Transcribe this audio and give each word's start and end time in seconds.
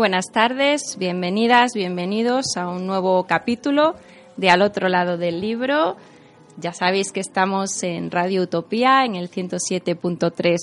buenas 0.00 0.32
tardes, 0.32 0.96
bienvenidas, 0.98 1.74
bienvenidos 1.74 2.56
a 2.56 2.68
un 2.68 2.86
nuevo 2.86 3.24
capítulo 3.24 3.96
de 4.38 4.48
Al 4.48 4.62
otro 4.62 4.88
lado 4.88 5.18
del 5.18 5.42
libro. 5.42 5.98
Ya 6.56 6.72
sabéis 6.72 7.12
que 7.12 7.20
estamos 7.20 7.82
en 7.82 8.10
Radio 8.10 8.40
Utopía, 8.40 9.04
en 9.04 9.14
el 9.14 9.30
107.3 9.30 10.56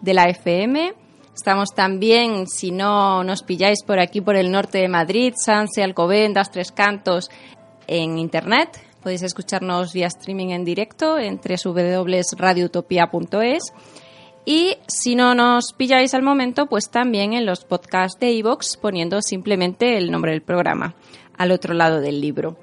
de 0.00 0.12
la 0.12 0.24
FM. 0.24 0.92
Estamos 1.32 1.68
también, 1.72 2.48
si 2.48 2.72
no 2.72 3.22
nos 3.22 3.44
pilláis 3.44 3.84
por 3.84 4.00
aquí, 4.00 4.20
por 4.20 4.34
el 4.34 4.50
norte 4.50 4.78
de 4.78 4.88
Madrid, 4.88 5.34
Sanse, 5.36 5.84
Alcobendas, 5.84 6.50
Tres 6.50 6.72
Cantos, 6.72 7.30
en 7.86 8.18
Internet. 8.18 8.70
Podéis 9.04 9.22
escucharnos 9.22 9.92
vía 9.92 10.08
streaming 10.08 10.48
en 10.48 10.64
directo 10.64 11.16
en 11.16 11.38
www.radioutopia.es 11.38 13.72
y 14.44 14.76
si 14.86 15.14
no 15.14 15.34
nos 15.34 15.72
pilláis 15.72 16.14
al 16.14 16.22
momento, 16.22 16.66
pues 16.66 16.90
también 16.90 17.34
en 17.34 17.46
los 17.46 17.64
podcasts 17.64 18.18
de 18.18 18.32
iVoox 18.32 18.76
poniendo 18.80 19.20
simplemente 19.22 19.98
el 19.98 20.10
nombre 20.10 20.32
del 20.32 20.42
programa 20.42 20.94
al 21.36 21.52
otro 21.52 21.74
lado 21.74 22.00
del 22.00 22.20
libro. 22.20 22.56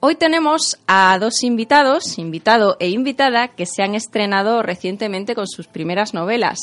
Hoy 0.00 0.16
tenemos 0.16 0.78
a 0.88 1.16
dos 1.20 1.44
invitados, 1.44 2.18
invitado 2.18 2.76
e 2.80 2.88
invitada, 2.88 3.48
que 3.48 3.66
se 3.66 3.82
han 3.82 3.94
estrenado 3.94 4.62
recientemente 4.62 5.36
con 5.36 5.46
sus 5.46 5.68
primeras 5.68 6.12
novelas. 6.12 6.58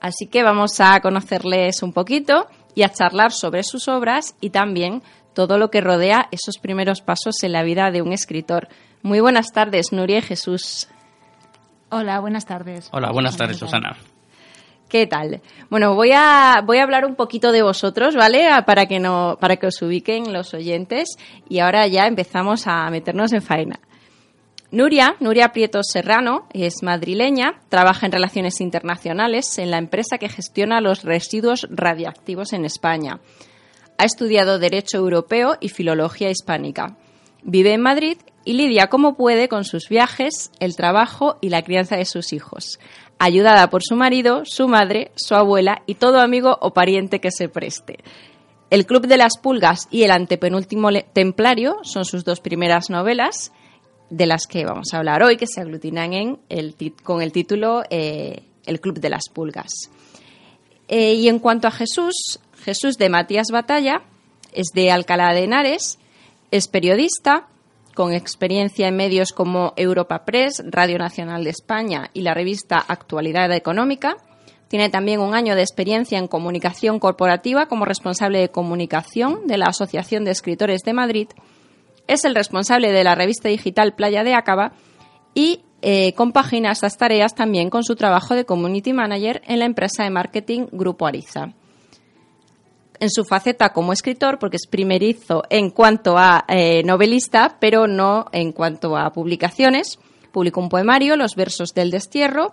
Así 0.00 0.26
que 0.26 0.42
vamos 0.42 0.78
a 0.80 1.00
conocerles 1.00 1.82
un 1.82 1.94
poquito 1.94 2.46
y 2.74 2.82
a 2.82 2.90
charlar 2.90 3.32
sobre 3.32 3.62
sus 3.62 3.88
obras 3.88 4.36
y 4.42 4.50
también 4.50 5.02
todo 5.32 5.56
lo 5.56 5.70
que 5.70 5.80
rodea 5.80 6.28
esos 6.32 6.58
primeros 6.58 7.00
pasos 7.00 7.42
en 7.42 7.52
la 7.52 7.62
vida 7.62 7.90
de 7.90 8.02
un 8.02 8.12
escritor. 8.12 8.68
Muy 9.02 9.20
buenas 9.20 9.52
tardes, 9.52 9.92
Nuria 9.92 10.18
y 10.18 10.22
Jesús. 10.22 10.88
Hola, 11.90 12.20
buenas 12.20 12.46
tardes. 12.46 12.88
Hola, 12.92 13.12
buenas 13.12 13.36
tardes, 13.36 13.58
Susana. 13.58 13.96
¿Qué 14.88 15.06
tal? 15.06 15.40
Bueno, 15.68 15.94
voy 15.94 16.12
a, 16.12 16.62
voy 16.64 16.78
a 16.78 16.84
hablar 16.84 17.04
un 17.04 17.16
poquito 17.16 17.50
de 17.50 17.62
vosotros, 17.62 18.14
¿vale? 18.14 18.46
Para 18.64 18.86
que, 18.86 19.00
no, 19.00 19.36
para 19.40 19.56
que 19.56 19.66
os 19.66 19.82
ubiquen 19.82 20.32
los 20.32 20.54
oyentes 20.54 21.16
y 21.48 21.58
ahora 21.58 21.86
ya 21.86 22.06
empezamos 22.06 22.66
a 22.66 22.88
meternos 22.90 23.32
en 23.32 23.42
faena. 23.42 23.80
Nuria, 24.70 25.16
Nuria 25.20 25.52
Prieto 25.52 25.80
Serrano, 25.82 26.48
es 26.52 26.82
madrileña, 26.82 27.60
trabaja 27.68 28.06
en 28.06 28.12
relaciones 28.12 28.60
internacionales 28.60 29.58
en 29.58 29.70
la 29.70 29.78
empresa 29.78 30.18
que 30.18 30.28
gestiona 30.28 30.80
los 30.80 31.04
residuos 31.04 31.66
radiactivos 31.70 32.52
en 32.52 32.64
España. 32.64 33.20
Ha 33.98 34.04
estudiado 34.04 34.58
Derecho 34.58 34.98
Europeo 34.98 35.56
y 35.60 35.68
Filología 35.68 36.30
Hispánica. 36.30 36.96
Vive 37.42 37.72
en 37.72 37.80
Madrid 37.80 38.18
y 38.46 38.54
lidia 38.54 38.86
como 38.86 39.16
puede 39.16 39.48
con 39.48 39.64
sus 39.64 39.90
viajes, 39.90 40.50
el 40.60 40.76
trabajo 40.76 41.36
y 41.42 41.50
la 41.50 41.62
crianza 41.62 41.96
de 41.96 42.06
sus 42.06 42.32
hijos, 42.32 42.78
ayudada 43.18 43.68
por 43.68 43.82
su 43.82 43.96
marido, 43.96 44.44
su 44.44 44.68
madre, 44.68 45.10
su 45.16 45.34
abuela 45.34 45.82
y 45.84 45.96
todo 45.96 46.20
amigo 46.20 46.56
o 46.62 46.72
pariente 46.72 47.20
que 47.20 47.32
se 47.32 47.50
preste. 47.50 47.98
El 48.70 48.86
Club 48.86 49.06
de 49.06 49.16
las 49.16 49.36
Pulgas 49.36 49.88
y 49.90 50.04
El 50.04 50.12
antepenúltimo 50.12 50.88
templario 51.12 51.78
son 51.82 52.04
sus 52.04 52.24
dos 52.24 52.40
primeras 52.40 52.88
novelas, 52.88 53.52
de 54.10 54.26
las 54.26 54.46
que 54.46 54.64
vamos 54.64 54.88
a 54.92 54.98
hablar 54.98 55.24
hoy, 55.24 55.36
que 55.36 55.48
se 55.48 55.60
aglutinan 55.60 56.12
en 56.12 56.38
el 56.48 56.76
con 57.02 57.22
el 57.22 57.32
título 57.32 57.82
eh, 57.90 58.44
El 58.64 58.80
Club 58.80 59.00
de 59.00 59.10
las 59.10 59.28
Pulgas. 59.28 59.90
Eh, 60.86 61.14
y 61.14 61.28
en 61.28 61.40
cuanto 61.40 61.66
a 61.66 61.72
Jesús, 61.72 62.38
Jesús 62.62 62.96
de 62.96 63.08
Matías 63.08 63.48
Batalla 63.50 64.02
es 64.52 64.68
de 64.72 64.92
Alcalá 64.92 65.34
de 65.34 65.44
Henares, 65.44 65.98
es 66.52 66.68
periodista, 66.68 67.48
con 67.96 68.12
experiencia 68.12 68.86
en 68.86 68.94
medios 68.94 69.32
como 69.32 69.72
Europa 69.76 70.24
Press, 70.24 70.62
Radio 70.66 70.98
Nacional 70.98 71.42
de 71.42 71.50
España 71.50 72.10
y 72.12 72.20
la 72.20 72.34
revista 72.34 72.76
Actualidad 72.76 73.50
Económica. 73.52 74.16
Tiene 74.68 74.90
también 74.90 75.20
un 75.20 75.34
año 75.34 75.54
de 75.56 75.62
experiencia 75.62 76.18
en 76.18 76.28
comunicación 76.28 77.00
corporativa 77.00 77.66
como 77.66 77.86
responsable 77.86 78.38
de 78.38 78.50
comunicación 78.50 79.46
de 79.46 79.56
la 79.56 79.66
Asociación 79.66 80.24
de 80.24 80.32
Escritores 80.32 80.82
de 80.82 80.92
Madrid. 80.92 81.28
Es 82.06 82.24
el 82.24 82.34
responsable 82.34 82.92
de 82.92 83.02
la 83.02 83.14
revista 83.14 83.48
digital 83.48 83.94
Playa 83.94 84.22
de 84.22 84.34
Acaba 84.34 84.72
y 85.34 85.62
eh, 85.80 86.12
compagina 86.12 86.72
estas 86.72 86.98
tareas 86.98 87.34
también 87.34 87.70
con 87.70 87.82
su 87.82 87.96
trabajo 87.96 88.34
de 88.34 88.44
community 88.44 88.92
manager 88.92 89.40
en 89.46 89.60
la 89.60 89.64
empresa 89.64 90.04
de 90.04 90.10
marketing 90.10 90.66
Grupo 90.70 91.06
Ariza 91.06 91.54
en 93.00 93.10
su 93.10 93.24
faceta 93.24 93.70
como 93.70 93.92
escritor, 93.92 94.38
porque 94.38 94.56
es 94.56 94.66
primerizo 94.66 95.42
en 95.50 95.70
cuanto 95.70 96.16
a 96.18 96.44
eh, 96.48 96.82
novelista, 96.84 97.56
pero 97.60 97.86
no 97.86 98.26
en 98.32 98.52
cuanto 98.52 98.96
a 98.96 99.12
publicaciones. 99.12 99.98
Publicó 100.32 100.60
un 100.60 100.68
poemario, 100.68 101.16
Los 101.16 101.34
versos 101.34 101.72
del 101.74 101.90
destierro. 101.90 102.52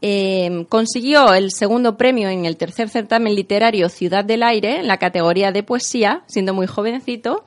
Em, 0.00 0.64
consiguió 0.64 1.34
el 1.34 1.50
segundo 1.50 1.96
premio 1.96 2.28
en 2.28 2.44
el 2.44 2.56
tercer 2.56 2.88
certamen 2.88 3.34
literario 3.34 3.88
Ciudad 3.88 4.24
del 4.24 4.44
Aire, 4.44 4.80
en 4.80 4.86
la 4.86 4.98
categoría 4.98 5.50
de 5.50 5.64
poesía, 5.64 6.22
siendo 6.26 6.54
muy 6.54 6.66
jovencito. 6.66 7.44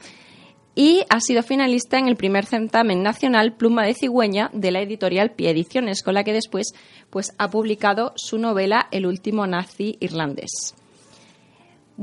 Y 0.73 1.03
ha 1.09 1.19
sido 1.19 1.43
finalista 1.43 1.97
en 1.97 2.07
el 2.07 2.15
primer 2.15 2.45
certamen 2.45 3.03
nacional 3.03 3.53
Pluma 3.53 3.85
de 3.85 3.93
Cigüeña 3.93 4.49
de 4.53 4.71
la 4.71 4.81
editorial 4.81 5.31
Pie 5.31 5.49
Ediciones, 5.49 6.01
con 6.01 6.13
la 6.13 6.23
que 6.23 6.33
después 6.33 6.73
pues, 7.09 7.33
ha 7.37 7.49
publicado 7.49 8.13
su 8.15 8.37
novela 8.37 8.87
El 8.91 9.05
último 9.05 9.45
nazi 9.47 9.97
irlandés. 9.99 10.75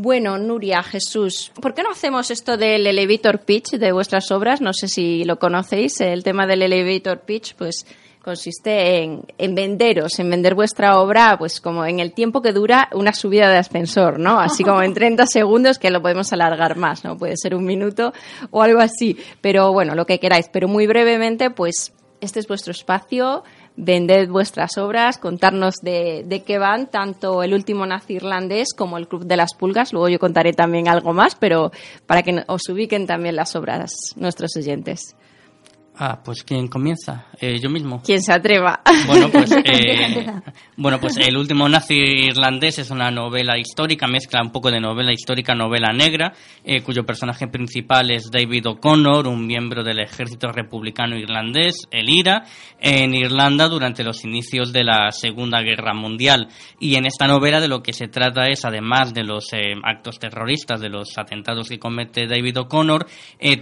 Bueno, 0.01 0.39
Nuria, 0.39 0.85
Jesús, 0.85 1.51
¿por 1.61 1.75
qué 1.75 1.83
no 1.83 1.91
hacemos 1.91 2.31
esto 2.31 2.57
del 2.57 2.87
elevator 2.87 3.41
pitch 3.41 3.71
de 3.71 3.91
vuestras 3.91 4.31
obras? 4.31 4.61
No 4.61 4.73
sé 4.73 4.87
si 4.87 5.25
lo 5.25 5.41
conocéis, 5.41 6.01
el 6.01 6.23
tema 6.23 6.47
del 6.47 6.63
elevator 6.63 7.23
pitch, 7.23 7.57
pues 7.57 7.85
consiste 8.23 9.03
en, 9.03 9.23
en, 9.39 9.57
venderos, 9.57 10.17
en 10.21 10.31
vender 10.31 10.55
vuestra 10.55 11.01
obra, 11.01 11.37
pues 11.37 11.61
como 11.61 11.85
en 11.85 11.99
el 11.99 12.13
tiempo 12.13 12.43
que 12.43 12.53
dura 12.53 12.89
una 12.93 13.13
subida 13.13 13.51
de 13.51 13.57
ascensor, 13.57 14.21
¿no? 14.21 14.39
Así 14.39 14.63
como 14.63 14.85
en 14.85 14.95
30 14.95 15.27
segundos, 15.33 15.81
que 15.81 15.91
lo 15.91 16.01
podemos 16.01 16.33
alargar 16.33 16.77
más, 16.77 17.03
¿no? 17.03 17.19
Puede 17.19 17.37
ser 17.37 17.57
un 17.57 17.65
minuto 17.65 18.13
o 18.53 18.63
algo 18.63 18.79
así, 18.79 19.19
pero 19.41 19.73
bueno, 19.73 19.97
lo 19.97 20.07
que 20.07 20.21
queráis. 20.21 20.49
Pero 20.49 20.69
muy 20.69 20.87
brevemente, 20.87 21.51
pues 21.51 21.93
este 22.21 22.39
es 22.39 22.47
vuestro 22.47 22.71
espacio, 22.71 23.43
vended 23.79 24.29
vuestras 24.29 24.77
obras, 24.77 25.19
contarnos 25.19 25.77
de, 25.77 26.25
de, 26.27 26.43
qué 26.43 26.59
van, 26.59 26.89
tanto 26.89 27.45
el 27.45 27.55
último 27.55 27.87
nazi 27.87 28.15
irlandés 28.15 28.75
como 28.77 28.99
el 28.99 29.07
Club 29.07 29.25
de 29.25 29.37
las 29.37 29.55
Pulgas. 29.55 29.93
Luego 29.93 30.09
yo 30.09 30.19
contaré 30.19 30.53
también 30.53 30.89
algo 30.89 31.13
más, 31.13 31.37
pero 31.37 31.71
para 32.07 32.23
que 32.23 32.43
os 32.49 32.69
ubiquen 32.69 33.07
también 33.07 33.37
las 33.37 33.55
obras 33.55 33.93
nuestros 34.17 34.57
oyentes. 34.57 35.15
Ah, 36.01 36.21
pues 36.25 36.45
¿quién 36.45 36.69
comienza? 36.69 37.27
Eh, 37.41 37.59
yo 37.61 37.69
mismo. 37.69 38.01
Quien 38.01 38.23
se 38.23 38.33
atreva. 38.33 38.83
Bueno, 39.09 39.31
pues, 39.31 39.51
eh, 39.65 40.31
bueno, 40.77 41.01
pues 41.01 41.17
El 41.17 41.37
último 41.37 41.69
nazi 41.69 41.97
irlandés 41.97 42.79
es 42.79 42.93
una 42.93 43.11
novela 43.11 43.59
histórica, 43.59 44.07
mezcla 44.07 44.41
un 44.41 44.53
poco 44.53 44.71
de 44.71 44.79
novela 44.79 45.13
histórica, 45.13 45.57
novela 45.57 45.93
negra, 45.93 46.33
eh, 46.63 46.83
cuyo 46.83 47.05
personaje 47.05 47.49
principal 47.49 48.13
es 48.13 48.31
David 48.31 48.69
O'Connor, 48.69 49.27
un 49.27 49.45
miembro 49.45 49.83
del 49.83 49.99
ejército 49.99 50.53
republicano 50.53 51.17
irlandés, 51.17 51.89
el 51.91 52.09
IRA, 52.09 52.45
en 52.79 53.13
Irlanda 53.13 53.67
durante 53.67 54.05
los 54.05 54.23
inicios 54.23 54.73
de 54.73 54.85
la 54.85 55.11
Segunda 55.11 55.63
Guerra 55.63 55.95
Mundial. 55.95 56.47
Y 56.79 56.95
en 56.95 57.07
esta 57.07 57.27
novela 57.27 57.61
de 57.61 57.67
lo 57.67 57.83
que 57.83 57.93
se 57.93 58.07
trata 58.07 58.47
es, 58.47 58.65
además 58.65 59.13
de 59.13 59.25
los 59.25 59.49
actos 59.83 60.21
terroristas, 60.21 60.81
de 60.81 60.91
los 60.91 61.19
atentados 61.19 61.69
que 61.69 61.81
comete 61.81 62.29
David 62.29 62.61
O'Connor, 62.61 63.05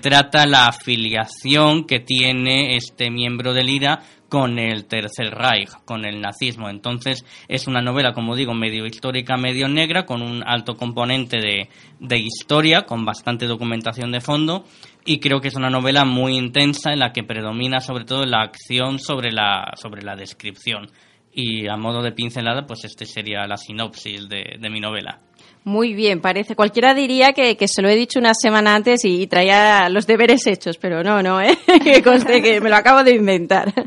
trata 0.02 0.44
la 0.44 0.66
afiliación 0.66 1.86
que 1.86 2.00
tiene 2.00 2.25
tiene 2.26 2.74
este 2.74 3.08
miembro 3.08 3.54
del 3.54 3.68
IRA 3.68 4.00
con 4.28 4.58
el 4.58 4.86
Tercer 4.86 5.32
Reich, 5.32 5.70
con 5.84 6.04
el 6.04 6.20
nazismo. 6.20 6.68
Entonces 6.68 7.24
es 7.46 7.68
una 7.68 7.80
novela, 7.80 8.14
como 8.14 8.34
digo, 8.34 8.52
medio 8.52 8.84
histórica, 8.84 9.36
medio 9.36 9.68
negra, 9.68 10.06
con 10.06 10.22
un 10.22 10.42
alto 10.44 10.74
componente 10.74 11.36
de, 11.36 11.68
de 12.00 12.18
historia, 12.18 12.82
con 12.82 13.04
bastante 13.04 13.46
documentación 13.46 14.10
de 14.10 14.20
fondo, 14.20 14.64
y 15.04 15.20
creo 15.20 15.40
que 15.40 15.46
es 15.46 15.54
una 15.54 15.70
novela 15.70 16.04
muy 16.04 16.36
intensa 16.36 16.92
en 16.92 16.98
la 16.98 17.12
que 17.12 17.22
predomina 17.22 17.78
sobre 17.78 18.04
todo 18.04 18.24
la 18.24 18.42
acción 18.42 18.98
sobre 18.98 19.30
la, 19.30 19.72
sobre 19.80 20.02
la 20.02 20.16
descripción. 20.16 20.90
Y 21.32 21.68
a 21.68 21.76
modo 21.76 22.02
de 22.02 22.10
pincelada, 22.10 22.66
pues 22.66 22.84
este 22.84 23.06
sería 23.06 23.46
la 23.46 23.56
sinopsis 23.56 24.28
de, 24.28 24.56
de 24.58 24.70
mi 24.70 24.80
novela. 24.80 25.20
Muy 25.66 25.94
bien, 25.94 26.20
parece. 26.20 26.54
Cualquiera 26.54 26.94
diría 26.94 27.32
que, 27.32 27.56
que, 27.56 27.66
se 27.66 27.82
lo 27.82 27.88
he 27.88 27.96
dicho 27.96 28.20
una 28.20 28.34
semana 28.34 28.76
antes 28.76 29.04
y 29.04 29.26
traía 29.26 29.88
los 29.88 30.06
deberes 30.06 30.46
hechos, 30.46 30.78
pero 30.78 31.02
no, 31.02 31.24
no, 31.24 31.40
¿eh? 31.40 31.58
que 31.82 32.04
conste 32.04 32.40
que 32.40 32.60
me 32.60 32.70
lo 32.70 32.76
acabo 32.76 33.02
de 33.02 33.14
inventar. 33.14 33.74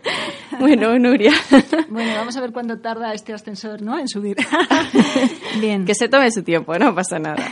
Bueno, 0.60 1.00
Nuria. 1.00 1.32
Bueno, 1.90 2.12
vamos 2.16 2.36
a 2.36 2.42
ver 2.42 2.52
cuánto 2.52 2.80
tarda 2.80 3.14
este 3.14 3.32
ascensor, 3.32 3.82
¿no? 3.82 3.98
En 3.98 4.10
subir. 4.10 4.36
Bien. 5.62 5.86
Que 5.86 5.96
se 5.96 6.10
tome 6.10 6.30
su 6.32 6.44
tiempo, 6.44 6.78
no 6.78 6.94
pasa 6.94 7.18
nada. 7.18 7.48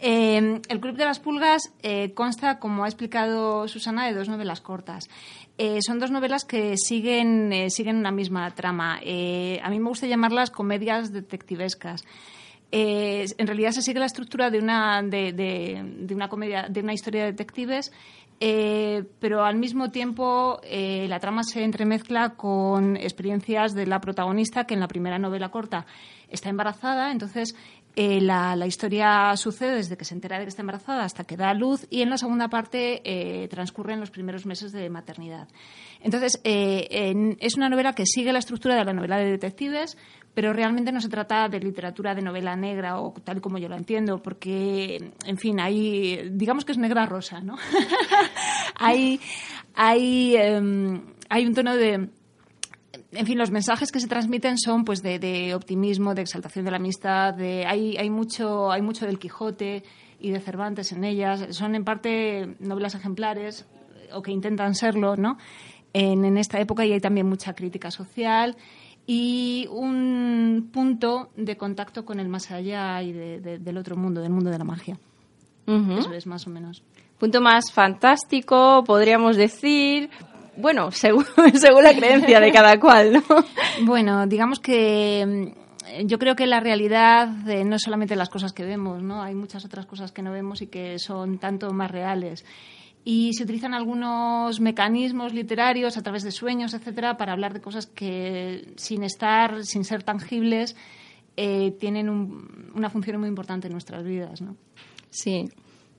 Eh, 0.00 0.60
el 0.68 0.80
Club 0.80 0.96
de 0.96 1.04
las 1.04 1.20
Pulgas 1.20 1.72
eh, 1.82 2.14
consta, 2.14 2.58
como 2.58 2.84
ha 2.84 2.88
explicado 2.88 3.68
Susana, 3.68 4.06
de 4.06 4.14
dos 4.14 4.30
novelas 4.30 4.62
cortas. 4.62 5.08
Eh, 5.58 5.80
son 5.86 5.98
dos 5.98 6.10
novelas 6.10 6.46
que 6.46 6.76
siguen, 6.78 7.52
eh, 7.52 7.68
siguen 7.68 7.96
una 7.96 8.12
misma 8.12 8.50
trama. 8.54 8.96
A 8.96 9.70
mí 9.70 9.78
me 9.78 9.88
gusta 9.88 10.06
llamarlas 10.06 10.50
comedias 10.50 11.12
detectivescas. 11.12 12.02
En 12.78 13.46
realidad 13.46 13.70
se 13.70 13.80
sigue 13.80 13.98
la 13.98 14.06
estructura 14.06 14.50
de 14.50 14.58
una, 14.58 15.02
de, 15.02 16.10
una 16.10 16.28
comedia, 16.28 16.66
de 16.68 16.80
una 16.80 16.92
historia 16.92 17.24
de 17.24 17.32
detectives, 17.32 17.90
eh, 18.38 19.02
pero 19.18 19.44
al 19.44 19.56
mismo 19.56 19.90
tiempo 19.90 20.60
eh, 20.62 21.06
la 21.08 21.18
trama 21.20 21.42
se 21.42 21.64
entremezcla 21.64 22.34
con 22.34 22.96
experiencias 22.96 23.74
de 23.74 23.86
la 23.86 24.00
protagonista 24.00 24.64
que 24.64 24.74
en 24.74 24.80
la 24.80 24.88
primera 24.88 25.18
novela 25.18 25.48
corta 25.48 25.86
está 26.28 26.50
embarazada, 26.50 27.12
entonces 27.12 27.56
eh, 27.94 28.20
la, 28.20 28.54
la, 28.54 28.66
historia 28.66 29.34
sucede 29.36 29.76
desde 29.76 29.96
que 29.96 30.04
se 30.04 30.12
entera 30.12 30.38
de 30.38 30.44
que 30.44 30.50
está 30.50 30.60
embarazada 30.60 31.04
hasta 31.04 31.24
que 31.24 31.38
da 31.38 31.48
a 31.48 31.54
luz 31.54 31.86
y 31.88 32.02
en 32.02 32.10
la 32.10 32.18
segunda 32.18 32.48
parte 32.48 33.00
eh, 33.04 33.48
transcurren 33.48 34.00
los 34.00 34.10
primeros 34.10 34.44
meses 34.44 34.70
de 34.70 34.90
maternidad. 34.90 35.48
Entonces, 36.02 36.38
en, 36.44 37.38
es 37.40 37.56
una 37.56 37.70
novela 37.70 37.94
que 37.94 38.04
sigue 38.04 38.34
la 38.34 38.40
estructura 38.40 38.76
de 38.76 38.84
la 38.84 38.92
novela 38.92 39.16
de 39.16 39.30
detectives, 39.30 39.96
pero 40.36 40.52
realmente 40.52 40.92
no 40.92 41.00
se 41.00 41.08
trata 41.08 41.48
de 41.48 41.58
literatura 41.58 42.14
de 42.14 42.20
novela 42.20 42.54
negra 42.56 43.00
o 43.00 43.14
tal 43.24 43.40
como 43.40 43.56
yo 43.56 43.70
lo 43.70 43.74
entiendo, 43.74 44.22
porque, 44.22 45.12
en 45.24 45.38
fin, 45.38 45.58
hay, 45.60 46.28
digamos 46.30 46.66
que 46.66 46.72
es 46.72 46.78
negra 46.78 47.06
rosa, 47.06 47.40
¿no? 47.40 47.56
hay, 48.74 49.18
hay, 49.74 50.36
um, 50.36 51.00
hay 51.30 51.46
un 51.46 51.54
tono 51.54 51.74
de 51.74 52.10
en 53.12 53.26
fin, 53.26 53.38
los 53.38 53.50
mensajes 53.50 53.90
que 53.90 53.98
se 53.98 54.08
transmiten 54.08 54.58
son 54.58 54.84
pues 54.84 55.02
de, 55.02 55.18
de 55.18 55.54
optimismo, 55.54 56.14
de 56.14 56.20
exaltación 56.20 56.66
de 56.66 56.70
la 56.70 56.76
amistad, 56.76 57.32
de, 57.32 57.64
hay, 57.64 57.96
hay, 57.96 58.10
mucho, 58.10 58.70
hay 58.70 58.82
mucho 58.82 59.06
del 59.06 59.18
Quijote 59.18 59.84
y 60.20 60.32
de 60.32 60.40
Cervantes 60.40 60.92
en 60.92 61.04
ellas. 61.04 61.46
Son 61.56 61.74
en 61.74 61.84
parte 61.84 62.56
novelas 62.58 62.94
ejemplares, 62.94 63.64
o 64.12 64.20
que 64.20 64.32
intentan 64.32 64.74
serlo, 64.74 65.16
¿no? 65.16 65.38
En, 65.94 66.26
en 66.26 66.36
esta 66.36 66.60
época 66.60 66.84
y 66.84 66.92
hay 66.92 67.00
también 67.00 67.26
mucha 67.26 67.54
crítica 67.54 67.90
social 67.90 68.54
y 69.06 69.68
un 69.70 70.70
punto 70.72 71.30
de 71.36 71.56
contacto 71.56 72.04
con 72.04 72.18
el 72.18 72.28
más 72.28 72.50
allá 72.50 73.02
y 73.02 73.12
de, 73.12 73.40
de, 73.40 73.58
del 73.58 73.78
otro 73.78 73.96
mundo, 73.96 74.20
del 74.20 74.32
mundo 74.32 74.50
de 74.50 74.58
la 74.58 74.64
magia. 74.64 74.98
Uh 75.66 75.72
-huh. 75.72 75.98
Eso 75.98 76.12
es 76.12 76.26
más 76.26 76.46
o 76.46 76.50
menos. 76.50 76.82
Punto 77.18 77.40
más 77.40 77.72
fantástico, 77.72 78.84
podríamos 78.84 79.36
decir, 79.36 80.10
bueno, 80.56 80.90
según, 80.92 81.24
según 81.54 81.84
la 81.84 81.94
creencia 81.94 82.40
de 82.40 82.52
cada 82.52 82.78
cual, 82.78 83.12
¿no? 83.12 83.22
Bueno, 83.84 84.26
digamos 84.26 84.58
que 84.58 85.52
mm, 85.54 86.06
yo 86.06 86.18
creo 86.18 86.34
que 86.34 86.46
la 86.46 86.60
realidad 86.60 87.48
eh, 87.48 87.64
no 87.64 87.76
es 87.76 87.82
solamente 87.82 88.16
las 88.16 88.28
cosas 88.28 88.52
que 88.52 88.64
vemos, 88.64 89.02
¿no? 89.02 89.22
Hay 89.22 89.34
muchas 89.34 89.64
otras 89.64 89.86
cosas 89.86 90.12
que 90.12 90.22
no 90.22 90.32
vemos 90.32 90.62
y 90.62 90.66
que 90.66 90.98
son 90.98 91.38
tanto 91.38 91.72
más 91.72 91.90
reales. 91.90 92.44
Y 93.08 93.34
se 93.34 93.44
utilizan 93.44 93.72
algunos 93.72 94.58
mecanismos 94.58 95.32
literarios 95.32 95.96
a 95.96 96.02
través 96.02 96.24
de 96.24 96.32
sueños, 96.32 96.74
etcétera, 96.74 97.16
para 97.16 97.34
hablar 97.34 97.54
de 97.54 97.60
cosas 97.60 97.86
que, 97.86 98.72
sin 98.74 99.04
estar, 99.04 99.64
sin 99.64 99.84
ser 99.84 100.02
tangibles, 100.02 100.74
eh, 101.36 101.70
tienen 101.78 102.10
un, 102.10 102.72
una 102.74 102.90
función 102.90 103.20
muy 103.20 103.28
importante 103.28 103.68
en 103.68 103.74
nuestras 103.74 104.02
vidas, 104.02 104.40
¿no? 104.40 104.56
Sí. 105.10 105.44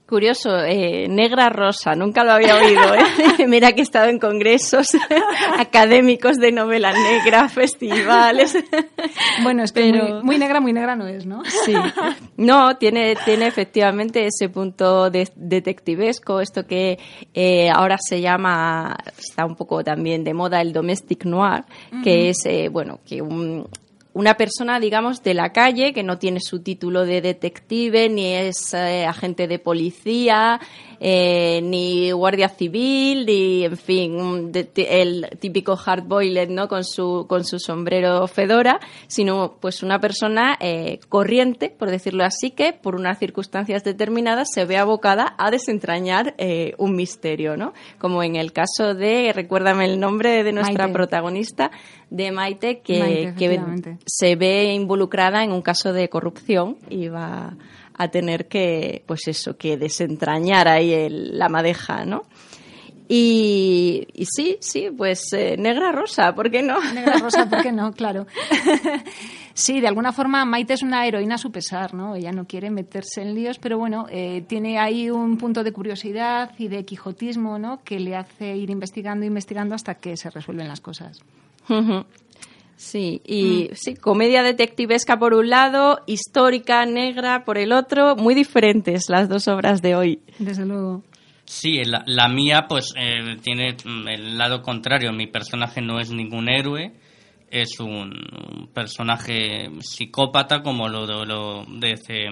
Curioso, 0.08 0.56
eh, 0.64 1.06
negra 1.06 1.50
rosa, 1.50 1.94
nunca 1.94 2.24
lo 2.24 2.32
había 2.32 2.56
oído. 2.56 2.94
¿eh? 2.94 3.46
Mira 3.46 3.72
que 3.72 3.80
he 3.80 3.82
estado 3.82 4.08
en 4.08 4.18
congresos 4.18 4.88
académicos 5.58 6.38
de 6.38 6.50
novela 6.50 6.94
negra, 6.94 7.46
festivales. 7.50 8.56
Bueno, 9.42 9.64
es 9.64 9.72
que 9.72 9.82
Pero... 9.82 10.14
muy, 10.14 10.22
muy, 10.22 10.38
negra, 10.38 10.60
muy 10.60 10.72
negra 10.72 10.96
no 10.96 11.06
es, 11.06 11.26
¿no? 11.26 11.42
Sí. 11.44 11.74
No, 12.38 12.78
tiene, 12.78 13.16
tiene 13.26 13.48
efectivamente 13.48 14.24
ese 14.24 14.48
punto 14.48 15.10
de, 15.10 15.28
detectivesco, 15.36 16.40
esto 16.40 16.66
que 16.66 16.98
eh, 17.34 17.68
ahora 17.68 17.98
se 17.98 18.22
llama, 18.22 18.96
está 19.18 19.44
un 19.44 19.56
poco 19.56 19.84
también 19.84 20.24
de 20.24 20.32
moda, 20.32 20.62
el 20.62 20.72
domestic 20.72 21.26
noir, 21.26 21.64
uh 21.92 21.96
-huh. 21.96 22.02
que 22.02 22.30
es, 22.30 22.46
eh, 22.46 22.70
bueno, 22.70 23.00
que 23.06 23.20
un 23.20 23.68
una 24.18 24.36
persona, 24.36 24.80
digamos, 24.80 25.22
de 25.22 25.32
la 25.32 25.52
calle 25.52 25.92
que 25.92 26.02
no 26.02 26.18
tiene 26.18 26.40
su 26.40 26.58
título 26.58 27.04
de 27.04 27.20
detective, 27.20 28.08
ni 28.08 28.34
es 28.34 28.74
eh, 28.74 29.06
agente 29.06 29.46
de 29.46 29.60
policía, 29.60 30.60
eh, 31.00 31.60
ni 31.62 32.10
guardia 32.10 32.48
civil, 32.48 33.26
ni, 33.26 33.64
en 33.64 33.76
fin, 33.76 34.52
de, 34.52 34.64
de, 34.64 35.02
el 35.02 35.26
típico 35.38 35.76
hardboiled, 35.76 36.48
¿no? 36.50 36.68
Con 36.68 36.84
su, 36.84 37.26
con 37.28 37.44
su 37.44 37.58
sombrero 37.58 38.26
fedora, 38.26 38.80
sino 39.06 39.56
pues 39.60 39.82
una 39.82 40.00
persona 40.00 40.56
eh, 40.60 41.00
corriente, 41.08 41.70
por 41.70 41.90
decirlo 41.90 42.24
así, 42.24 42.50
que 42.50 42.72
por 42.72 42.94
unas 42.94 43.18
circunstancias 43.18 43.84
determinadas 43.84 44.48
se 44.52 44.64
ve 44.64 44.76
abocada 44.76 45.34
a 45.38 45.50
desentrañar 45.50 46.34
eh, 46.38 46.74
un 46.78 46.96
misterio, 46.96 47.56
¿no? 47.56 47.72
Como 47.98 48.22
en 48.22 48.36
el 48.36 48.52
caso 48.52 48.94
de, 48.94 49.32
recuérdame 49.34 49.84
el 49.84 50.00
nombre 50.00 50.42
de 50.42 50.52
nuestra 50.52 50.84
Maite. 50.84 50.94
protagonista, 50.94 51.70
de 52.10 52.32
Maite, 52.32 52.80
que, 52.80 52.98
Maite, 52.98 53.34
que 53.36 53.98
se 54.06 54.36
ve 54.36 54.72
involucrada 54.72 55.44
en 55.44 55.52
un 55.52 55.62
caso 55.62 55.92
de 55.92 56.08
corrupción 56.08 56.76
y 56.88 57.08
va 57.08 57.54
a 57.98 58.08
tener 58.08 58.46
que, 58.46 59.02
pues 59.06 59.26
eso, 59.26 59.56
que 59.58 59.76
desentrañar 59.76 60.68
ahí 60.68 60.92
el, 60.92 61.36
la 61.36 61.48
madeja, 61.48 62.04
¿no? 62.04 62.22
Y, 63.10 64.06
y, 64.12 64.26
sí, 64.26 64.58
sí, 64.60 64.90
pues 64.96 65.32
eh, 65.32 65.56
negra 65.58 65.92
rosa, 65.92 66.34
¿por 66.34 66.50
qué 66.50 66.62
no? 66.62 66.78
Negra 66.92 67.18
rosa, 67.18 67.48
¿por 67.48 67.62
qué 67.62 67.72
no? 67.72 67.92
Claro. 67.98 68.26
sí, 69.54 69.80
de 69.80 69.88
alguna 69.88 70.12
forma 70.12 70.44
Maite 70.44 70.74
es 70.74 70.82
una 70.82 71.06
heroína 71.06 71.36
a 71.36 71.38
su 71.38 71.50
pesar, 71.50 71.94
¿no? 71.94 72.14
Ella 72.14 72.32
no 72.32 72.44
quiere 72.44 72.70
meterse 72.70 73.22
en 73.22 73.34
líos, 73.34 73.58
pero 73.58 73.78
bueno, 73.78 74.06
eh, 74.10 74.44
tiene 74.46 74.78
ahí 74.78 75.10
un 75.10 75.38
punto 75.38 75.64
de 75.64 75.72
curiosidad 75.72 76.52
y 76.58 76.68
de 76.68 76.84
quijotismo, 76.84 77.58
¿no? 77.58 77.82
Que 77.82 77.98
le 77.98 78.14
hace 78.14 78.54
ir 78.56 78.68
investigando, 78.68 79.24
investigando 79.24 79.74
hasta 79.74 79.94
que 79.94 80.16
se 80.18 80.28
resuelven 80.28 80.68
las 80.68 80.82
cosas. 80.82 81.22
Sí, 82.78 83.20
y 83.26 83.70
mm. 83.72 83.74
sí, 83.74 83.96
comedia 83.96 84.44
detectivesca 84.44 85.18
por 85.18 85.34
un 85.34 85.50
lado, 85.50 85.98
histórica, 86.06 86.86
negra 86.86 87.44
por 87.44 87.58
el 87.58 87.72
otro, 87.72 88.14
muy 88.14 88.36
diferentes 88.36 89.08
las 89.08 89.28
dos 89.28 89.48
obras 89.48 89.82
de 89.82 89.96
hoy. 89.96 90.20
Desde 90.38 90.64
luego. 90.64 91.02
Sí, 91.44 91.82
la, 91.84 92.04
la 92.06 92.28
mía 92.28 92.66
pues 92.68 92.94
eh, 92.96 93.36
tiene 93.42 93.76
el 94.06 94.38
lado 94.38 94.62
contrario, 94.62 95.12
mi 95.12 95.26
personaje 95.26 95.82
no 95.82 95.98
es 95.98 96.12
ningún 96.12 96.48
héroe, 96.48 96.92
es 97.50 97.80
un, 97.80 98.12
un 98.12 98.68
personaje 98.72 99.70
psicópata 99.80 100.62
como 100.62 100.88
lo, 100.88 101.04
lo, 101.04 101.24
lo 101.24 101.64
de 101.64 101.92
ese, 101.94 102.26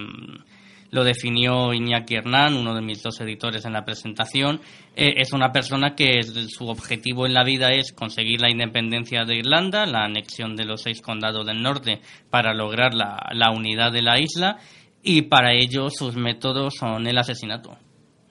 lo 0.91 1.05
definió 1.05 1.73
Iñaki 1.73 2.17
Hernán, 2.17 2.55
uno 2.55 2.75
de 2.75 2.83
mis 2.83 3.03
dos 3.03 3.21
editores 3.21 3.65
en 3.65 3.73
la 3.73 3.85
presentación. 3.85 4.61
Eh, 4.95 5.15
es 5.17 5.33
una 5.33 5.53
persona 5.53 5.95
que 5.95 6.23
su 6.23 6.69
objetivo 6.69 7.27
en 7.27 7.35
la 7.35 7.45
vida 7.45 7.73
es 7.73 7.93
conseguir 7.93 8.41
la 8.41 8.51
independencia 8.51 9.25
de 9.25 9.37
Irlanda, 9.37 9.87
la 9.87 10.05
anexión 10.05 10.57
de 10.57 10.65
los 10.65 10.83
seis 10.83 11.01
condados 11.03 11.47
del 11.47 11.63
norte 11.63 12.01
para 12.31 12.55
lograr 12.55 12.95
la, 12.95 13.19
la 13.33 13.51
unidad 13.51 13.93
de 13.93 14.03
la 14.03 14.21
isla 14.21 14.59
y 15.03 15.23
para 15.23 15.53
ello 15.53 15.89
sus 15.91 16.17
métodos 16.17 16.75
son 16.79 17.07
el 17.07 17.19
asesinato. 17.19 17.79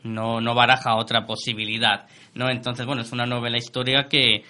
No, 0.04 0.40
no 0.40 0.54
baraja 0.54 0.98
otra 0.98 1.26
posibilidad, 1.26 2.06
¿no? 2.36 2.50
Entonces, 2.50 2.86
bueno, 2.86 3.02
es 3.02 3.12
una 3.12 3.26
novela 3.26 3.58
histórica 3.58 4.08
que 4.08 4.44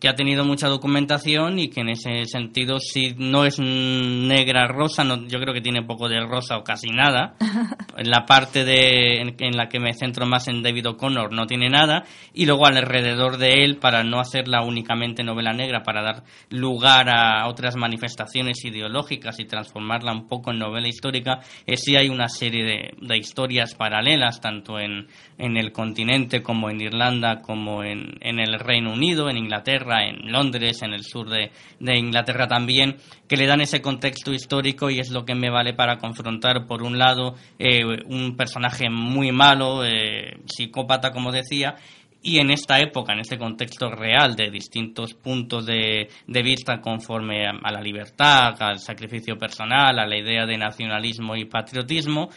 que 0.00 0.08
ha 0.08 0.14
tenido 0.14 0.44
mucha 0.44 0.68
documentación 0.68 1.58
y 1.58 1.68
que 1.68 1.80
en 1.80 1.90
ese 1.90 2.24
sentido 2.26 2.78
si 2.78 3.14
no 3.16 3.44
es 3.44 3.58
negra 3.58 4.66
rosa, 4.68 5.04
no, 5.04 5.26
yo 5.26 5.38
creo 5.40 5.54
que 5.54 5.60
tiene 5.60 5.82
poco 5.82 6.08
de 6.08 6.20
rosa 6.20 6.56
o 6.58 6.64
casi 6.64 6.88
nada. 6.90 7.34
En 7.96 8.10
la 8.10 8.26
parte 8.26 8.64
de, 8.64 9.20
en, 9.20 9.56
la 9.56 9.68
que 9.68 9.78
me 9.78 9.92
centro 9.92 10.26
más 10.26 10.48
en 10.48 10.64
David 10.64 10.88
O'Connor 10.88 11.32
no 11.32 11.46
tiene 11.46 11.68
nada 11.68 12.02
y 12.32 12.44
luego 12.44 12.66
alrededor 12.66 13.36
de 13.36 13.62
él 13.62 13.76
para 13.76 14.02
no 14.02 14.18
hacerla 14.18 14.62
únicamente 14.62 15.22
novela 15.22 15.52
negra, 15.52 15.84
para 15.84 16.02
dar 16.02 16.24
lugar 16.50 17.08
a 17.08 17.46
otras 17.46 17.76
manifestaciones 17.76 18.64
ideológicas 18.64 19.38
y 19.38 19.44
transformarla 19.44 20.10
un 20.10 20.26
poco 20.26 20.50
en 20.50 20.58
novela 20.58 20.88
histórica, 20.88 21.38
eh, 21.66 21.76
sí 21.76 21.94
hay 21.94 22.08
una 22.08 22.28
serie 22.28 22.64
de, 22.64 22.94
de 23.00 23.16
historias 23.16 23.76
paralelas 23.76 24.40
tanto 24.40 24.80
en, 24.80 25.06
en 25.38 25.56
el 25.56 25.70
continente 25.70 26.42
como 26.42 26.70
en 26.70 26.80
Irlanda 26.80 27.42
como 27.42 27.84
en, 27.84 28.14
en 28.20 28.40
el 28.40 28.58
Reino 28.58 28.92
Unido, 28.92 29.30
en 29.30 29.36
Inglaterra 29.36 29.83
en 29.84 30.32
Londres, 30.32 30.82
en 30.82 30.92
el 30.92 31.04
sur 31.04 31.28
de, 31.28 31.50
Inglaterra 31.80 32.46
también, 32.46 32.96
que 33.28 33.36
le 33.36 33.46
dan 33.46 33.60
ese 33.60 33.80
contexto 33.80 34.32
histórico 34.32 34.90
y 34.90 35.00
es 35.00 35.10
lo 35.10 35.24
que 35.24 35.34
me 35.34 35.50
vale 35.50 35.74
para 35.74 35.98
confrontar, 35.98 36.66
por 36.66 36.82
un 36.82 36.98
lado, 36.98 37.34
eh, 37.58 37.84
un 38.06 38.36
personaje 38.36 38.88
muy 38.90 39.32
malo, 39.32 39.84
eh, 39.84 40.38
psicópata, 40.46 41.10
como 41.12 41.32
decía, 41.32 41.76
y 42.22 42.38
en 42.38 42.50
esta 42.50 42.80
época, 42.80 43.12
en 43.12 43.20
este 43.20 43.36
contexto 43.36 43.90
real 43.90 44.34
de 44.34 44.50
distintos 44.50 45.12
puntos 45.12 45.66
de, 45.66 46.08
vista 46.26 46.80
conforme 46.80 47.46
a, 47.46 47.70
la 47.70 47.82
libertad, 47.82 48.54
al 48.60 48.78
sacrificio 48.78 49.36
personal, 49.36 49.98
a 49.98 50.06
la 50.06 50.18
idea 50.18 50.46
de 50.46 50.56
nacionalismo 50.56 51.36
y 51.36 51.44
patriotismo, 51.44 52.30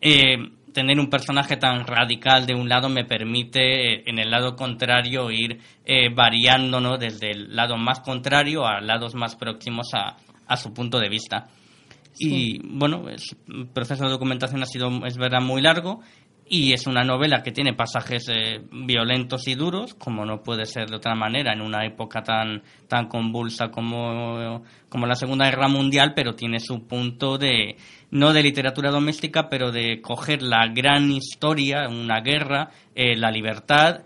eh, 0.00 0.38
tener 0.74 0.98
un 0.98 1.08
personaje 1.08 1.56
tan 1.56 1.86
radical 1.86 2.44
de 2.44 2.54
un 2.54 2.68
lado 2.68 2.90
me 2.90 3.04
permite, 3.04 3.94
eh, 3.94 4.02
en 4.06 4.18
el 4.18 4.30
lado 4.30 4.56
contrario, 4.56 5.30
ir 5.30 5.60
eh, 5.86 6.12
variando 6.14 6.98
desde 6.98 7.30
el 7.30 7.56
lado 7.56 7.78
más 7.78 8.00
contrario 8.00 8.66
a 8.66 8.80
lados 8.80 9.14
más 9.14 9.36
próximos 9.36 9.94
a, 9.94 10.16
a 10.46 10.56
su 10.56 10.74
punto 10.74 10.98
de 10.98 11.08
vista. 11.08 11.46
Y 12.16 12.60
bueno, 12.62 13.06
el 13.08 13.66
proceso 13.68 14.04
de 14.04 14.10
documentación 14.10 14.62
ha 14.62 14.66
sido, 14.66 14.88
es 15.04 15.16
verdad, 15.16 15.40
muy 15.40 15.60
largo 15.62 16.00
y 16.46 16.72
es 16.72 16.86
una 16.86 17.04
novela 17.04 17.42
que 17.42 17.52
tiene 17.52 17.72
pasajes 17.72 18.28
eh, 18.28 18.60
violentos 18.70 19.48
y 19.48 19.54
duros, 19.54 19.94
como 19.94 20.26
no 20.26 20.42
puede 20.42 20.66
ser 20.66 20.90
de 20.90 20.96
otra 20.96 21.14
manera 21.14 21.52
en 21.52 21.62
una 21.62 21.86
época 21.86 22.22
tan, 22.22 22.62
tan 22.86 23.08
convulsa 23.08 23.70
como, 23.70 24.62
como 24.88 25.06
la 25.06 25.14
Segunda 25.14 25.46
Guerra 25.46 25.68
Mundial, 25.68 26.12
pero 26.14 26.34
tiene 26.34 26.60
su 26.60 26.86
punto 26.86 27.38
de, 27.38 27.76
no 28.10 28.32
de 28.32 28.42
literatura 28.42 28.90
doméstica, 28.90 29.48
pero 29.48 29.72
de 29.72 30.00
coger 30.02 30.42
la 30.42 30.68
gran 30.68 31.10
historia, 31.10 31.88
una 31.88 32.20
guerra, 32.20 32.70
eh, 32.94 33.16
la 33.16 33.30
libertad 33.30 34.02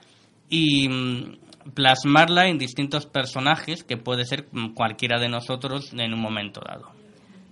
y 0.48 0.88
mm, 0.88 1.72
plasmarla 1.74 2.46
en 2.46 2.58
distintos 2.58 3.06
personajes 3.06 3.82
que 3.82 3.96
puede 3.96 4.24
ser 4.24 4.46
cualquiera 4.74 5.18
de 5.18 5.28
nosotros 5.28 5.92
en 5.92 6.14
un 6.14 6.20
momento 6.20 6.60
dado. 6.60 6.98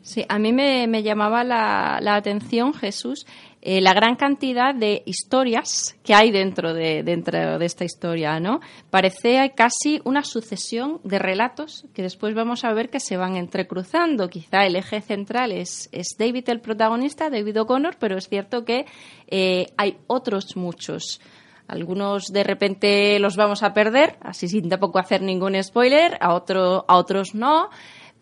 Sí, 0.07 0.25
a 0.29 0.39
mí 0.39 0.53
me, 0.53 1.03
llamaba 1.03 1.43
la, 1.43 2.15
atención, 2.15 2.73
Jesús, 2.73 3.27
eh, 3.61 3.81
la 3.81 3.93
gran 3.93 4.15
cantidad 4.15 4.73
de 4.73 5.03
historias 5.05 5.97
que 6.05 6.15
hay 6.15 6.31
dentro 6.31 6.73
de, 6.73 7.03
dentro 7.03 7.59
de 7.59 7.67
esta 7.67 7.85
historia, 7.85 8.39
¿no? 8.39 8.61
Parece 8.89 9.53
casi 9.57 10.01
una 10.05 10.23
sucesión 10.23 11.01
de 11.03 11.19
relatos 11.19 11.87
que 11.93 12.03
después 12.03 12.37
vamos 12.37 12.63
a 12.65 12.73
ver 12.73 12.89
que 12.89 13.01
se 13.01 13.17
van 13.17 13.35
entrecruzando. 13.35 14.29
Quizá 14.29 14.65
el 14.65 14.77
eje 14.77 15.01
central 15.01 15.51
es, 15.51 15.89
es 15.91 16.17
David 16.17 16.51
el 16.51 16.61
protagonista, 16.61 17.29
David 17.29 17.63
O'Connor, 17.63 17.97
pero 17.99 18.17
es 18.17 18.29
cierto 18.29 18.65
que 18.65 18.87
eh, 19.27 19.73
hay 19.77 19.99
otros 20.07 20.57
muchos. 20.57 21.21
Algunos 21.67 22.27
de 22.27 22.45
repente 22.45 23.19
los 23.19 23.35
vamos 23.35 23.65
a 23.65 23.75
perder, 23.75 24.19
así 24.21 24.47
sin 24.47 24.69
tampoco 24.69 25.01
hacer 25.01 25.21
ningún 25.21 25.61
spoiler, 25.61 26.17
a, 26.21 26.33
otro, 26.33 26.85
a 26.87 26.97
otros 26.97 27.35
no. 27.35 27.71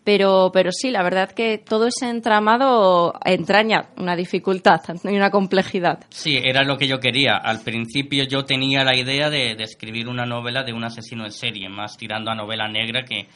Pero, 0.05 0.51
pero 0.53 0.71
sí, 0.71 0.91
la 0.91 1.03
verdad 1.03 1.31
que 1.31 1.57
todo 1.57 1.87
ese 1.87 2.07
entramado 2.07 3.15
entraña 3.25 3.89
una 3.97 4.15
dificultad 4.15 4.79
y 5.03 5.15
una 5.15 5.31
complejidad. 5.31 6.05
Sí, 6.09 6.37
era 6.41 6.63
lo 6.63 6.77
que 6.77 6.87
yo 6.87 6.99
quería. 6.99 7.37
Al 7.37 7.61
principio 7.61 8.23
yo 8.23 8.45
tenía 8.45 8.83
la 8.83 8.95
idea 8.95 9.29
de, 9.29 9.55
de 9.55 9.63
escribir 9.63 10.07
una 10.07 10.25
novela 10.25 10.63
de 10.63 10.73
un 10.73 10.83
asesino 10.83 11.25
en 11.25 11.31
serie, 11.31 11.67
más 11.67 11.97
tirando 11.97 12.29
a 12.29 12.35
novela 12.35 12.67
negra 12.67 13.03
que, 13.03 13.27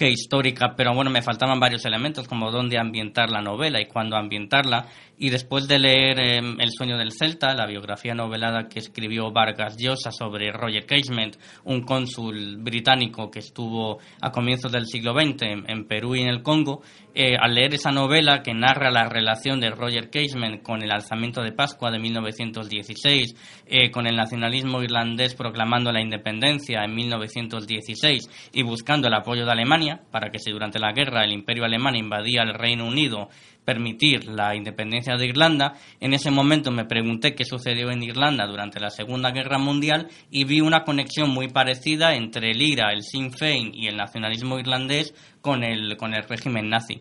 que 0.00 0.08
histórica, 0.08 0.74
pero 0.74 0.94
bueno, 0.94 1.10
me 1.10 1.20
faltaban 1.20 1.60
varios 1.60 1.84
elementos 1.84 2.26
como 2.26 2.50
dónde 2.50 2.78
ambientar 2.78 3.28
la 3.28 3.42
novela 3.42 3.82
y 3.82 3.84
cuándo 3.84 4.16
ambientarla. 4.16 4.86
Y 5.18 5.28
después 5.28 5.68
de 5.68 5.78
leer 5.78 6.18
em, 6.18 6.58
El 6.58 6.70
sueño 6.70 6.96
del 6.96 7.12
Celta, 7.12 7.54
la 7.54 7.66
biografía 7.66 8.14
novelada 8.14 8.66
que 8.66 8.78
escribió 8.78 9.30
Vargas 9.30 9.76
Llosa 9.76 10.10
sobre 10.10 10.52
Roger 10.52 10.86
Casement, 10.86 11.36
un 11.64 11.82
cónsul 11.82 12.56
británico 12.56 13.30
que 13.30 13.40
estuvo 13.40 13.98
a 14.22 14.32
comienzos 14.32 14.72
del 14.72 14.86
siglo 14.86 15.12
XX 15.12 15.42
en, 15.68 15.84
Perú 15.84 16.16
y 16.16 16.22
en 16.22 16.28
el 16.28 16.42
Congo, 16.42 16.80
eh, 17.14 17.36
al 17.40 17.54
leer 17.54 17.74
esa 17.74 17.90
novela 17.90 18.42
que 18.42 18.54
narra 18.54 18.90
la 18.90 19.08
relación 19.08 19.60
de 19.60 19.70
Roger 19.70 20.10
Casement 20.10 20.62
con 20.62 20.82
el 20.82 20.90
alzamiento 20.90 21.42
de 21.42 21.52
Pascua 21.52 21.90
de 21.90 21.98
1916, 21.98 23.34
eh, 23.66 23.90
con 23.90 24.06
el 24.06 24.16
nacionalismo 24.16 24.82
irlandés 24.82 25.34
proclamando 25.34 25.92
la 25.92 26.00
independencia 26.00 26.84
en 26.84 26.94
1916 26.94 28.50
y 28.52 28.62
buscando 28.62 29.08
el 29.08 29.14
apoyo 29.14 29.44
de 29.44 29.52
Alemania 29.52 30.00
para 30.10 30.30
que 30.30 30.38
si 30.38 30.50
durante 30.50 30.78
la 30.78 30.92
guerra 30.92 31.24
el 31.24 31.32
imperio 31.32 31.64
alemán 31.64 31.96
invadía 31.96 32.42
el 32.42 32.54
Reino 32.54 32.86
Unido 32.86 33.28
permitir 33.64 34.26
la 34.26 34.54
independencia 34.54 35.16
de 35.16 35.26
Irlanda. 35.26 35.74
En 36.00 36.12
ese 36.12 36.30
momento 36.30 36.70
me 36.70 36.84
pregunté 36.84 37.34
qué 37.34 37.44
sucedió 37.44 37.90
en 37.90 38.02
Irlanda 38.02 38.46
durante 38.46 38.80
la 38.80 38.90
Segunda 38.90 39.30
Guerra 39.30 39.58
Mundial 39.58 40.08
y 40.30 40.44
vi 40.44 40.60
una 40.60 40.84
conexión 40.84 41.30
muy 41.30 41.48
parecida 41.48 42.14
entre 42.14 42.50
el 42.50 42.62
IRA, 42.62 42.92
el 42.92 43.02
Sinn 43.02 43.32
Féin 43.32 43.72
y 43.74 43.86
el 43.86 43.96
nacionalismo 43.96 44.58
irlandés 44.58 45.14
con 45.40 45.64
el, 45.64 45.96
con 45.96 46.14
el 46.14 46.24
régimen 46.24 46.68
nazi. 46.68 47.00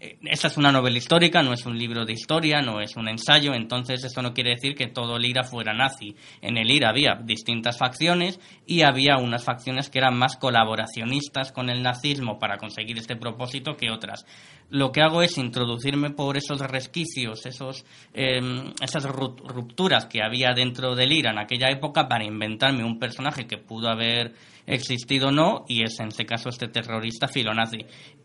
Eh, 0.00 0.16
esta 0.22 0.46
es 0.46 0.56
una 0.56 0.70
novela 0.70 0.96
histórica, 0.96 1.42
no 1.42 1.52
es 1.52 1.66
un 1.66 1.76
libro 1.76 2.04
de 2.04 2.12
historia, 2.12 2.62
no 2.62 2.80
es 2.80 2.96
un 2.96 3.08
ensayo, 3.08 3.52
entonces 3.52 4.04
eso 4.04 4.22
no 4.22 4.32
quiere 4.32 4.50
decir 4.50 4.74
que 4.74 4.86
todo 4.86 5.16
el 5.16 5.24
IRA 5.24 5.42
fuera 5.42 5.74
nazi. 5.74 6.14
En 6.40 6.56
el 6.56 6.70
IRA 6.70 6.90
había 6.90 7.18
distintas 7.24 7.78
facciones 7.78 8.38
y 8.64 8.82
había 8.82 9.16
unas 9.16 9.42
facciones 9.42 9.90
que 9.90 9.98
eran 9.98 10.16
más 10.16 10.36
colaboracionistas 10.36 11.50
con 11.50 11.68
el 11.68 11.82
nazismo 11.82 12.38
para 12.38 12.58
conseguir 12.58 12.96
este 12.98 13.16
propósito 13.16 13.76
que 13.76 13.90
otras. 13.90 14.24
Lo 14.70 14.92
que 14.92 15.00
hago 15.00 15.22
es 15.22 15.36
introducirme 15.38 16.10
por 16.10 16.36
esos 16.36 16.60
resquicios, 16.60 17.44
esos, 17.46 17.84
em, 18.12 18.72
esas 18.80 19.04
rupturas 19.04 20.06
que 20.06 20.22
había 20.22 20.52
dentro 20.54 20.94
del 20.94 21.12
IRA 21.12 21.32
en 21.32 21.38
aquella 21.38 21.70
época 21.70 22.06
para 22.06 22.24
inventarme 22.24 22.84
un 22.84 22.98
personaje 22.98 23.46
que 23.46 23.58
pudo 23.58 23.88
haber 23.88 24.34
existido 24.68 25.28
o 25.28 25.32
no, 25.32 25.64
y 25.66 25.82
es 25.82 25.98
en 26.00 26.08
este 26.08 26.26
caso 26.26 26.50
este 26.50 26.68
terrorista 26.68 27.26
filonazi. 27.26 27.78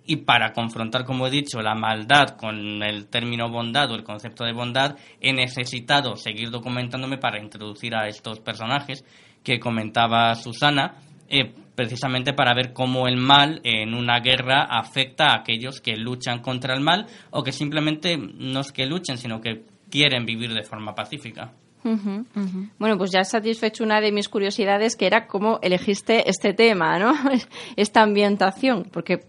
Y 0.05 0.17
para 0.17 0.51
confrontar, 0.51 1.05
como 1.05 1.27
he 1.27 1.31
dicho, 1.31 1.61
la 1.61 1.75
maldad 1.75 2.35
con 2.37 2.83
el 2.83 3.07
término 3.07 3.49
bondad 3.49 3.89
o 3.91 3.95
el 3.95 4.03
concepto 4.03 4.43
de 4.43 4.53
bondad, 4.53 4.97
he 5.21 5.33
necesitado 5.33 6.15
seguir 6.17 6.49
documentándome 6.49 7.17
para 7.17 7.41
introducir 7.41 7.95
a 7.95 8.07
estos 8.07 8.39
personajes 8.39 9.05
que 9.43 9.59
comentaba 9.59 10.35
Susana, 10.35 10.95
eh, 11.29 11.53
precisamente 11.75 12.33
para 12.33 12.53
ver 12.53 12.73
cómo 12.73 13.07
el 13.07 13.17
mal 13.17 13.61
en 13.63 13.93
una 13.93 14.19
guerra 14.19 14.63
afecta 14.63 15.27
a 15.27 15.37
aquellos 15.37 15.81
que 15.81 15.95
luchan 15.95 16.41
contra 16.41 16.75
el 16.75 16.81
mal 16.81 17.07
o 17.31 17.43
que 17.43 17.51
simplemente 17.51 18.17
no 18.17 18.59
es 18.59 18.71
que 18.71 18.85
luchen, 18.85 19.17
sino 19.17 19.41
que 19.41 19.63
quieren 19.89 20.25
vivir 20.25 20.53
de 20.53 20.63
forma 20.63 20.93
pacífica. 20.93 21.53
Bueno, 21.83 22.97
pues 22.97 23.11
ya 23.11 23.21
has 23.21 23.29
satisfecho 23.29 23.83
una 23.83 24.01
de 24.01 24.11
mis 24.11 24.29
curiosidades, 24.29 24.95
que 24.95 25.05
era 25.05 25.27
cómo 25.27 25.59
elegiste 25.61 26.29
este 26.29 26.53
tema, 26.53 26.97
¿no? 26.99 27.13
Esta 27.75 28.01
ambientación, 28.01 28.89
porque 28.91 29.21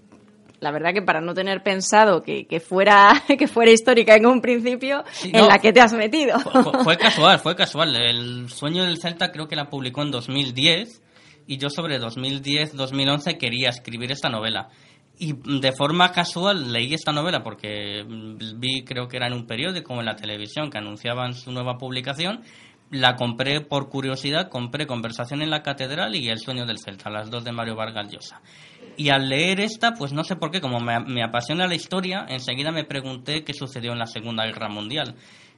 la 0.65 0.71
verdad 0.71 0.95
que 0.95 1.03
para 1.03 1.21
no 1.21 1.35
tener 1.35 1.63
pensado 1.63 2.23
que, 2.23 2.47
fuera 2.67 3.13
que 3.39 3.47
fuera 3.47 3.71
histórica 3.71 4.17
en 4.17 4.27
un 4.27 4.41
principio, 4.41 5.05
en 5.23 5.47
la 5.47 5.59
que 5.59 5.73
te 5.73 5.81
has 5.81 5.93
metido. 5.93 6.39
Fue, 6.83 6.97
casual, 6.99 7.39
fue 7.39 7.55
casual. 7.55 7.95
El 7.95 8.49
sueño 8.49 8.85
del 8.85 8.99
Celta 8.99 9.31
creo 9.31 9.47
que 9.47 9.57
la 9.57 9.69
publicó 9.69 10.03
en 10.03 10.11
2010 10.11 11.03
y 11.47 11.59
yo 11.59 11.69
sobre 11.69 12.01
2010-2011 12.01 13.37
quería 13.37 13.69
escribir 13.69 14.11
esta 14.11 14.31
novela. 14.31 14.71
Y 15.19 15.35
de 15.61 15.73
forma 15.73 16.11
casual 16.11 16.73
leí 16.73 16.93
esta 16.93 17.13
novela 17.13 17.43
porque 17.43 18.05
vi, 18.57 18.85
creo 18.85 19.07
que 19.07 19.17
era 19.17 19.29
en 19.29 19.33
un 19.33 19.47
periódico 19.47 19.95
o 19.95 20.01
en 20.01 20.07
la 20.07 20.17
televisión 20.17 20.71
que 20.71 20.79
anunciaban 20.79 21.35
su 21.35 21.53
nueva 21.53 21.79
publicación. 21.79 22.43
La 22.91 23.15
compré 23.15 23.61
por 23.61 23.89
curiosidad, 23.89 24.49
compré 24.49 24.87
Conversación 24.87 25.41
en 25.43 25.51
la 25.51 25.63
Catedral 25.63 26.15
y 26.15 26.29
El 26.29 26.39
sueño 26.39 26.67
del 26.67 26.79
Celta, 26.79 27.11
las 27.11 27.31
dos 27.31 27.45
de 27.45 27.53
Mario 27.53 27.77
Vargas 27.77 28.11
Llosa. 28.11 28.43
Y 28.97 29.09
al 29.09 29.29
leer 29.29 29.61
esta, 29.61 29.93
pues 29.93 30.13
no 30.13 30.23
sé 30.23 30.37
por 30.37 30.51
qué, 30.51 30.61
como 30.61 30.79
me 30.81 31.23
apasiona 31.23 31.67
la 31.67 31.75
historia, 31.75 32.27
enseguida 32.29 32.71
me 32.71 32.85
pregunté 32.85 33.43
qué 33.43 33.53
sucedió 33.53 33.93
en 33.93 33.99
la 33.99 34.07
Segunda 34.07 34.45
Guerra 34.45 34.69
Mundial. 34.69 35.17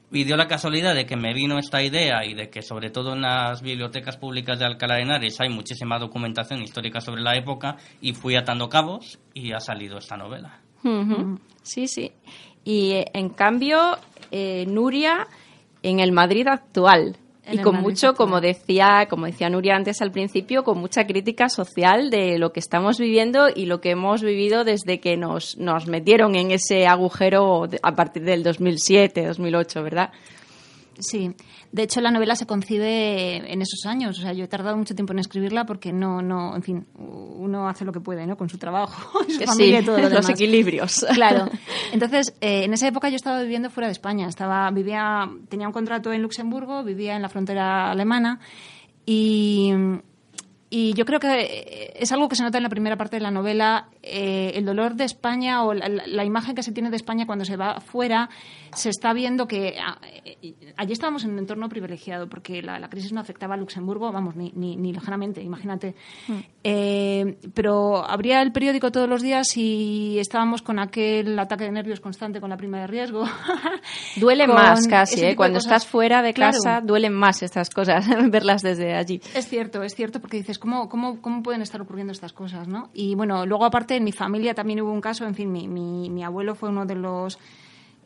Y 0.09 0.23
dio 0.23 0.37
la 0.37 0.47
casualidad 0.47 0.95
de 0.95 1.05
que 1.05 1.17
me 1.17 1.33
vino 1.33 1.59
esta 1.59 1.83
idea 1.83 2.23
y 2.25 2.33
de 2.33 2.49
que 2.49 2.61
sobre 2.61 2.89
todo 2.89 3.13
en 3.13 3.21
las 3.21 3.61
bibliotecas 3.61 4.15
públicas 4.15 4.57
de 4.57 4.65
Alcalá 4.65 4.95
de 4.95 5.01
Henares 5.01 5.39
hay 5.41 5.49
muchísima 5.49 5.99
documentación 5.99 6.61
histórica 6.61 7.01
sobre 7.01 7.21
la 7.21 7.35
época 7.35 7.75
y 7.99 8.13
fui 8.13 8.35
atando 8.35 8.69
cabos 8.69 9.19
y 9.33 9.51
ha 9.51 9.59
salido 9.59 9.97
esta 9.97 10.15
novela. 10.15 10.61
Sí, 11.63 11.87
sí. 11.87 12.11
Y 12.63 12.91
eh, 12.91 13.05
en 13.13 13.29
cambio, 13.29 13.97
eh, 14.31 14.65
Nuria, 14.65 15.27
en 15.83 15.99
el 15.99 16.13
Madrid 16.13 16.47
actual, 16.47 17.17
y 17.51 17.57
con 17.59 17.81
mucho, 17.81 18.13
como 18.13 18.41
decía, 18.41 19.07
como 19.09 19.25
decía 19.25 19.49
Nuria 19.49 19.75
antes 19.75 20.01
al 20.01 20.11
principio, 20.11 20.63
con 20.63 20.79
mucha 20.79 21.05
crítica 21.05 21.49
social 21.49 22.09
de 22.09 22.37
lo 22.37 22.51
que 22.51 22.59
estamos 22.59 22.99
viviendo 22.99 23.47
y 23.53 23.65
lo 23.65 23.79
que 23.79 23.91
hemos 23.91 24.21
vivido 24.21 24.63
desde 24.63 24.99
que 24.99 25.17
nos, 25.17 25.57
nos 25.57 25.87
metieron 25.87 26.35
en 26.35 26.51
ese 26.51 26.87
agujero 26.87 27.67
a 27.81 27.95
partir 27.95 28.23
del 28.23 28.43
2007, 28.43 29.27
2008, 29.27 29.83
¿verdad? 29.83 30.11
Sí, 30.99 31.31
de 31.71 31.83
hecho 31.83 32.01
la 32.01 32.11
novela 32.11 32.35
se 32.35 32.47
concibe 32.47 33.51
en 33.51 33.61
esos 33.61 33.85
años. 33.85 34.17
O 34.17 34.21
sea, 34.21 34.33
yo 34.33 34.45
he 34.45 34.47
tardado 34.47 34.77
mucho 34.77 34.95
tiempo 34.95 35.13
en 35.13 35.19
escribirla 35.19 35.65
porque 35.65 35.93
no, 35.93 36.21
no, 36.21 36.55
en 36.55 36.63
fin, 36.63 36.87
uno 36.95 37.67
hace 37.67 37.85
lo 37.85 37.91
que 37.91 37.99
puede, 37.99 38.25
¿no? 38.25 38.35
Con 38.35 38.49
su 38.49 38.57
trabajo, 38.57 39.23
su 39.27 39.39
familia 39.41 39.81
y 39.81 39.85
todo 39.85 39.97
lo 39.97 40.09
los 40.09 40.29
equilibrios. 40.29 41.05
Claro. 41.17 41.49
Entonces, 41.91 42.35
eh, 42.41 42.65
en 42.65 42.73
esa 42.73 42.87
época 42.87 43.09
yo 43.09 43.15
estaba 43.15 43.41
viviendo 43.41 43.69
fuera 43.69 43.87
de 43.87 43.91
España. 43.91 44.27
Estaba, 44.27 44.69
vivía, 44.71 45.29
tenía 45.49 45.67
un 45.67 45.73
contrato 45.73 46.13
en 46.13 46.21
Luxemburgo, 46.21 46.83
vivía 46.83 47.15
en 47.15 47.21
la 47.21 47.29
frontera 47.29 47.91
alemana 47.91 48.39
y 49.05 49.71
y 50.69 50.93
yo 50.93 51.05
creo 51.05 51.19
que 51.19 51.41
eh, 51.41 51.93
es 51.95 52.11
algo 52.11 52.27
que 52.27 52.35
se 52.35 52.43
nota 52.43 52.57
en 52.57 52.63
la 52.63 52.69
primera 52.69 52.97
parte 52.97 53.15
de 53.15 53.21
la 53.21 53.31
novela, 53.31 53.87
eh, 54.03 54.51
el 54.55 54.65
dolor 54.65 54.95
de 54.95 55.05
España 55.05 55.63
o 55.63 55.73
la, 55.73 56.25
imagen 56.25 56.55
que 56.55 56.63
se 56.63 56.73
tiene 56.73 56.89
de 56.89 56.97
España 56.97 57.25
cuando 57.25 57.45
se 57.45 57.55
va 57.55 57.79
fuera, 57.79 58.29
se 58.73 58.89
está 58.89 59.13
viendo 59.13 59.47
que 59.47 59.75
ah, 59.79 59.99
eh, 60.25 60.53
allí 60.77 60.93
estábamos 60.93 61.23
en 61.23 61.31
un 61.31 61.39
entorno 61.39 61.69
privilegiado 61.69 62.27
porque 62.27 62.61
la, 62.61 62.87
crisis 62.89 63.11
no 63.11 63.19
afectaba 63.19 63.55
a 63.55 63.57
Luxemburgo, 63.57 64.11
vamos, 64.11 64.35
ni, 64.35 64.51
ni, 64.55 64.75
ni 64.75 64.93
lejanamente, 64.93 65.41
imagínate. 65.41 65.95
Hmm. 66.27 67.31
pero 67.53 68.05
abría 68.05 68.41
el 68.41 68.51
periódico 68.51 68.91
todos 68.91 69.09
los 69.09 69.21
días 69.21 69.55
y 69.55 70.17
estábamos 70.19 70.61
con 70.61 70.79
aquel 70.79 71.37
ataque 71.39 71.65
de 71.65 71.71
nervios 71.71 71.99
constante 71.99 72.39
con 72.39 72.49
la 72.49 72.57
prima 72.57 72.79
de 72.79 72.87
riesgo. 72.87 73.25
Duele 74.15 74.47
más 74.47 74.87
casi, 74.87 75.35
cuando 75.35 75.59
estás 75.59 75.85
fuera 75.85 76.21
de 76.21 76.33
casa 76.33 76.81
duelen 76.81 77.13
más 77.13 77.43
estas 77.43 77.69
cosas, 77.69 78.05
verlas 78.31 78.61
desde 78.61 78.95
allí. 78.95 79.21
Es 79.33 79.47
cierto, 79.47 79.83
es 79.83 79.95
cierto, 79.95 80.19
porque 80.19 80.37
dices, 80.37 80.59
¿cómo, 80.59 80.89
cómo, 80.89 81.21
cómo 81.21 81.43
pueden 81.43 81.61
estar 81.61 81.81
ocurriendo 81.81 82.11
estas 82.11 82.33
cosas? 82.33 82.67
¿no? 82.67 82.89
Y 82.93 83.15
bueno, 83.15 83.45
luego 83.45 83.65
aparte 83.65 83.95
en 83.95 84.03
mi 84.03 84.11
familia 84.11 84.53
también 84.53 84.81
hubo 84.81 84.91
un 84.91 85.01
caso, 85.01 85.25
en 85.25 85.35
fin, 85.35 85.51
mi, 85.51 85.67
mi, 85.67 86.09
mi 86.09 86.23
abuelo 86.23 86.55
fue 86.55 86.69
uno 86.69 86.85
de 86.85 86.95
los 86.95 87.37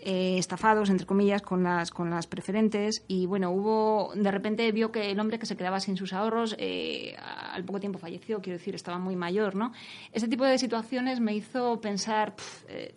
eh, 0.04 0.38
estafados, 0.38 0.90
entre 0.90 1.06
comillas, 1.06 1.42
con 1.42 1.64
las, 1.64 1.92
con 1.92 2.10
las 2.10 2.26
preferentes 2.26 3.04
y 3.08 3.28
bueno, 3.28 3.52
hubo, 3.52 4.12
de 4.16 4.32
repente 4.32 4.72
vio 4.72 4.92
que 4.92 5.12
el 5.12 5.20
hombre 5.20 5.38
que 5.38 5.46
se 5.46 5.56
quedaba 5.56 5.80
sin 5.80 5.96
sus 5.96 6.14
ahorros 6.14 6.56
eh, 6.58 7.16
al 7.18 7.64
poco 7.64 7.80
tiempo 7.80 8.00
falleció, 8.00 8.42
quiero 8.42 8.58
decir, 8.58 8.74
estaba 8.74 8.98
muy 8.98 9.16
mayor, 9.16 9.56
¿no? 9.56 9.74
Ese 10.12 10.28
tipo 10.28 10.44
de 10.44 10.58
situaciones 10.58 11.20
me 11.20 11.36
hizo 11.36 11.80
pensar... 11.82 12.34
Eh, 12.68 12.94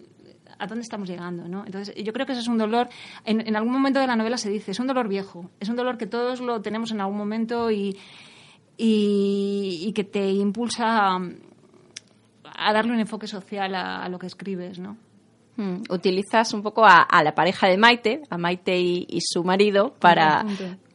¿A 0.57 0.69
dónde 0.69 0.83
estamos 0.83 1.09
llegando? 1.09 1.49
¿no? 1.49 1.65
Entonces, 1.67 1.93
yo 1.97 2.13
creo 2.13 2.27
que 2.27 2.33
ese 2.33 2.43
es 2.43 2.47
un 2.47 2.59
dolor, 2.59 2.89
en, 3.25 3.57
algún 3.57 3.73
momento 3.73 3.99
de 3.99 4.07
la 4.07 4.15
novela 4.15 4.37
se 4.37 4.49
dice, 4.49 4.71
es 4.71 4.79
un 4.79 4.87
dolor 4.87 5.09
viejo, 5.09 5.51
es 5.59 5.69
un 5.69 5.75
dolor 5.75 5.99
que 5.99 6.07
todos 6.07 6.41
lo 6.41 6.63
tenemos 6.63 6.93
en 6.93 7.01
algún 7.01 7.19
momento 7.19 7.73
y, 7.73 7.99
y, 8.77 9.93
que 9.95 10.05
te 10.05 10.31
impulsa 10.31 11.17
a, 12.45 12.73
darle 12.73 12.93
un 12.93 13.01
enfoque 13.01 13.27
social 13.27 13.75
a, 13.75 14.09
lo 14.09 14.21
que 14.21 14.29
escribes, 14.29 14.79
¿no? 14.79 14.97
Hmm. 15.57 15.83
Utilizas 15.89 16.53
un 16.53 16.63
poco 16.63 16.85
a, 16.85 17.07
la 17.23 17.35
pareja 17.35 17.69
de 17.69 17.77
Maite, 17.77 18.23
a 18.29 18.37
Maite 18.37 18.77
y, 18.77 19.19
su 19.21 19.45
marido, 19.45 19.95
para, 20.01 20.45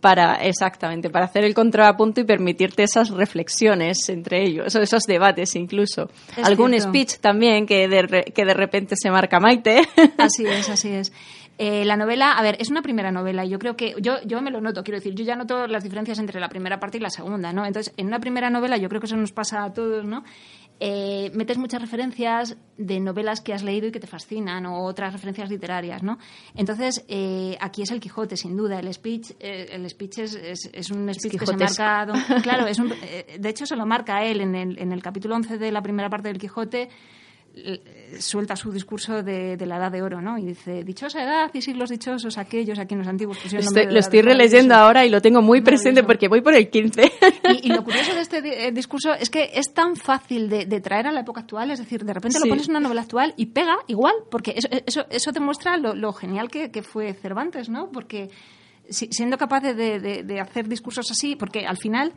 para, 0.01 0.36
exactamente, 0.36 1.10
para 1.10 1.25
hacer 1.25 1.46
el 1.46 1.54
contrapunto 1.54 2.20
y 2.20 2.25
permitirte 2.25 2.84
esas 2.84 3.10
reflexiones 3.10 4.10
entre 4.10 4.44
ellos, 4.44 4.75
esos 4.75 5.04
debates 5.04 5.56
incluso. 5.56 6.10
Algún 6.44 6.78
speech 6.80 7.20
también 7.20 7.66
que 7.66 7.88
de, 7.88 8.34
que 8.36 8.44
de 8.44 8.54
repente 8.54 8.96
se 8.98 9.10
marca 9.10 9.39
Maite. 9.39 9.82
Así 10.18 10.46
es, 10.46 10.70
así 10.70 10.89
es. 10.89 11.13
Eh, 11.62 11.84
la 11.84 11.98
novela, 11.98 12.32
a 12.32 12.42
ver, 12.42 12.56
es 12.60 12.70
una 12.70 12.82
primera 12.82 13.12
novela 13.12 13.44
y 13.44 13.50
yo 13.50 13.60
creo 13.60 13.75
que, 13.75 13.94
yo, 14.00 14.22
yo 14.24 14.42
me 14.42 14.50
lo 14.50 14.62
noto, 14.62 14.82
quiero 14.82 14.98
decir, 14.98 15.13
yo 15.13 15.25
ya 15.25 15.36
noto 15.36 15.68
las 15.68 15.84
diferencias 15.84 16.18
entre 16.18 16.39
la 16.39 16.48
primera 16.48 16.80
parte 16.80 16.98
y 16.98 17.01
la 17.01 17.10
segunda, 17.10 17.51
¿no? 17.51 17.66
Entonces, 17.66 17.94
en 17.98 18.08
una 18.08 18.20
primera 18.20 18.50
novela, 18.50 18.78
yo 18.78 18.88
creo 18.88 19.01
que 19.01 19.08
eso 19.08 19.18
nos 19.18 19.34
pasa 19.34 19.66
a 19.66 19.74
todos, 19.74 20.06
¿no? 20.06 20.24
Eh, 20.79 21.31
metes 21.33 21.57
muchas 21.57 21.81
referencias 21.81 22.57
de 22.77 23.00
novelas 23.00 23.41
que 23.41 23.53
has 23.53 23.63
leído 23.63 23.88
y 23.88 23.91
que 23.91 24.00
te 24.00 24.07
fascinan 24.07 24.65
o 24.65 24.86
otras 24.86 25.12
referencias 25.12 25.50
literarias, 25.50 26.03
¿no? 26.03 26.17
Entonces, 26.55 27.03
eh, 27.07 27.57
aquí 27.59 27.81
es 27.81 27.91
el 27.91 28.00
Quijote, 28.00 28.38
sin 28.38 28.55
duda. 28.55 28.79
El 28.79 28.93
speech, 28.93 29.31
el 29.39 29.89
speech 29.89 30.19
es, 30.19 30.36
es, 30.36 30.91
un 30.91 31.13
speech 31.13 31.38
que 31.38 31.45
se 31.45 31.57
marca... 31.57 32.07
claro, 32.43 32.67
es 32.67 32.79
un, 32.79 32.89
de 32.89 33.50
hecho 33.50 33.65
se 33.65 33.75
lo 33.75 33.86
marca 33.86 34.24
él 34.24 34.41
en 34.41 34.55
el, 34.55 34.79
en 34.79 34.91
el 34.91 35.01
capítulo 35.01 35.36
11 35.36 35.57
de 35.57 35.71
la 35.71 35.81
primera 35.81 36.09
parte 36.09 36.29
del 36.29 36.38
Quijote 36.38 36.83
eh, 36.83 36.89
suelta 38.20 38.56
su 38.56 38.72
discurso 38.72 39.24
de, 39.24 39.58
la 39.65 39.77
edad 39.77 39.91
de 39.91 40.01
oro, 40.01 40.22
¿no? 40.22 40.38
Y 40.38 40.46
dice, 40.46 40.84
dichosa 40.84 41.24
edad 41.24 41.51
y 41.53 41.62
siglos 41.62 41.89
dichosos 41.89 42.38
aquellos 42.38 42.79
aquí 42.79 42.94
en 42.94 43.00
los 43.00 43.08
antiguos 43.08 43.38
pusieron 43.38 43.68
Lo 43.94 44.00
estoy 44.00 44.22
releyendo 44.22 44.75
ahora 44.75 45.06
y 45.06 45.10
lo 45.10 45.22
tengo 45.22 45.41
muy 45.41 45.62
presente 45.62 46.03
porque 46.03 46.27
voy 46.27 46.41
por 46.41 46.53
el 46.53 46.70
15. 46.70 47.12
Y, 47.63 47.70
lo 47.70 47.84
curioso 47.84 48.13
de 48.13 48.22
este 48.22 48.68
eh, 48.68 48.72
discurso 48.72 49.13
es 49.13 49.29
que 49.29 49.51
es 49.53 49.74
tan 49.74 49.96
fácil 49.96 50.50
de, 50.50 50.82
traer 50.82 51.08
a 51.08 51.12
la 51.12 51.22
época 51.22 51.41
actual, 51.41 51.72
es 51.72 51.79
decir, 51.79 52.03
de 52.06 52.13
repente 52.13 52.39
lo 52.39 52.48
pones 52.48 52.65
en 52.65 52.72
una 52.72 52.79
novela 52.79 53.01
actual 53.01 53.34
y 53.38 53.48
pega 53.48 53.77
igual, 53.88 54.13
porque 54.29 54.53
eso, 54.56 54.68
eso, 54.86 55.06
eso 55.10 55.32
demuestra 55.32 55.77
lo, 55.77 56.13
genial 56.13 56.50
que, 56.50 56.84
fue 56.84 57.13
Cervantes, 57.13 57.70
¿no? 57.70 57.91
Porque 57.91 58.29
siendo 58.89 59.38
capaz 59.38 59.62
de, 59.62 59.74
de 60.24 60.39
hacer 60.39 60.68
discursos 60.68 61.10
así, 61.12 61.36
porque 61.36 61.65
al 61.65 61.77
final, 61.77 62.13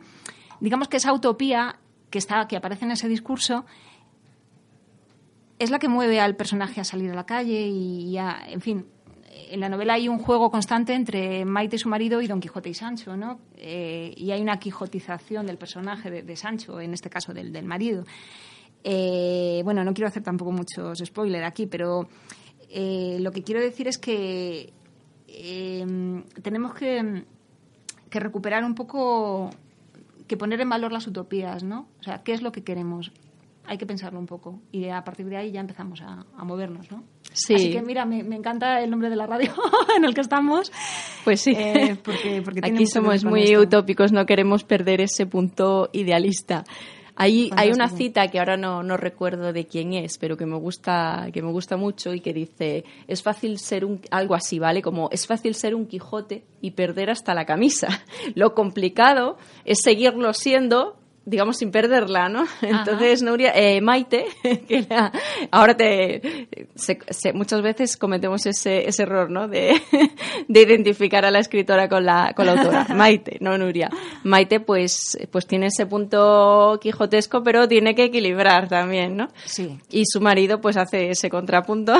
digamos 0.59 0.87
que 0.87 0.97
esa 0.97 1.13
utopía 1.13 1.79
que, 2.13 2.19
está, 2.19 2.47
que 2.47 2.55
aparece 2.55 2.85
en 2.85 2.91
ese 2.91 3.07
discurso 3.09 3.65
es 5.59 5.71
la 5.71 5.79
que 5.79 5.87
mueve 5.87 6.19
al 6.19 6.35
personaje 6.35 6.81
a 6.81 6.83
salir 6.83 7.11
a 7.11 7.15
la 7.15 7.25
calle 7.25 7.67
y 7.67 8.17
a, 8.17 8.43
en 8.47 8.61
fin, 8.61 8.85
en 9.53 9.59
la 9.59 9.69
novela 9.69 9.93
hay 9.93 10.09
un 10.09 10.17
juego 10.17 10.49
constante 10.49 10.93
entre 10.93 11.45
Maite, 11.45 11.77
su 11.77 11.89
marido, 11.89 12.21
y 12.21 12.27
Don 12.27 12.39
Quijote 12.39 12.69
y 12.69 12.73
Sancho, 12.73 13.15
¿no? 13.15 13.39
Eh, 13.55 14.13
y 14.17 14.31
hay 14.31 14.41
una 14.41 14.57
quijotización 14.57 15.45
del 15.45 15.57
personaje 15.57 16.23
de, 16.23 16.35
Sancho, 16.35 16.79
en 16.79 16.93
este 16.93 17.09
caso 17.09 17.33
del, 17.33 17.51
marido. 17.63 18.03
Eh, 18.83 19.61
bueno, 19.63 19.83
no 19.83 19.93
quiero 19.93 20.07
hacer 20.07 20.23
tampoco 20.23 20.51
muchos 20.51 20.99
spoilers 20.99 21.45
aquí, 21.45 21.67
pero 21.67 22.07
eh, 22.69 23.17
lo 23.19 23.31
que 23.31 23.43
quiero 23.43 23.61
decir 23.61 23.87
es 23.87 23.97
que 23.97 24.73
tenemos 26.41 26.73
que, 26.73 27.25
que 28.09 28.19
recuperar 28.19 28.63
un 28.63 28.75
poco, 28.75 29.49
que 30.27 30.37
poner 30.37 30.61
en 30.61 30.69
valor 30.69 30.91
las 30.91 31.07
utopías, 31.07 31.63
¿no? 31.63 31.87
O 31.99 32.03
sea, 32.03 32.23
¿qué 32.23 32.33
es 32.33 32.41
lo 32.41 32.51
que 32.51 32.63
queremos? 32.63 33.11
Hay 33.65 33.77
que 33.77 33.85
pensarlo 33.85 34.19
un 34.19 34.25
poco 34.25 34.61
y 34.71 34.89
a 34.89 35.03
partir 35.03 35.27
de 35.27 35.37
ahí 35.37 35.51
ya 35.51 35.61
empezamos 35.61 36.01
a, 36.01 36.25
movernos, 36.43 36.91
¿no? 36.91 37.03
Sí. 37.31 37.55
Así 37.55 37.71
que 37.71 37.81
mira, 37.81 38.05
me, 38.05 38.19
encanta 38.19 38.81
el 38.81 38.89
nombre 38.89 39.09
de 39.09 39.15
la 39.15 39.25
radio 39.25 39.53
en 39.97 40.05
el 40.05 40.13
que 40.13 40.21
estamos. 40.21 40.71
Pues 41.23 41.41
sí, 41.41 41.53
eh, 41.57 41.97
porque, 42.03 42.41
porque 42.43 42.61
aquí 42.63 42.85
somos 42.85 43.23
muy 43.23 43.55
utópicos, 43.55 44.11
no 44.11 44.25
queremos 44.25 44.63
perder 44.63 45.01
ese 45.01 45.25
punto 45.25 45.89
idealista. 45.93 46.63
Hay, 47.15 47.51
hay 47.55 47.69
una 47.69 47.89
cita 47.89 48.27
que 48.29 48.39
ahora 48.39 48.57
no, 48.57 48.81
no, 48.81 48.97
recuerdo 48.97 49.53
de 49.53 49.67
quién 49.67 49.93
es, 49.93 50.17
pero 50.17 50.35
que 50.35 50.47
me 50.47 50.57
gusta, 50.57 51.27
que 51.31 51.43
me 51.43 51.51
gusta 51.51 51.77
mucho 51.77 52.13
y 52.13 52.21
que 52.21 52.33
dice, 52.33 52.85
es 53.07 53.21
fácil 53.21 53.59
ser 53.59 53.85
un, 53.85 54.01
algo 54.09 54.33
así, 54.33 54.57
¿vale? 54.57 54.81
Como 54.81 55.09
es 55.11 55.27
fácil 55.27 55.53
ser 55.53 55.75
un 55.75 55.85
Quijote 55.85 56.43
y 56.59 56.71
perder 56.71 57.11
hasta 57.11 57.35
la 57.35 57.45
camisa. 57.45 57.87
Lo 58.35 58.55
complicado 58.55 59.37
es 59.63 59.81
seguirlo 59.83 60.33
siendo 60.33 60.97
digamos, 61.25 61.57
sin 61.57 61.71
perderla, 61.71 62.27
¿no? 62.27 62.45
Entonces, 62.61 63.23
Nuria, 63.23 63.51
eh, 63.55 63.81
Maite, 63.81 64.25
que 64.67 64.85
ahora 65.51 65.75
te, 65.75 66.47
muchas 67.33 67.61
veces 67.61 67.97
cometemos 67.97 68.45
ese, 68.45 68.87
ese 68.87 69.03
error, 69.03 69.29
¿no? 69.29 69.47
De, 69.47 69.81
de, 70.47 70.61
identificar 70.61 71.25
a 71.25 71.31
la 71.31 71.39
escritora 71.39 71.87
con 71.87 72.05
la, 72.05 72.33
con 72.35 72.45
la 72.45 72.53
autora. 72.53 72.87
Maite, 72.95 73.37
no 73.39 73.57
Nuria. 73.57 73.89
Maite, 74.23 74.59
pues, 74.59 75.17
pues 75.31 75.47
tiene 75.47 75.67
ese 75.67 75.85
punto 75.85 76.77
quijotesco, 76.81 77.43
pero 77.43 77.67
tiene 77.67 77.95
que 77.95 78.05
equilibrar 78.05 78.67
también, 78.67 79.15
¿no? 79.15 79.29
Sí. 79.45 79.79
Y 79.91 80.03
su 80.05 80.19
marido, 80.19 80.59
pues 80.59 80.77
hace 80.77 81.09
ese 81.09 81.29
contrapunto. 81.29 81.93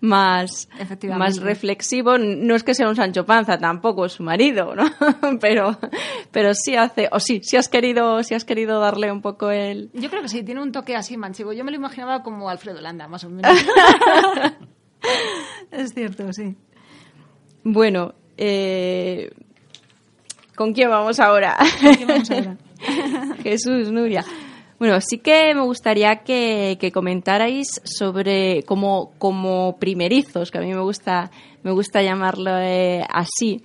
Más, 0.00 0.68
más 1.16 1.38
reflexivo. 1.38 2.18
No 2.18 2.54
es 2.54 2.62
que 2.62 2.74
sea 2.74 2.88
un 2.88 2.96
Sancho 2.96 3.24
Panza, 3.24 3.58
tampoco 3.58 4.06
es 4.06 4.12
su 4.12 4.22
marido, 4.22 4.74
¿no? 4.74 4.84
pero, 5.40 5.78
pero 6.30 6.54
sí 6.54 6.76
hace, 6.76 7.08
o 7.12 7.20
sí, 7.20 7.40
si 7.42 7.56
has 7.56 7.68
querido, 7.68 8.22
si 8.22 8.34
has 8.34 8.44
querido 8.44 8.80
darle 8.80 9.12
un 9.12 9.22
poco 9.22 9.50
el. 9.50 9.90
Yo 9.92 10.10
creo 10.10 10.22
que 10.22 10.28
sí, 10.28 10.42
tiene 10.42 10.62
un 10.62 10.72
toque 10.72 10.96
así 10.96 11.16
manchego. 11.16 11.52
Yo 11.52 11.64
me 11.64 11.70
lo 11.70 11.76
imaginaba 11.76 12.22
como 12.22 12.48
Alfredo 12.48 12.80
Landa, 12.80 13.08
más 13.08 13.24
o 13.24 13.30
menos. 13.30 13.52
es 15.70 15.94
cierto, 15.94 16.32
sí. 16.32 16.56
Bueno, 17.64 18.14
eh, 18.36 19.30
¿con 20.56 20.72
quién 20.72 20.90
vamos 20.90 21.20
ahora? 21.20 21.56
¿Con 21.82 21.94
quién 21.94 22.08
vamos 22.08 22.30
ahora? 22.30 22.56
Jesús, 23.42 23.90
Nuria. 23.90 24.24
Bueno, 24.78 25.00
sí 25.00 25.18
que 25.18 25.54
me 25.54 25.62
gustaría 25.62 26.22
que, 26.22 26.90
comentarais 26.94 27.80
sobre 27.84 28.62
como, 28.62 29.76
primerizos, 29.80 30.50
que 30.50 30.58
a 30.58 30.60
mí 30.60 30.72
me 30.72 30.80
gusta, 30.80 31.30
me 31.62 31.72
gusta 31.72 32.02
llamarlo 32.02 32.56
eh, 32.58 33.04
así. 33.08 33.62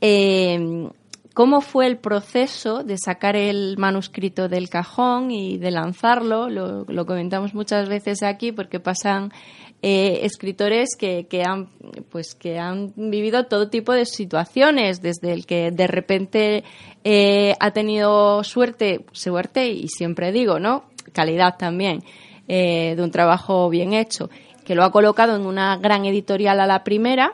Eh, 0.00 0.88
¿Cómo 1.36 1.60
fue 1.60 1.86
el 1.86 1.98
proceso 1.98 2.82
de 2.82 2.96
sacar 2.96 3.36
el 3.36 3.76
manuscrito 3.76 4.48
del 4.48 4.70
cajón 4.70 5.30
y 5.30 5.58
de 5.58 5.70
lanzarlo? 5.70 6.48
Lo, 6.48 7.04
comentamos 7.04 7.52
muchas 7.52 7.90
veces 7.90 8.22
aquí 8.22 8.52
porque 8.52 8.80
pasan 8.80 9.34
eh, 9.82 10.20
escritores 10.22 10.90
que, 10.98 11.26
han, 11.44 11.68
pues, 12.10 12.34
que 12.34 12.58
han 12.58 12.92
vivido 12.96 13.44
todo 13.46 13.68
tipo 13.68 13.92
de 13.92 14.06
situaciones, 14.06 15.02
desde 15.02 15.32
el 15.32 15.46
que 15.46 15.70
de 15.70 15.86
repente 15.86 16.64
eh, 17.04 17.54
ha 17.60 17.70
tenido 17.70 18.42
suerte, 18.42 19.04
suerte 19.12 19.68
y 19.68 19.88
siempre 19.88 20.32
digo, 20.32 20.58
¿no? 20.58 20.84
Calidad 21.12 21.56
también, 21.56 22.02
eh, 22.48 22.94
de 22.96 23.02
un 23.02 23.10
trabajo 23.10 23.68
bien 23.68 23.92
hecho, 23.92 24.30
que 24.64 24.74
lo 24.74 24.82
ha 24.82 24.90
colocado 24.90 25.36
en 25.36 25.46
una 25.46 25.76
gran 25.76 26.04
editorial 26.04 26.58
a 26.60 26.66
la 26.66 26.82
primera 26.82 27.32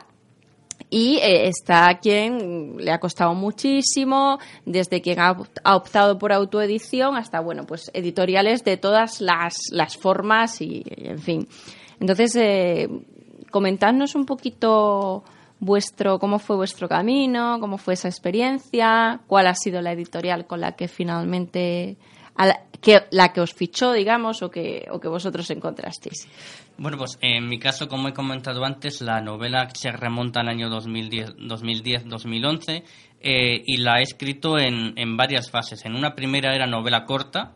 y 0.93 1.17
eh, 1.17 1.47
está 1.47 1.97
quien 1.99 2.77
le 2.77 2.91
ha 2.91 2.99
costado 2.99 3.33
muchísimo, 3.33 4.37
desde 4.63 5.01
quien 5.01 5.19
ha, 5.19 5.35
optado 5.63 6.19
por 6.19 6.31
autoedición 6.31 7.15
hasta, 7.15 7.39
bueno, 7.39 7.65
pues 7.65 7.89
editoriales 7.95 8.63
de 8.63 8.77
todas 8.77 9.19
las, 9.19 9.55
las 9.71 9.97
formas 9.97 10.61
y, 10.61 10.83
en 10.85 11.17
fin. 11.17 11.47
Entonces, 12.03 12.35
eh, 12.35 12.87
comentadnos 13.49 14.13
un 14.15 14.25
poquito 14.25 15.23
vuestro, 15.61 16.19
cómo 16.19 16.37
fue 16.37 16.57
vuestro 16.57 16.89
camino, 16.89 17.61
cómo 17.61 17.77
fue 17.77 17.93
esa 17.93 18.09
experiencia, 18.09 19.21
cuál 19.25 19.47
ha 19.47 19.55
sido 19.55 19.81
la 19.81 19.93
editorial 19.93 20.45
con 20.45 20.59
la 20.59 20.73
que 20.73 20.89
finalmente 20.89 21.95
la, 22.37 22.63
que, 22.81 23.03
la 23.11 23.31
que 23.31 23.39
os 23.39 23.53
fichó, 23.53 23.93
digamos, 23.93 24.41
o 24.41 24.51
que, 24.51 24.85
o 24.91 24.99
que 24.99 25.07
vosotros 25.07 25.49
encontrasteis. 25.49 26.27
Bueno, 26.77 26.97
pues 26.97 27.17
en 27.21 27.47
mi 27.47 27.57
caso, 27.57 27.87
como 27.87 28.09
he 28.09 28.13
comentado 28.13 28.65
antes, 28.65 28.99
la 28.99 29.21
novela 29.21 29.69
se 29.73 29.89
remonta 29.89 30.41
al 30.41 30.49
año 30.49 30.69
2010-2011 30.69 32.83
eh, 33.21 33.63
y 33.65 33.77
la 33.77 34.01
he 34.01 34.03
escrito 34.03 34.59
en, 34.59 34.91
en, 34.97 35.15
varias 35.15 35.49
fases. 35.49 35.85
En 35.85 35.95
una 35.95 36.15
primera 36.15 36.53
era 36.53 36.67
novela 36.67 37.05
corta, 37.05 37.55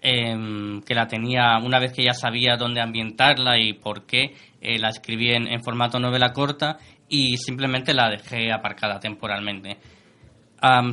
em, 0.00 0.80
que 0.82 0.94
la 0.94 1.06
tenía, 1.06 1.58
una 1.58 1.78
vez 1.78 1.92
que 1.92 2.04
ya 2.04 2.14
sabía 2.14 2.56
dónde 2.56 2.80
ambientarla 2.80 3.58
y 3.58 3.74
por 3.74 4.06
qué, 4.06 4.34
eh, 4.60 4.78
la 4.78 4.88
escribí 4.88 5.32
en, 5.32 5.62
formato 5.62 5.98
novela 5.98 6.32
corta 6.32 6.78
y 7.08 7.36
simplemente 7.36 7.94
la 7.94 8.08
dejé 8.08 8.52
aparcada 8.52 8.98
temporalmente. 9.00 9.78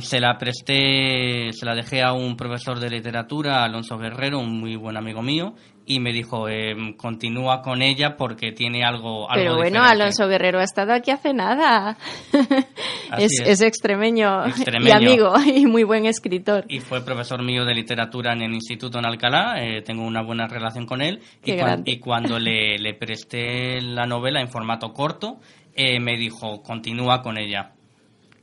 Se 0.00 0.18
la 0.18 0.38
presté, 0.38 1.52
se 1.52 1.66
la 1.66 1.74
dejé 1.74 2.02
a 2.02 2.14
un 2.14 2.36
profesor 2.36 2.80
de 2.80 2.88
literatura, 2.88 3.62
Alonso 3.62 3.98
Guerrero, 3.98 4.38
un 4.38 4.58
muy 4.58 4.76
buen 4.76 4.96
amigo 4.96 5.20
mío, 5.20 5.54
y 5.88 6.00
me 6.00 6.12
dijo, 6.12 6.48
eh, 6.48 6.94
continúa 6.96 7.62
con 7.62 7.80
ella 7.80 8.16
porque 8.16 8.52
tiene 8.52 8.84
algo, 8.84 9.30
algo 9.30 9.34
Pero 9.34 9.56
bueno, 9.56 9.82
Alonso 9.82 10.28
Guerrero 10.28 10.60
ha 10.60 10.64
estado 10.64 10.92
aquí 10.92 11.10
hace 11.10 11.32
nada. 11.32 11.96
es, 13.18 13.40
es. 13.40 13.62
extremeño, 13.62 14.44
y 14.80 14.90
amigo 14.90 15.32
y 15.46 15.66
muy 15.66 15.84
buen 15.84 16.04
escritor. 16.04 16.66
Y 16.68 16.80
fue 16.80 17.02
profesor 17.02 17.42
mío 17.42 17.64
de 17.64 17.74
literatura 17.74 18.34
en 18.34 18.42
el 18.42 18.52
instituto 18.52 18.98
en 18.98 19.06
Alcalá, 19.06 19.62
eh, 19.62 19.80
tengo 19.80 20.02
una 20.02 20.22
buena 20.22 20.46
relación 20.46 20.84
con 20.84 21.00
él. 21.00 21.20
y, 21.42 21.54
y, 21.84 21.98
cuando 21.98 22.38
le, 22.38 22.78
le, 22.78 22.92
presté 22.92 23.80
la 23.80 24.04
novela 24.04 24.40
en 24.40 24.48
formato 24.48 24.92
corto, 24.92 25.40
eh, 25.74 25.98
me 26.00 26.18
dijo, 26.18 26.62
continúa 26.62 27.22
con 27.22 27.38
ella 27.38 27.72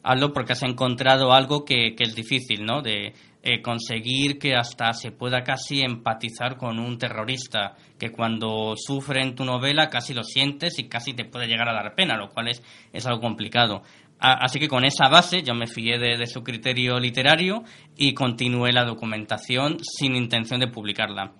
hazlo 0.05 0.31
porque 0.33 0.53
has 0.53 0.63
encontrado 0.63 1.33
algo 1.33 1.65
que, 1.65 1.95
es 1.97 2.15
difícil, 2.15 2.63
¿no? 2.63 2.81
De 2.81 3.13
eh, 3.47 3.61
conseguir 3.61 4.39
que 4.39 4.55
hasta 4.55 4.91
se 4.93 5.11
pueda 5.11 5.43
casi 5.43 5.81
empatizar 5.81 6.57
con 6.57 6.79
un 6.79 6.97
terrorista, 6.97 7.75
que 7.99 8.11
cuando 8.11 8.73
sufre 8.75 9.21
en 9.21 9.35
tu 9.35 9.45
novela 9.45 9.87
casi 9.87 10.15
lo 10.15 10.23
sientes 10.23 10.79
y 10.79 10.87
casi 10.89 11.13
te 11.13 11.25
puede 11.25 11.45
llegar 11.45 11.69
a 11.69 11.73
dar 11.73 11.93
pena, 11.93 12.17
lo 12.17 12.29
cual 12.29 12.47
es, 12.47 12.63
es 12.91 13.05
algo 13.05 13.21
complicado. 13.21 13.83
así 14.19 14.57
que 14.57 14.67
con 14.67 14.83
esa 14.83 15.09
base 15.09 15.43
yo 15.43 15.53
me 15.53 15.67
fié 15.67 15.99
de, 15.99 16.25
su 16.25 16.41
criterio 16.41 16.99
literario 16.99 17.63
y 17.95 18.15
continué 18.15 18.71
la 18.73 18.83
documentación 18.83 19.77
sin 19.79 20.15
intención 20.15 20.59
de 20.59 20.67
publicarla. 20.67 21.33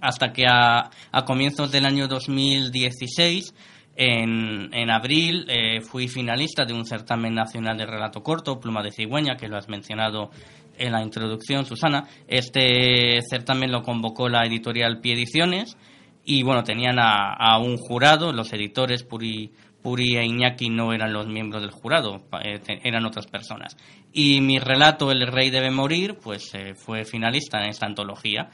Hasta 0.00 0.32
que 0.32 0.46
a, 0.46 0.88
a 1.12 1.24
comienzos 1.26 1.70
del 1.70 1.84
año 1.84 2.08
2016 2.08 3.52
en, 3.96 4.72
en 4.74 4.90
abril 4.90 5.46
eh, 5.48 5.80
fui 5.80 6.06
finalista 6.06 6.64
de 6.64 6.74
un 6.74 6.84
certamen 6.84 7.34
nacional 7.34 7.78
de 7.78 7.86
relato 7.86 8.22
corto, 8.22 8.60
Pluma 8.60 8.82
de 8.82 8.92
Cigüeña, 8.92 9.36
que 9.36 9.48
lo 9.48 9.56
has 9.56 9.68
mencionado 9.68 10.30
en 10.78 10.92
la 10.92 11.02
introducción, 11.02 11.64
Susana. 11.64 12.08
Este 12.26 13.20
certamen 13.28 13.72
lo 13.72 13.82
convocó 13.82 14.28
la 14.28 14.44
editorial 14.44 15.00
Pie 15.00 15.14
Ediciones 15.14 15.76
y 16.24 16.42
bueno, 16.42 16.64
tenían 16.64 16.96
a, 16.98 17.58
un 17.58 17.76
jurado, 17.76 18.32
los 18.32 18.52
editores 18.52 19.04
Puri, 19.04 19.52
Puri 19.80 20.16
e 20.16 20.24
Iñaki 20.24 20.70
no 20.70 20.92
eran 20.92 21.12
los 21.12 21.28
miembros 21.28 21.62
del 21.62 21.70
jurado, 21.70 22.22
eh, 22.42 22.60
eran 22.82 23.06
otras 23.06 23.28
personas. 23.28 23.76
Y 24.12 24.40
mi 24.40 24.58
relato, 24.58 25.12
El 25.12 25.26
rey 25.28 25.50
debe 25.50 25.70
morir, 25.70 26.16
pues 26.20 26.52
eh, 26.54 26.74
fue 26.74 27.04
finalista 27.04 27.62
en 27.62 27.70
esta 27.70 27.86
antología. 27.86 28.50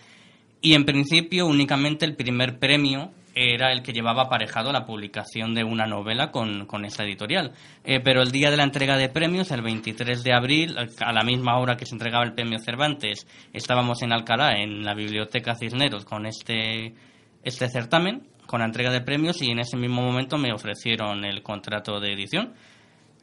Y 0.61 0.75
en 0.75 0.85
principio 0.85 1.47
únicamente 1.47 2.05
el 2.05 2.15
primer 2.15 2.59
premio 2.59 3.13
era 3.35 3.73
el 3.73 3.83
que 3.83 3.93
llevaba 3.93 4.23
aparejado 4.23 4.73
la 4.73 4.85
publicación 4.85 5.55
de 5.55 5.65
una 5.65 5.87
novela 5.87 6.31
con, 6.31 6.67
con 6.67 6.85
esa 6.85 7.05
editorial. 7.05 7.53
Eh, 7.85 8.01
pero 8.01 8.23
el 8.23 8.31
día 8.31 8.51
de 8.51 8.57
la 8.57 8.65
entrega 8.65 8.97
de 8.97 9.09
premios, 9.09 9.51
el 9.51 9.63
23 9.63 10.23
de 10.23 10.35
abril, 10.35 10.77
a 11.01 11.13
la 11.13 11.23
misma 11.23 11.59
hora 11.59 11.77
que 11.77 11.87
se 11.87 11.95
entregaba 11.95 12.25
el 12.25 12.35
premio 12.35 12.59
Cervantes, 12.59 13.27
estábamos 13.53 14.03
en 14.03 14.13
Alcalá, 14.13 14.61
en 14.61 14.85
la 14.85 14.95
Biblioteca 14.95 15.55
Cisneros, 15.55 16.05
con 16.05 16.27
este, 16.27 16.95
este 17.43 17.69
certamen, 17.69 18.29
con 18.47 18.61
la 18.61 18.67
entrega 18.67 18.91
de 18.91 19.01
premios, 19.01 19.41
y 19.43 19.51
en 19.51 19.61
ese 19.61 19.77
mismo 19.77 20.03
momento 20.03 20.37
me 20.37 20.53
ofrecieron 20.53 21.25
el 21.25 21.43
contrato 21.43 22.01
de 22.01 22.13
edición 22.13 22.53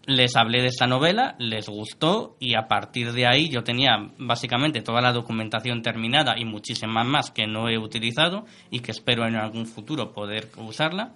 les 0.06 0.36
hablé 0.36 0.62
de 0.62 0.68
esta 0.68 0.88
novela, 0.88 1.36
les 1.40 1.68
gustó 1.68 2.36
y 2.40 2.56
a 2.56 2.68
partir 2.68 3.12
de 3.12 3.28
ahí 3.28 3.50
yo 3.50 3.64
tenía 3.64 4.12
básicamente 4.18 4.82
toda 4.82 5.02
la 5.02 5.12
documentación 5.12 5.82
terminada 5.82 6.36
y 6.38 6.46
muchísimas 6.46 7.06
más 7.06 7.32
que 7.32 7.48
no 7.48 7.70
he 7.70 7.78
utilizado 7.78 8.46
y 8.72 8.80
que 8.80 8.92
espero 8.92 9.28
en 9.28 9.36
algún 9.36 9.66
futuro 9.66 10.12
poder 10.12 10.50
usarla. 10.58 11.14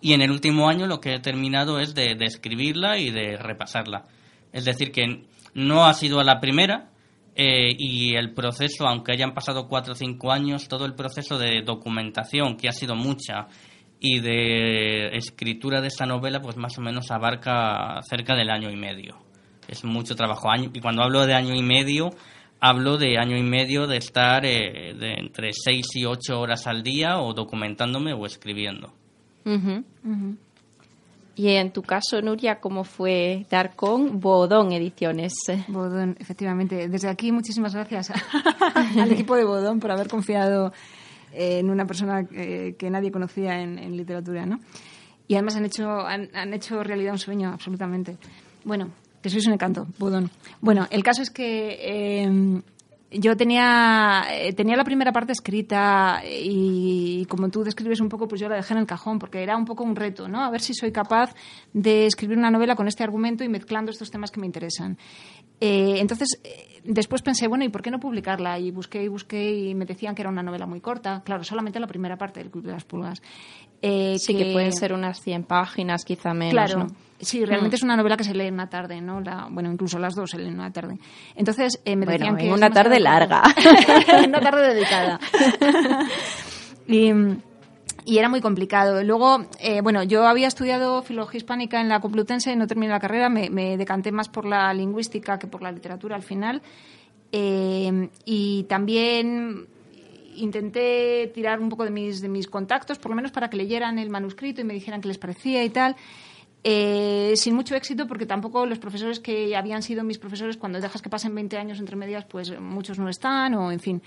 Y 0.00 0.14
en 0.14 0.22
el 0.22 0.30
último 0.30 0.68
año 0.68 0.86
lo 0.86 1.00
que 1.00 1.14
he 1.14 1.20
terminado 1.20 1.78
es 1.78 1.94
de, 1.94 2.16
escribirla 2.20 2.98
y 2.98 3.10
de 3.10 3.36
repasarla. 3.36 4.04
Es 4.52 4.64
decir, 4.64 4.90
que 4.90 5.24
no 5.54 5.84
ha 5.84 5.94
sido 5.94 6.22
la 6.22 6.40
primera 6.40 6.90
eh, 7.36 7.70
y 7.78 8.16
el 8.16 8.32
proceso, 8.32 8.86
aunque 8.88 9.12
hayan 9.12 9.32
pasado 9.32 9.68
cuatro 9.68 9.92
o 9.92 9.96
cinco 9.96 10.32
años, 10.32 10.66
todo 10.66 10.86
el 10.86 10.94
proceso 10.94 11.38
de 11.38 11.62
documentación, 11.62 12.56
que 12.56 12.68
ha 12.68 12.72
sido 12.72 12.96
mucha, 12.96 13.46
y 14.04 14.18
de 14.18 15.16
escritura 15.16 15.80
de 15.80 15.86
esta 15.86 16.06
novela 16.06 16.42
pues 16.42 16.56
más 16.56 16.76
o 16.76 16.80
menos 16.80 17.10
abarca 17.12 18.00
cerca 18.02 18.34
del 18.34 18.50
año 18.50 18.68
y 18.68 18.76
medio. 18.76 19.16
Es 19.68 19.84
mucho 19.84 20.16
trabajo. 20.16 20.48
y 20.56 20.80
cuando 20.80 21.02
hablo 21.02 21.24
de 21.24 21.34
año 21.34 21.54
y 21.54 21.62
medio, 21.62 22.10
hablo 22.60 22.98
de 22.98 23.16
año 23.16 23.36
y 23.36 23.44
medio 23.44 23.86
de 23.86 23.98
estar 23.98 24.44
eh, 24.44 24.94
de 24.94 25.14
entre 25.14 25.52
seis 25.52 25.86
y 25.94 26.04
ocho 26.04 26.40
horas 26.40 26.66
al 26.66 26.82
día 26.82 27.20
o 27.20 27.32
documentándome 27.32 28.12
o 28.12 28.26
escribiendo. 28.26 28.92
Y 31.34 31.48
en 31.48 31.72
tu 31.72 31.82
caso, 31.82 32.20
Nuria, 32.20 32.60
¿cómo 32.60 32.82
fue 32.82 33.46
dar 33.50 33.76
con 33.76 34.18
Bodón 34.20 34.72
Ediciones? 34.72 35.32
Bodón, 35.68 36.16
efectivamente. 36.18 36.88
Desde 36.88 37.08
aquí, 37.08 37.30
muchísimas 37.30 37.72
gracias 37.72 38.12
al 38.98 39.12
equipo 39.12 39.36
de 39.36 39.44
Bodón 39.44 39.78
por 39.78 39.92
haber 39.92 40.08
confiado 40.08 40.72
en 41.32 41.70
una 41.70 41.86
persona 41.86 42.24
que, 42.26 42.88
nadie 42.90 43.10
conocía 43.10 43.60
en, 43.60 43.96
literatura, 43.96 44.46
¿no? 44.46 44.60
Y 45.28 45.34
además 45.34 45.56
han 45.56 45.64
hecho, 45.64 45.88
han, 46.06 46.54
hecho 46.54 46.82
realidad 46.82 47.12
un 47.12 47.18
sueño, 47.18 47.50
absolutamente. 47.50 48.16
Bueno, 48.64 48.90
que 49.22 49.30
sois 49.30 49.46
un 49.46 49.54
encanto, 49.54 49.86
Budón. 49.98 50.30
Bueno, 50.60 50.86
el 50.90 51.02
caso 51.02 51.22
es 51.22 51.30
que 51.30 51.78
eh, 51.80 52.62
yo 53.12 53.36
tenía, 53.36 54.24
eh, 54.30 54.52
tenía 54.52 54.76
la 54.76 54.84
primera 54.84 55.12
parte 55.12 55.32
escrita 55.32 56.22
y, 56.24 57.26
como 57.26 57.48
tú 57.50 57.62
describes 57.62 58.00
un 58.00 58.08
poco, 58.08 58.28
pues 58.28 58.40
yo 58.40 58.48
la 58.48 58.56
dejé 58.56 58.74
en 58.74 58.80
el 58.80 58.86
cajón 58.86 59.18
porque 59.18 59.42
era 59.42 59.56
un 59.56 59.64
poco 59.64 59.84
un 59.84 59.96
reto, 59.96 60.28
¿no? 60.28 60.42
A 60.42 60.50
ver 60.50 60.60
si 60.60 60.74
soy 60.74 60.92
capaz 60.92 61.34
de 61.72 62.06
escribir 62.06 62.38
una 62.38 62.50
novela 62.50 62.74
con 62.74 62.88
este 62.88 63.04
argumento 63.04 63.44
y 63.44 63.48
mezclando 63.48 63.90
estos 63.90 64.10
temas 64.10 64.30
que 64.30 64.40
me 64.40 64.46
interesan. 64.46 64.98
Eh, 65.60 66.00
entonces, 66.00 66.40
eh, 66.42 66.80
después 66.84 67.22
pensé, 67.22 67.46
bueno, 67.46 67.64
¿y 67.64 67.68
por 67.68 67.82
qué 67.82 67.90
no 67.90 68.00
publicarla? 68.00 68.58
Y 68.58 68.70
busqué 68.70 69.02
y 69.04 69.08
busqué 69.08 69.54
y 69.54 69.74
me 69.74 69.84
decían 69.84 70.14
que 70.14 70.22
era 70.22 70.30
una 70.30 70.42
novela 70.42 70.66
muy 70.66 70.80
corta. 70.80 71.22
Claro, 71.24 71.44
solamente 71.44 71.78
la 71.78 71.86
primera 71.86 72.16
parte 72.16 72.40
del 72.40 72.50
Club 72.50 72.64
de 72.64 72.72
las 72.72 72.84
Pulgas. 72.84 73.22
Sí, 73.82 74.34
que... 74.36 74.52
pueden 74.52 74.72
ser 74.72 74.92
unas 74.92 75.20
100 75.20 75.44
páginas, 75.44 76.04
quizá 76.04 76.32
menos, 76.34 76.52
claro. 76.52 76.86
Sí, 77.22 77.44
realmente 77.44 77.76
mm. 77.76 77.78
es 77.78 77.82
una 77.84 77.96
novela 77.96 78.16
que 78.16 78.24
se 78.24 78.34
lee 78.34 78.46
en 78.46 78.54
una 78.54 78.68
tarde, 78.68 79.00
¿no? 79.00 79.20
La, 79.20 79.46
bueno, 79.48 79.70
incluso 79.70 79.96
las 80.00 80.16
dos 80.16 80.30
se 80.30 80.38
leen 80.38 80.54
en 80.54 80.58
una 80.58 80.72
tarde. 80.72 80.98
Entonces, 81.36 81.80
eh, 81.84 81.94
me 81.94 82.04
decían 82.04 82.36
que... 82.36 82.46
En 82.46 82.52
una 82.52 82.70
tarde 82.70 82.98
larga. 82.98 83.44
una 84.26 84.40
tarde 84.40 84.74
dedicada. 84.74 85.20
y, 86.88 87.12
y, 88.04 88.18
era 88.18 88.28
muy 88.28 88.40
complicado. 88.40 89.04
Luego, 89.04 89.46
eh, 89.60 89.82
bueno, 89.82 90.02
yo 90.02 90.26
había 90.26 90.48
estudiado 90.48 91.02
filología 91.02 91.38
hispánica 91.38 91.80
en 91.80 91.88
la 91.88 92.00
Complutense, 92.00 92.56
no 92.56 92.66
terminé 92.66 92.90
la 92.90 92.98
carrera, 92.98 93.28
me, 93.28 93.50
me, 93.50 93.76
decanté 93.76 94.10
más 94.10 94.28
por 94.28 94.44
la 94.44 94.74
lingüística 94.74 95.38
que 95.38 95.46
por 95.46 95.62
la 95.62 95.70
literatura 95.70 96.16
al 96.16 96.24
final. 96.24 96.60
Eh, 97.30 98.08
y 98.24 98.64
también 98.64 99.68
intenté 100.36 101.30
tirar 101.34 101.60
un 101.60 101.68
poco 101.68 101.84
de 101.84 101.90
mis, 101.90 102.20
de 102.20 102.28
mis 102.28 102.48
contactos, 102.48 102.98
por 102.98 103.10
lo 103.10 103.16
menos 103.16 103.32
para 103.32 103.48
que 103.50 103.56
leyeran 103.56 103.98
el 103.98 104.10
manuscrito 104.10 104.60
y 104.60 104.64
me 104.64 104.74
dijeran 104.74 105.00
qué 105.00 105.08
les 105.08 105.18
parecía 105.18 105.64
y 105.64 105.70
tal. 105.70 105.96
Eh, 106.64 107.32
sin 107.34 107.56
mucho 107.56 107.74
éxito 107.74 108.06
porque 108.06 108.24
tampoco 108.24 108.66
los 108.66 108.78
profesores 108.78 109.18
que 109.18 109.56
habían 109.56 109.82
sido 109.82 110.04
mis 110.04 110.18
profesores, 110.18 110.56
cuando 110.56 110.80
dejas 110.80 111.02
que 111.02 111.10
pasen 111.10 111.34
20 111.34 111.56
años 111.56 111.80
entre 111.80 111.96
medias, 111.96 112.24
pues 112.24 112.58
muchos 112.60 112.98
no 112.98 113.08
están 113.08 113.54
o 113.54 113.72
en 113.72 113.80
fin. 113.80 114.02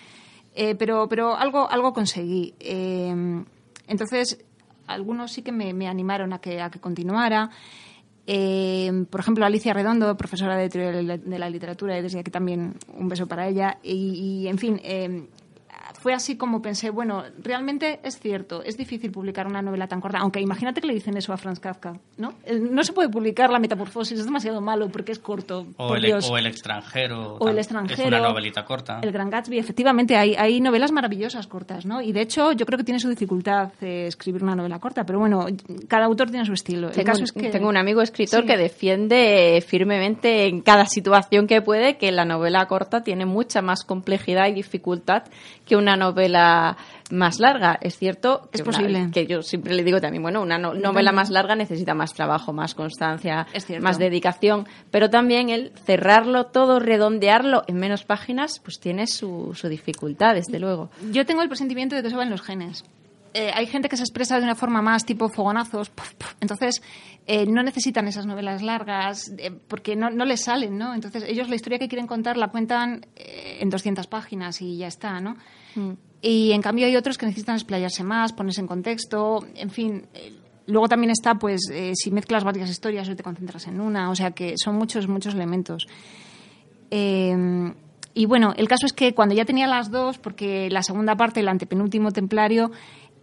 Eh, 0.54 0.76
pero, 0.76 1.08
pero 1.10 1.36
algo, 1.36 1.70
algo 1.70 1.94
conseguí. 1.94 2.54
Eh, 2.60 3.44
entonces, 3.88 4.46
algunos 4.88 5.32
sí 5.32 5.42
que 5.42 5.52
me, 5.52 5.88
animaron 5.88 6.34
a 6.34 6.40
que, 6.40 6.62
a 6.62 6.70
que 6.70 6.80
continuara. 6.80 7.50
Eh, 8.28 9.06
por 9.10 9.20
ejemplo, 9.20 9.46
Alicia 9.46 9.74
Redondo, 9.74 10.18
profesora 10.18 10.58
de 10.58 10.70
de 10.70 11.40
la 11.40 11.50
literatura, 11.50 11.98
y 11.98 12.02
desde 12.02 12.20
aquí 12.20 12.32
también 12.32 12.76
un 12.98 13.08
beso 13.08 13.28
para 13.28 13.48
ella. 13.48 13.78
Y, 13.84 14.48
en 14.48 14.58
fin, 14.58 14.82
eh, 14.84 15.28
fue 16.06 16.14
así 16.14 16.38
como 16.38 16.62
pensé, 16.62 16.92
bueno, 16.92 17.24
realmente 17.42 18.00
es 18.04 18.20
cierto, 18.20 18.62
es 18.62 18.78
difícil 18.78 19.10
publicar 19.10 19.48
una 19.48 19.64
novela 19.64 19.88
tan 19.88 20.02
corta, 20.02 20.20
aunque 20.20 20.40
imagínate 20.40 20.80
que 20.80 20.86
le 20.86 20.94
dicen 20.94 21.18
eso 21.18 21.34
a 21.34 21.38
Franz 21.38 21.60
Kafka, 21.60 21.98
¿no? 22.18 22.36
No 22.48 22.84
se 22.84 22.94
puede 22.94 23.10
publicar 23.10 23.50
La 23.50 23.58
Metamorfosis, 23.58 24.20
es 24.20 24.26
demasiado 24.26 24.62
malo 24.62 24.88
porque 24.90 25.14
es 25.14 25.18
corto. 25.18 25.66
O, 25.78 25.96
el, 25.96 26.14
o 26.14 26.38
el, 26.38 26.46
extranjero. 26.46 27.38
O 27.40 27.50
el 27.50 27.58
extranjero. 27.58 28.04
Es 28.04 28.08
una 28.08 28.20
novelita 28.20 28.64
corta. 28.66 29.00
El 29.02 29.12
Gran 29.12 29.32
Gatsby, 29.32 29.58
efectivamente, 29.58 30.16
hay, 30.16 30.36
hay 30.36 30.62
novelas 30.62 30.92
maravillosas 30.92 31.48
cortas, 31.48 31.88
¿no? 31.88 32.04
Y 32.04 32.12
de 32.12 32.22
hecho, 32.22 32.52
yo 32.52 32.68
creo 32.68 32.78
que 32.78 32.84
tiene 32.84 33.00
su 33.00 33.10
dificultad 33.10 33.72
eh, 33.82 34.06
escribir 34.06 34.44
una 34.44 34.54
novela 34.54 34.78
corta, 34.78 35.08
pero 35.08 35.18
bueno, 35.18 35.48
cada 35.88 36.06
autor 36.06 36.30
tiene 36.30 36.46
su 36.46 36.54
estilo. 36.54 36.92
Tengo, 36.92 37.02
el 37.02 37.06
caso 37.08 37.24
es 37.24 37.32
que... 37.32 37.50
tengo 37.50 37.68
un 37.68 37.78
amigo 37.78 38.04
escritor 38.04 38.42
sí. 38.42 38.48
que 38.48 38.58
defiende 38.58 39.60
firmemente 39.68 40.46
en 40.46 40.62
cada 40.62 40.86
situación 40.86 41.48
que 41.48 41.64
puede 41.64 41.98
que 41.98 42.12
la 42.12 42.26
novela 42.26 42.68
corta 42.68 43.04
tiene 43.04 43.26
mucha 43.26 43.64
más 43.64 43.84
complejidad 43.84 44.50
y 44.50 44.54
dificultad 44.54 45.24
que 45.66 45.76
una 45.76 45.95
novela 45.96 46.78
más 47.12 47.40
larga. 47.40 47.78
Es 47.82 47.98
cierto 47.98 48.50
que, 48.52 48.58
es 48.58 48.62
posible. 48.64 49.02
Una, 49.02 49.12
que 49.12 49.28
yo 49.28 49.42
siempre 49.42 49.74
le 49.74 49.84
digo 49.84 50.00
también, 50.02 50.24
bueno, 50.24 50.42
una 50.42 50.58
no, 50.58 50.74
novela 50.74 51.12
más 51.12 51.30
larga 51.30 51.56
necesita 51.56 51.94
más 51.94 52.14
trabajo, 52.14 52.54
más 52.54 52.76
constancia, 52.76 53.48
más 53.80 53.98
dedicación, 53.98 54.68
pero 54.92 55.10
también 55.10 55.50
el 55.50 55.72
cerrarlo 55.86 56.48
todo, 56.48 56.80
redondearlo 56.80 57.64
en 57.68 57.78
menos 57.78 58.04
páginas, 58.04 58.60
pues 58.60 58.80
tiene 58.80 59.08
su, 59.08 59.54
su 59.56 59.68
dificultad, 59.68 60.36
desde 60.36 60.60
luego. 60.60 60.90
Yo 61.12 61.26
tengo 61.26 61.42
el 61.42 61.50
presentimiento 61.50 61.96
de 61.96 62.02
que 62.02 62.08
eso 62.08 62.18
va 62.18 62.24
en 62.24 62.32
los 62.32 62.42
genes. 62.42 62.84
Eh, 63.38 63.52
hay 63.54 63.68
gente 63.68 63.90
que 63.90 63.98
se 63.98 64.04
expresa 64.04 64.38
de 64.38 64.46
una 64.46 64.56
forma 64.56 64.82
más 64.82 65.04
tipo 65.04 65.28
fogonazos, 65.28 65.90
puff, 65.90 66.14
puff. 66.14 66.36
entonces 66.40 66.82
eh, 67.28 67.46
no 67.46 67.64
necesitan 67.64 68.08
esas 68.08 68.26
novelas 68.26 68.62
largas 68.62 69.30
eh, 69.38 69.52
porque 69.52 69.98
no, 69.98 70.10
no, 70.10 70.24
les 70.24 70.46
salen, 70.46 70.78
¿no? 70.78 70.96
Entonces 70.96 71.26
ellos 71.28 71.50
la 71.50 71.56
historia 71.56 71.78
que 71.78 71.90
quieren 71.90 72.08
contar 72.08 72.38
la 72.38 72.48
cuentan 72.48 73.06
en 73.18 73.70
200 73.70 74.08
páginas 74.08 74.62
y 74.62 74.78
ya 74.78 74.88
está, 74.88 75.20
¿no? 75.20 75.36
Mm. 75.76 75.92
Y 76.22 76.54
en 76.54 76.62
cambio 76.62 76.86
hay 76.86 76.96
otros 76.96 77.18
que 77.18 77.26
necesitan 77.26 77.56
explayarse 77.56 78.06
más, 78.06 78.32
ponerse 78.32 78.62
en 78.62 78.68
contexto, 78.68 79.46
en 79.54 79.70
fin. 79.70 80.08
Luego 80.68 80.88
también 80.88 81.12
está, 81.12 81.36
pues, 81.36 81.60
si 81.94 82.12
mezclas 82.12 82.46
varias 82.46 82.70
historias 82.70 83.10
o 83.10 83.18
te 83.18 83.22
concentras 83.22 83.68
en 83.68 83.82
una, 83.82 84.10
o 84.12 84.16
sea 84.16 84.32
que 84.32 84.56
son 84.58 84.76
muchos, 84.76 85.10
muchos 85.10 85.34
elementos. 85.34 85.88
Eh, 86.90 87.74
y 88.18 88.28
bueno, 88.28 88.54
el 88.56 88.70
caso 88.70 88.86
es 88.86 88.94
que 88.94 89.14
cuando 89.14 89.36
ya 89.36 89.44
tenía 89.44 89.68
las 89.68 89.92
dos, 89.92 90.18
porque 90.20 90.70
la 90.72 90.84
segunda 90.84 91.18
parte, 91.18 91.42
el 91.42 91.50
antepenúltimo 91.50 92.12
templario, 92.12 92.72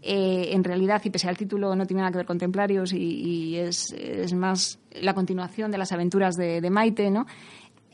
eh, 0.03 0.51
en 0.53 0.65
realidad, 0.65 1.01
y 1.05 1.11
pese 1.11 1.29
al 1.29 1.37
título, 1.37 1.77
no 1.77 1.87
tiene 1.87 2.01
nada 2.01 2.11
que 2.11 2.19
ver 2.19 2.27
con 2.27 2.39
templarios 2.39 2.93
y, 2.93 2.99
y 2.99 3.57
es, 3.57 3.93
es, 3.93 4.35
más 4.35 4.81
la 5.01 5.15
continuación 5.15 5.71
de 5.71 5.79
las 5.79 5.93
aventuras 5.93 6.35
de, 6.35 6.61
de 6.61 6.71
Maite, 6.71 7.09
¿no? 7.11 7.27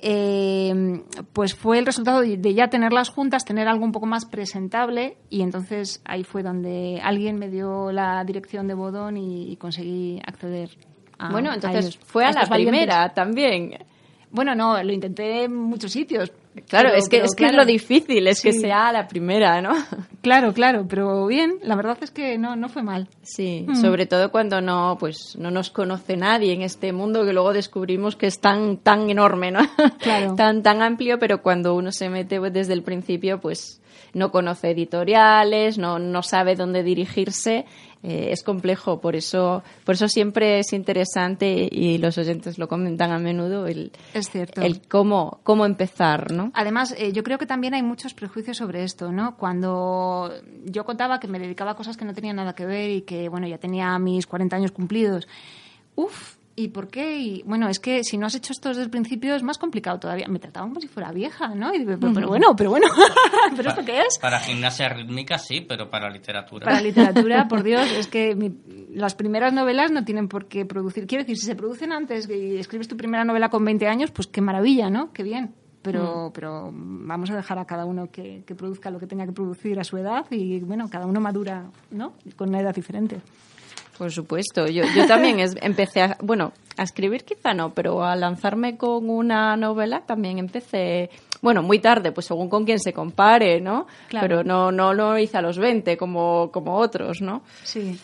Eh, 0.01 1.03
pues 1.33 1.55
fue 1.55 1.79
el 1.79 1.85
resultado 1.85 2.21
de 2.21 2.55
ya 2.55 2.69
tenerlas 2.69 3.11
juntas, 3.11 3.45
tener 3.45 3.67
algo 3.69 3.85
un 3.85 3.93
poco 3.93 4.07
más 4.07 4.25
presentable 4.27 5.19
y 5.29 5.43
entonces 5.43 6.01
ahí 6.05 6.23
fue 6.23 6.43
donde 6.43 7.01
alguien 7.03 7.37
me 7.37 7.51
dio 7.51 7.91
la 7.91 8.23
dirección 8.25 8.69
de 8.69 8.75
Bodón 8.75 9.17
y, 9.17 9.51
y 9.51 9.57
conseguí 9.57 10.21
acceder 10.25 10.71
a 11.19 11.31
Bueno, 11.31 11.53
entonces 11.53 11.85
a 11.85 11.89
ellos, 11.89 11.99
fue 12.07 12.25
a, 12.25 12.29
a 12.29 12.33
la 12.33 12.47
primera 12.47 13.13
también. 13.13 13.77
Bueno, 14.31 14.55
no, 14.55 14.83
lo 14.83 14.93
intenté 14.93 15.45
en 15.45 15.55
muchos 15.55 15.91
sitios. 15.91 16.33
Claro, 16.69 16.89
pero, 16.89 16.99
es 16.99 17.09
que, 17.09 17.19
es, 17.19 17.31
que 17.31 17.37
claro, 17.37 17.53
es 17.53 17.57
lo 17.59 17.65
difícil, 17.67 18.27
es 18.27 18.39
sí. 18.39 18.51
que 18.51 18.59
sea 18.59 18.93
la 18.93 19.07
primera, 19.07 19.61
¿no? 19.61 19.73
Claro, 20.21 20.53
claro, 20.53 20.85
pero 20.89 21.27
bien, 21.27 21.59
la 21.63 21.77
verdad 21.77 21.97
es 22.03 22.11
que 22.11 22.37
no, 22.39 22.57
no 22.57 22.69
fue 22.69 22.83
mal. 22.83 23.09
Sí, 23.23 23.65
mm. 23.67 23.77
sobre 23.77 24.05
todo 24.05 24.31
cuando 24.31 24.61
no, 24.61 24.97
pues, 24.99 25.37
no 25.39 25.51
nos 25.51 25.71
conoce 25.71 26.17
nadie 26.17 26.53
en 26.53 26.63
este 26.63 26.93
mundo 26.93 27.25
que 27.25 27.33
luego 27.33 27.53
descubrimos 27.53 28.17
que 28.17 28.27
es 28.27 28.41
tan, 28.41 28.79
tan 28.79 29.09
enorme, 29.09 29.53
¿no? 29.53 29.61
Claro. 30.01 30.35
tan, 30.35 30.63
tan 30.63 30.83
amplio, 30.83 31.19
pero 31.19 31.41
cuando 31.41 31.75
uno 31.75 31.93
se 31.93 32.09
mete 32.11 32.41
desde 32.51 32.73
el 32.73 32.83
principio, 32.83 33.41
pues 33.41 33.81
no 34.13 34.31
conoce 34.31 34.71
editoriales, 34.71 35.79
no, 35.79 35.99
no 35.99 36.23
sabe 36.23 36.57
dónde 36.57 36.83
dirigirse 36.83 37.67
eh, 38.03 38.29
es 38.31 38.45
complejo, 38.45 39.01
por 39.01 39.17
eso, 39.17 39.65
por 39.85 39.97
eso 39.97 40.07
siempre 40.09 40.61
es 40.61 40.73
interesante 40.73 41.69
y 41.71 41.99
los 41.99 42.17
oyentes 42.17 42.57
lo 42.57 42.69
comentan 42.69 43.11
a 43.11 43.19
menudo 43.19 43.67
el, 43.67 43.91
es 44.15 44.31
cierto. 44.31 44.61
el 44.61 44.81
cómo, 44.87 45.41
cómo 45.43 45.67
empezar, 45.67 46.31
¿no? 46.33 46.53
Además, 46.55 46.95
eh, 46.97 47.13
yo 47.13 47.25
creo 47.25 47.39
que 47.39 47.47
también 47.47 47.75
hay 47.75 47.83
muchos 47.83 48.15
prejuicios 48.15 48.57
sobre 48.57 48.85
esto, 48.85 49.11
¿no? 49.11 49.37
Cuando 49.37 50.33
yo 50.65 50.85
contaba 50.85 51.19
que 51.19 51.27
me 51.27 51.41
dedicaba 51.41 51.73
a 51.73 51.75
cosas 51.75 51.97
que 51.97 52.05
no 52.05 52.15
tenían 52.15 52.37
nada 52.37 52.55
que 52.55 52.67
ver 52.67 52.91
y 52.91 53.03
que, 53.03 53.29
bueno, 53.29 53.49
ya 53.49 53.59
tenía 53.59 53.99
mis 53.99 54.27
40 54.27 54.55
años 54.55 54.71
cumplidos, 54.71 55.27
uff, 55.97 56.38
¿Y 56.59 56.69
por 56.69 56.89
qué? 56.89 57.19
Y 57.19 57.43
bueno, 57.45 57.69
es 57.69 57.79
que 57.79 58.03
si 58.03 58.19
no 58.19 58.27
has 58.27 58.35
hecho 58.35 58.53
esto 58.53 58.71
desde 58.71 58.83
el 58.83 58.91
principio 58.91 59.37
es 59.37 59.45
más 59.45 59.59
complicado 59.59 60.01
todavía. 60.01 60.27
Me 60.27 60.41
trataban 60.41 60.71
como 60.71 60.81
si 60.81 60.89
fuera 60.89 61.13
vieja, 61.13 61.55
¿no? 61.55 61.73
Y 61.73 61.79
digo, 61.79 61.93
pero, 62.01 62.13
pero 62.13 62.27
bueno, 62.27 62.57
pero 62.57 62.71
bueno, 62.71 62.89
¿pero 63.57 63.69
esto 63.69 63.85
qué 63.85 64.01
es? 64.01 64.19
Para 64.21 64.41
gimnasia 64.41 64.89
rítmica 64.89 65.39
sí, 65.39 65.61
pero 65.61 65.89
para 65.89 66.11
literatura. 66.11 66.65
Para 66.65 66.81
literatura, 66.81 67.47
por 67.49 67.63
Dios, 67.63 67.89
es 67.93 68.09
que 68.09 68.35
mi, 68.35 68.53
las 68.93 69.15
primeras 69.15 69.53
novelas 69.53 69.93
no 69.93 70.05
tienen 70.05 70.27
por 70.27 70.47
qué 70.47 70.67
producir. 70.67 71.07
Quiero 71.07 71.23
decir, 71.23 71.37
si 71.37 71.47
se 71.47 71.55
producen 71.55 71.93
antes 71.93 72.29
y 72.29 72.57
escribes 72.57 72.89
tu 72.89 72.97
primera 72.97 73.25
novela 73.25 73.51
con 73.51 73.65
20 73.65 73.87
años, 73.87 74.11
pues 74.11 74.27
qué 74.27 74.41
maravilla, 74.41 74.91
¿no? 74.91 75.13
Qué 75.13 75.23
bien. 75.23 75.55
Pero, 75.83 76.31
mm. 76.31 76.33
pero 76.33 76.73
vamos 76.73 77.31
a 77.31 77.37
dejar 77.37 77.61
a 77.61 77.67
cada 77.67 77.85
uno 77.85 78.11
que, 78.11 78.43
que 78.45 78.57
produzca 78.57 78.91
lo 78.91 78.99
que 78.99 79.07
tenga 79.07 79.25
que 79.27 79.33
producir 79.33 79.79
a 79.79 79.85
su 79.85 79.97
edad 79.97 80.27
y, 80.33 80.59
bueno, 80.59 80.91
cada 80.91 81.07
uno 81.07 81.21
madura, 81.21 81.71
¿no? 81.93 82.15
Con 82.35 82.49
una 82.49 82.61
edad 82.61 82.75
diferente. 82.75 83.21
Por 83.99 84.13
supuesto, 84.13 84.67
yo, 84.69 84.85
yo 84.95 85.07
también 85.09 85.41
es, 85.41 85.57
empecé 85.61 86.03
a, 86.03 86.17
bueno, 86.23 86.53
a 86.77 86.85
escribir 86.85 87.25
quizá 87.25 87.53
no, 87.53 87.75
pero 87.75 88.05
a 88.05 88.15
lanzarme 88.15 88.77
con 88.77 89.11
una 89.11 89.57
novela 89.57 90.03
también 90.07 90.39
empecé, 90.39 91.11
bueno, 91.43 91.63
muy 91.63 91.81
tarde, 91.81 92.13
pues 92.13 92.27
según 92.27 92.49
con 92.49 92.65
quien 92.65 92.79
se 92.79 92.93
compare, 92.93 93.61
¿no? 93.61 93.89
Claro. 94.09 94.27
Pero 94.27 94.45
no, 94.45 94.71
no 94.71 94.95
lo 94.95 95.19
hice 95.19 95.39
a 95.39 95.43
los 95.43 95.59
20 95.59 95.97
como, 95.97 96.51
como 96.53 96.77
otros, 96.77 97.21
¿no? 97.21 97.43
Sí. 97.65 97.99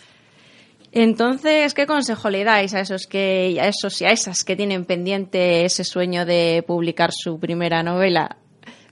Entonces, 0.91 1.75
¿qué 1.75 1.87
consejo 1.87 2.31
le 2.31 2.45
dais 2.45 2.73
a 2.75 2.81
esos 2.81 3.07
que, 3.07 3.59
a 3.61 3.67
esos 3.67 4.01
y 4.01 4.05
a 4.05 4.11
esas 4.11 4.45
que 4.45 4.55
tienen 4.55 4.85
pendiente 4.85 5.65
ese 5.65 5.83
sueño 5.85 6.25
de 6.25 6.65
publicar 6.67 7.11
su 7.13 7.39
primera 7.39 7.83
novela? 7.83 8.37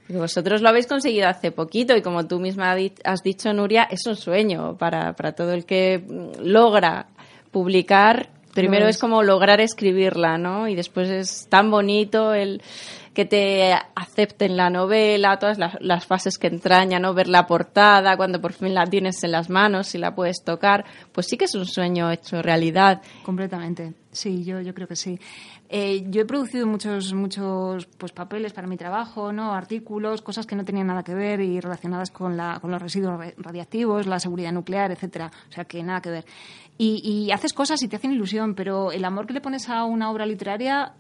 Vosotros 0.09 0.61
lo 0.61 0.69
habéis 0.69 0.87
conseguido 0.87 1.29
hace 1.29 1.53
poquito 1.53 1.97
y 1.97 2.03
como 2.03 2.27
tú 2.27 2.41
misma 2.41 2.77
has 3.05 3.23
dicho, 3.23 3.53
Nuria, 3.53 3.85
es 3.85 4.07
un 4.07 4.17
sueño 4.17 4.77
para, 4.77 5.15
para 5.15 5.33
todo 5.33 5.53
el 5.53 5.65
que 5.65 6.03
logra 6.41 7.07
publicar. 7.51 8.29
Primero 8.55 8.87
es 8.89 8.99
como 8.99 9.23
lograr 9.23 9.61
escribirla, 9.61 10.37
¿no? 10.37 10.69
Y 10.69 10.75
después 10.75 11.09
es 11.09 11.47
tan 11.49 11.71
bonito 11.71 12.35
el 12.35 12.61
que 13.15 13.25
te 13.25 13.75
acepten 13.95 14.57
la 14.57 14.71
novela, 14.71 15.39
todas 15.39 15.59
las, 15.59 15.75
las, 15.81 16.07
fases 16.07 16.39
que 16.39 16.47
entraña, 16.47 16.99
¿no? 16.99 17.15
Ver 17.15 17.29
la 17.29 17.47
portada, 17.47 18.17
cuando 18.17 18.41
por 18.41 18.53
fin 18.53 18.75
la 18.75 18.87
tienes 18.87 19.23
en 19.23 19.33
las 19.33 19.51
manos 19.51 19.95
y 19.95 19.99
la 19.99 20.15
puedes 20.15 20.43
tocar, 20.43 20.85
pues 21.13 21.27
sí 21.27 21.37
que 21.37 21.45
es 21.45 21.55
un 21.55 21.67
sueño 21.67 22.11
hecho 22.11 22.41
realidad. 22.41 23.03
Completamente, 23.23 23.95
sí, 24.11 24.45
yo, 24.45 24.61
yo 24.61 24.75
creo 24.75 24.89
que 24.89 24.97
sí. 24.97 25.19
Eh, 25.75 26.05
yo 26.09 26.21
he 26.21 26.25
producido 26.27 26.67
muchos, 26.67 27.15
muchos 27.15 27.87
pues, 27.97 28.13
papeles 28.13 28.53
para 28.53 28.67
mi 28.67 28.77
trabajo, 28.77 29.33
¿no? 29.33 29.55
artículos, 29.55 30.21
cosas 30.21 30.47
que 30.47 30.55
no 30.55 30.67
tenían 30.67 30.87
nada 30.87 31.03
que 31.03 31.15
ver 31.15 31.41
y 31.41 31.61
relacionadas 31.61 32.11
con, 32.11 32.37
la, 32.37 32.59
con 32.61 32.71
los 32.71 32.81
residuos 32.81 33.19
radiactivos, 33.39 34.07
la 34.07 34.21
seguridad 34.21 34.53
nuclear, 34.53 34.91
etcétera. 34.91 35.31
O 35.49 35.53
sea, 35.53 35.65
que 35.65 35.83
nada 35.83 36.03
que 36.03 36.11
ver. 36.11 36.25
Y, 36.77 37.01
y 37.03 37.33
haces 37.33 37.55
cosas 37.55 37.83
y 37.83 37.89
te 37.89 37.97
hacen 37.97 38.13
ilusión, 38.13 38.55
pero 38.55 38.93
el 38.93 39.05
amor 39.05 39.27
que 39.27 39.33
le 39.33 39.41
pones 39.41 39.69
a 39.71 39.85
una 39.85 40.11
obra 40.11 40.27
literaria 40.27 40.93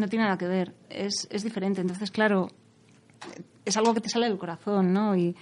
no 0.00 0.08
tiene 0.08 0.24
nada 0.24 0.38
que 0.38 0.46
ver, 0.46 0.74
es, 0.90 1.28
es 1.30 1.42
diferente. 1.42 1.80
Entonces, 1.80 2.10
claro, 2.10 2.48
es 3.64 3.76
algo 3.76 3.94
que 3.94 4.00
te 4.00 4.08
sale 4.08 4.28
del 4.28 4.38
corazón, 4.38 4.92
¿no? 4.92 5.16
Y, 5.16 5.34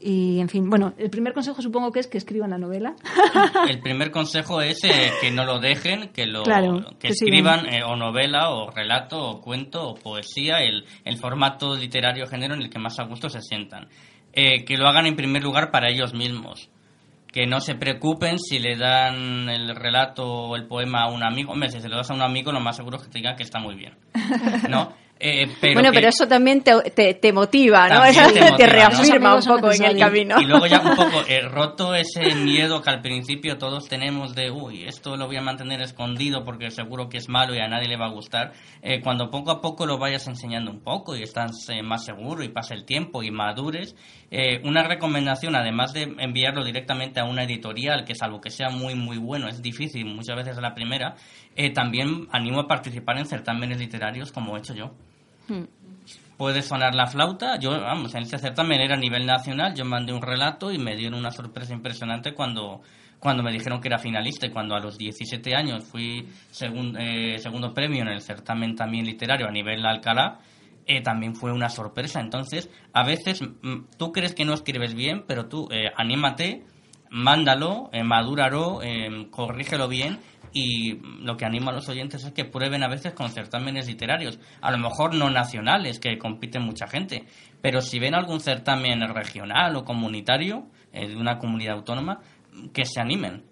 y, 0.00 0.40
en 0.40 0.48
fin, 0.48 0.68
bueno, 0.70 0.94
el 0.96 1.10
primer 1.10 1.34
consejo 1.34 1.60
supongo 1.60 1.92
que 1.92 2.00
es 2.00 2.06
que 2.06 2.18
escriban 2.18 2.50
la 2.50 2.58
novela. 2.58 2.94
El 3.68 3.80
primer 3.80 4.10
consejo 4.10 4.62
es 4.62 4.82
eh, 4.84 5.10
que 5.20 5.30
no 5.30 5.44
lo 5.44 5.58
dejen, 5.58 6.08
que 6.08 6.26
lo 6.26 6.42
claro, 6.42 6.86
que, 6.98 6.98
que, 6.98 7.08
escriban 7.08 7.66
eh, 7.66 7.82
o 7.84 7.96
novela 7.96 8.50
o 8.50 8.70
relato 8.70 9.18
o 9.18 9.40
cuento 9.42 9.90
o 9.90 9.94
poesía, 9.94 10.62
el, 10.62 10.86
el, 11.04 11.18
formato 11.18 11.76
literario 11.76 12.26
género 12.26 12.54
en 12.54 12.62
el 12.62 12.70
que 12.70 12.78
más 12.78 12.98
a 12.98 13.04
gusto 13.04 13.28
se 13.28 13.42
sientan. 13.42 13.88
Eh, 14.32 14.64
que 14.64 14.78
lo 14.78 14.86
hagan 14.86 15.06
en 15.06 15.16
primer 15.16 15.42
lugar 15.42 15.70
para 15.70 15.90
ellos 15.90 16.14
mismos 16.14 16.70
que 17.32 17.46
no 17.46 17.60
se 17.60 17.74
preocupen 17.74 18.38
si 18.38 18.58
le 18.58 18.76
dan 18.76 19.48
el 19.48 19.74
relato 19.76 20.26
o 20.26 20.56
el 20.56 20.66
poema 20.66 21.02
a 21.02 21.10
un 21.10 21.22
amigo. 21.22 21.52
Hombre, 21.52 21.70
si 21.70 21.80
se 21.80 21.88
lo 21.88 21.96
das 21.96 22.10
a 22.10 22.14
un 22.14 22.22
amigo, 22.22 22.52
lo 22.52 22.60
más 22.60 22.76
seguro 22.76 22.96
es 22.96 23.04
que 23.04 23.10
te 23.10 23.18
diga 23.18 23.36
que 23.36 23.42
está 23.42 23.58
muy 23.60 23.76
bien. 23.76 23.94
¿No? 24.68 24.92
Eh, 25.22 25.46
pero 25.60 25.74
bueno, 25.74 25.90
que- 25.90 25.96
pero 25.96 26.08
eso 26.08 26.26
también 26.26 26.62
te, 26.62 27.12
te, 27.14 27.32
motiva, 27.34 27.88
¿no? 27.88 27.96
También 27.96 28.24
Eso 28.24 28.28
te 28.32 28.40
te, 28.40 28.50
motiva, 28.50 28.66
¿no? 28.66 28.72
reafirma 28.72 29.34
un 29.34 29.42
poco 29.42 29.70
en 29.70 29.84
el 29.84 29.98
camino. 29.98 30.40
Y 30.40 30.46
luego 30.46 30.66
ya 30.66 30.80
un 30.80 30.96
poco 30.96 31.22
eh, 31.28 31.42
roto 31.42 31.94
ese 31.94 32.34
miedo 32.36 32.80
que 32.80 32.88
al 32.88 33.02
principio 33.02 33.58
todos 33.58 33.86
tenemos 33.86 34.34
de, 34.34 34.50
uy, 34.50 34.84
esto 34.84 35.18
lo 35.18 35.26
voy 35.26 35.36
a 35.36 35.42
mantener 35.42 35.82
escondido 35.82 36.42
porque 36.42 36.70
seguro 36.70 37.10
que 37.10 37.18
es 37.18 37.28
malo 37.28 37.54
y 37.54 37.58
a 37.58 37.68
nadie 37.68 37.86
le 37.86 37.98
va 37.98 38.06
a 38.06 38.10
gustar. 38.12 38.52
Eh, 38.82 39.02
cuando 39.02 39.30
poco 39.30 39.50
a 39.50 39.60
poco 39.60 39.84
lo 39.84 39.98
vayas 39.98 40.26
enseñando 40.26 40.70
un 40.70 40.80
poco 40.80 41.14
y 41.14 41.22
estás 41.22 41.68
eh, 41.68 41.82
más 41.82 42.02
seguro 42.06 42.42
y 42.42 42.48
pasa 42.48 42.72
el 42.74 42.86
tiempo 42.86 43.22
y 43.22 43.30
madures, 43.30 43.94
eh, 44.30 44.62
una 44.64 44.84
recomendación, 44.84 45.54
además 45.54 45.92
de 45.92 46.14
enviarlo 46.18 46.64
directamente 46.64 47.20
a 47.20 47.24
una 47.24 47.42
editorial, 47.44 48.04
que 48.06 48.14
salvo 48.14 48.40
que 48.40 48.48
sea 48.48 48.70
muy, 48.70 48.94
muy 48.94 49.18
bueno, 49.18 49.48
es 49.48 49.60
difícil, 49.60 50.06
muchas 50.06 50.36
veces 50.36 50.56
es 50.56 50.62
la 50.62 50.74
primera, 50.74 51.16
eh, 51.56 51.70
también 51.74 52.26
animo 52.32 52.60
a 52.60 52.66
participar 52.66 53.18
en 53.18 53.26
certámenes 53.26 53.78
literarios 53.78 54.32
como 54.32 54.56
he 54.56 54.60
hecho 54.60 54.72
yo 54.74 54.92
puede 56.40 56.62
sonar 56.62 56.94
la 56.94 57.06
flauta. 57.06 57.58
Yo, 57.58 57.70
vamos, 57.78 58.14
en 58.14 58.22
este 58.22 58.38
certamen 58.38 58.80
era 58.80 58.94
a 58.94 58.98
nivel 58.98 59.26
nacional, 59.26 59.74
yo 59.74 59.84
mandé 59.84 60.14
un 60.14 60.22
relato 60.22 60.72
y 60.72 60.78
me 60.78 60.96
dieron 60.96 61.18
una 61.18 61.30
sorpresa 61.30 61.74
impresionante 61.74 62.32
cuando, 62.32 62.80
cuando 63.18 63.42
me 63.42 63.52
dijeron 63.52 63.78
que 63.78 63.88
era 63.88 63.98
finalista 63.98 64.46
y 64.46 64.50
cuando 64.50 64.74
a 64.74 64.80
los 64.80 64.96
17 64.96 65.54
años 65.54 65.84
fui 65.84 66.26
eh, 66.98 67.36
segundo 67.38 67.74
premio 67.74 68.00
en 68.00 68.08
el 68.08 68.22
certamen 68.22 68.74
también 68.74 69.04
literario 69.04 69.46
a 69.46 69.50
nivel 69.50 69.84
Alcalá. 69.84 70.38
eh, 70.86 71.02
también 71.02 71.34
fue 71.36 71.52
una 71.52 71.68
sorpresa. 71.68 72.20
Entonces, 72.20 72.70
a 72.94 73.04
veces 73.04 73.42
mm, 73.42 73.96
tú 73.98 74.10
crees 74.10 74.34
que 74.34 74.46
no 74.46 74.54
escribes 74.54 74.94
bien, 74.94 75.24
pero 75.28 75.44
tú 75.46 75.68
eh, 75.70 75.90
anímate, 75.94 76.64
mándalo, 77.10 77.90
eh, 77.92 78.02
madúralo, 78.02 78.80
eh, 78.82 79.28
corrígelo 79.30 79.88
bien 79.88 80.18
y 80.52 80.98
lo 81.22 81.36
que 81.36 81.44
animo 81.44 81.70
a 81.70 81.72
los 81.72 81.88
oyentes 81.88 82.24
es 82.24 82.32
que 82.32 82.44
prueben 82.44 82.82
a 82.82 82.88
veces 82.88 83.12
con 83.12 83.30
certámenes 83.30 83.86
literarios, 83.86 84.38
a 84.60 84.70
lo 84.70 84.78
mejor 84.78 85.14
no 85.14 85.30
nacionales, 85.30 85.98
que 85.98 86.18
compiten 86.18 86.62
mucha 86.62 86.86
gente, 86.86 87.24
pero 87.60 87.80
si 87.80 87.98
ven 87.98 88.14
algún 88.14 88.40
certamen 88.40 89.00
regional 89.14 89.76
o 89.76 89.84
comunitario 89.84 90.66
eh, 90.92 91.08
de 91.08 91.16
una 91.16 91.38
comunidad 91.38 91.76
autónoma, 91.76 92.20
que 92.72 92.84
se 92.84 93.00
animen. 93.00 93.44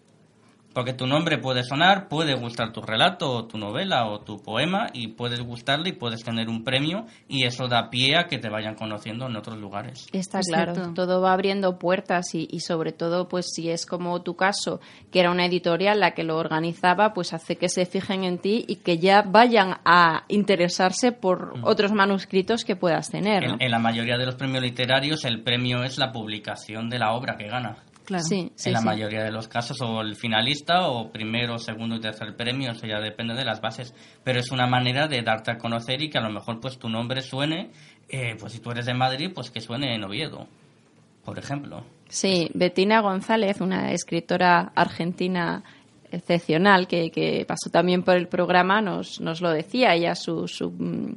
Porque 0.79 0.93
tu 0.93 1.09
nombre 1.09 1.39
puede 1.39 1.65
sonar, 1.65 2.07
puede 2.07 2.35
gustar 2.35 2.71
tu 2.71 2.81
relato 2.81 3.29
o 3.33 3.47
tu 3.49 3.59
novela 3.59 4.07
o 4.07 4.21
tu 4.21 4.41
poema 4.41 4.87
y 4.93 5.09
puedes 5.09 5.41
gustarle 5.41 5.89
y 5.89 5.93
puedes 5.93 6.23
tener 6.23 6.49
un 6.49 6.63
premio 6.63 7.05
y 7.27 7.47
eso 7.47 7.67
da 7.67 7.91
pie 7.91 8.17
a 8.17 8.29
que 8.29 8.39
te 8.39 8.49
vayan 8.49 8.77
conociendo 8.77 9.27
en 9.27 9.35
otros 9.35 9.59
lugares. 9.59 10.07
Está 10.13 10.39
Es 10.39 10.47
claro, 10.47 10.75
cierto. 10.77 10.95
todo 10.95 11.21
va 11.21 11.33
abriendo 11.33 11.81
puertas 11.81 12.33
y, 12.33 12.47
y 12.49 12.61
sobre 12.61 12.93
todo, 12.93 13.27
pues 13.27 13.47
si 13.53 13.71
es 13.71 13.87
como 13.87 14.23
tu 14.23 14.37
caso, 14.37 14.79
que 15.11 15.19
era 15.19 15.33
una 15.33 15.47
editorial 15.47 15.99
la 15.99 16.13
que 16.13 16.23
lo 16.23 16.37
organizaba, 16.37 17.13
pues 17.13 17.33
hace 17.33 17.57
que 17.57 17.69
se 17.69 17.85
fijen 17.85 18.23
en 18.23 18.39
ti 18.39 18.65
y 18.69 18.77
que 18.77 18.99
ya 18.99 19.23
vayan 19.23 19.79
a 19.85 20.27
interesarse 20.29 21.11
por 21.11 21.55
otros 21.63 21.91
manuscritos 21.91 22.65
que 22.65 22.77
puedas 22.77 23.11
tener. 23.11 23.45
¿no? 23.45 23.55
En, 23.55 23.63
en 23.63 23.71
la 23.73 23.81
mayoría 23.81 24.17
de 24.17 24.27
los 24.27 24.37
premios 24.37 24.63
literarios 24.63 25.25
el 25.25 25.43
premio 25.43 25.83
es 25.83 25.99
la 25.99 26.13
publicación 26.13 26.89
de 26.89 27.01
la 27.01 27.15
obra 27.15 27.37
que 27.37 27.49
gana. 27.49 27.79
Claro. 28.09 28.25
Sí, 28.25 28.51
sí, 28.55 28.71
en 28.71 28.73
la 28.73 28.79
sí. 28.79 28.87
mayoría 28.87 29.23
de 29.23 29.31
los 29.31 29.49
casos, 29.49 29.83
o 29.83 30.01
el 30.01 30.17
finalista, 30.17 30.89
o 30.89 31.13
primero, 31.13 31.59
segundo 31.59 31.97
y 31.97 32.01
tercer 32.01 32.35
premio, 32.35 32.71
eso 32.73 32.87
ya 32.87 33.01
depende 33.01 33.35
de 33.35 33.45
las 33.45 33.61
bases. 33.61 33.95
Pero 34.25 34.41
es 34.41 34.51
una 34.51 34.67
manera 34.67 35.09
de 35.09 35.21
darte 35.21 35.51
a 35.51 35.59
conocer 35.59 36.01
y 36.01 36.09
que 36.09 36.17
a 36.17 36.23
lo 36.23 36.31
mejor 36.31 36.59
pues 36.59 36.79
tu 36.79 36.89
nombre 36.89 37.21
suene, 37.21 37.71
eh, 38.09 38.35
pues 38.41 38.55
si 38.55 38.61
tú 38.61 38.71
eres 38.71 38.87
de 38.87 38.95
Madrid, 38.95 39.31
pues 39.35 39.51
que 39.51 39.61
suene 39.61 39.95
en 39.95 40.05
Oviedo, 40.05 40.49
por 41.23 41.39
ejemplo. 41.39 41.85
Sí, 42.09 42.49
Bettina 42.55 43.03
González, 43.03 43.61
una 43.61 43.93
escritora 43.93 44.73
argentina 44.75 45.63
excepcional 46.11 46.89
que, 46.89 47.11
que 47.11 47.45
pasó 47.47 47.69
también 47.71 48.05
por 48.05 48.17
el 48.17 48.27
programa, 48.27 48.81
nos, 48.81 49.21
nos 49.21 49.43
lo 49.43 49.51
decía. 49.51 49.93
Ella, 49.93 50.15
su, 50.15 50.49
su, 50.49 50.71
mm, 50.71 51.15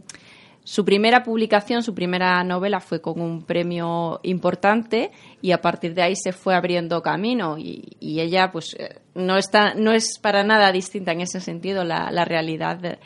su 0.63 0.85
primera 0.85 1.23
publicación, 1.23 1.81
su 1.81 1.95
primera 1.95 2.43
novela 2.43 2.79
fue 2.79 3.01
con 3.01 3.19
un 3.19 3.43
premio 3.43 4.19
importante 4.23 5.11
y 5.41 5.51
a 5.51 5.61
partir 5.61 5.95
de 5.95 6.03
ahí 6.03 6.15
se 6.15 6.33
fue 6.33 6.55
abriendo 6.55 7.01
camino 7.01 7.57
y, 7.57 7.97
ella 7.99 8.51
pues 8.51 8.75
eh, 8.77 8.99
no 9.15 9.37
está 9.37 9.73
no 9.73 9.91
es 9.91 10.19
para 10.19 10.43
nada 10.43 10.71
distinta 10.71 11.11
en 11.13 11.21
ese 11.21 11.39
sentido 11.39 11.83
la, 11.83 12.25
realidad 12.25 12.99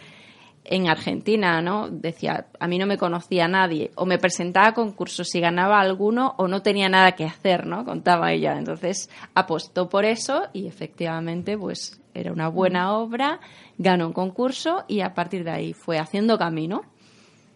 en 0.66 0.90
Argentina, 0.90 1.62
¿no? 1.62 1.90
Decía, 1.90 2.48
a 2.60 2.68
mí 2.68 2.78
no 2.78 2.88
me 2.88 2.98
conocía 2.98 3.48
nadie, 3.48 3.92
o 3.96 4.06
me 4.06 4.18
presentaba 4.18 4.70
a 4.70 4.74
concursos 4.74 5.34
y 5.36 5.40
ganaba 5.40 5.80
alguno, 5.80 6.34
o 6.38 6.48
no 6.48 6.64
tenía 6.64 6.90
nada 6.90 7.12
que 7.12 7.24
hacer, 7.24 7.68
¿no? 7.68 7.86
Contaba 7.86 8.32
ella. 8.34 8.58
Entonces 8.58 9.10
apostó 9.36 9.90
por 9.90 10.06
eso 10.06 10.48
y 10.54 10.66
efectivamente, 10.68 11.56
pues 11.56 12.02
era 12.16 12.32
una 12.32 12.48
buena 12.48 12.98
obra, 12.98 13.40
ganó 13.78 14.08
un 14.08 14.14
concurso 14.14 14.86
y 14.88 15.02
a 15.02 15.14
partir 15.14 15.44
de 15.44 15.52
ahí 15.52 15.74
fue 15.74 16.00
haciendo 16.00 16.38
camino. 16.38 16.82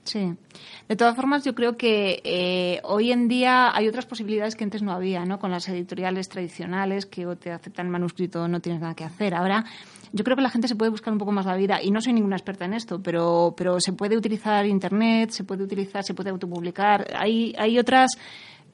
Sí. 0.10 0.34
De 0.88 0.96
todas 0.96 1.16
formas, 1.16 1.44
yo 1.44 1.54
creo 1.54 1.78
que 1.78 2.20
eh, 2.24 2.82
hoy 2.84 3.12
en 3.12 3.28
día 3.28 3.70
hay 3.76 3.88
otras 3.88 4.08
posibilidades 4.08 4.56
que 4.56 4.64
antes 4.64 4.82
no 4.82 4.92
había, 4.92 5.24
¿no? 5.24 5.38
Con 5.38 5.52
las 5.52 5.70
editoriales 5.70 6.30
tradicionales 6.30 7.06
que 7.06 7.28
o 7.28 7.36
te 7.36 7.52
aceptan 7.52 7.86
el 7.86 7.92
manuscrito 7.92 8.48
no 8.48 8.60
tienes 8.60 8.82
nada 8.82 8.96
que 8.96 9.04
hacer. 9.04 9.36
Ahora, 9.36 9.66
yo 10.12 10.24
creo 10.24 10.36
que 10.36 10.42
la 10.42 10.50
gente 10.50 10.68
se 10.68 10.76
puede 10.76 10.90
buscar 10.90 11.14
un 11.14 11.20
poco 11.20 11.32
más 11.32 11.46
la 11.46 11.56
vida 11.56 11.80
y 11.80 11.92
no 11.92 12.02
soy 12.02 12.14
ninguna 12.14 12.38
experta 12.38 12.66
en 12.66 12.74
esto, 12.74 13.00
pero, 13.04 13.54
pero 13.56 13.80
se 13.80 13.94
puede 13.94 14.18
utilizar 14.18 14.66
Internet, 14.66 15.30
se 15.30 15.44
puede 15.44 15.64
utilizar, 15.64 16.04
se 16.04 16.16
puede 16.16 16.32
autopublicar. 16.32 17.06
Hay, 17.16 17.54
hay 17.60 17.78
otras 17.78 18.18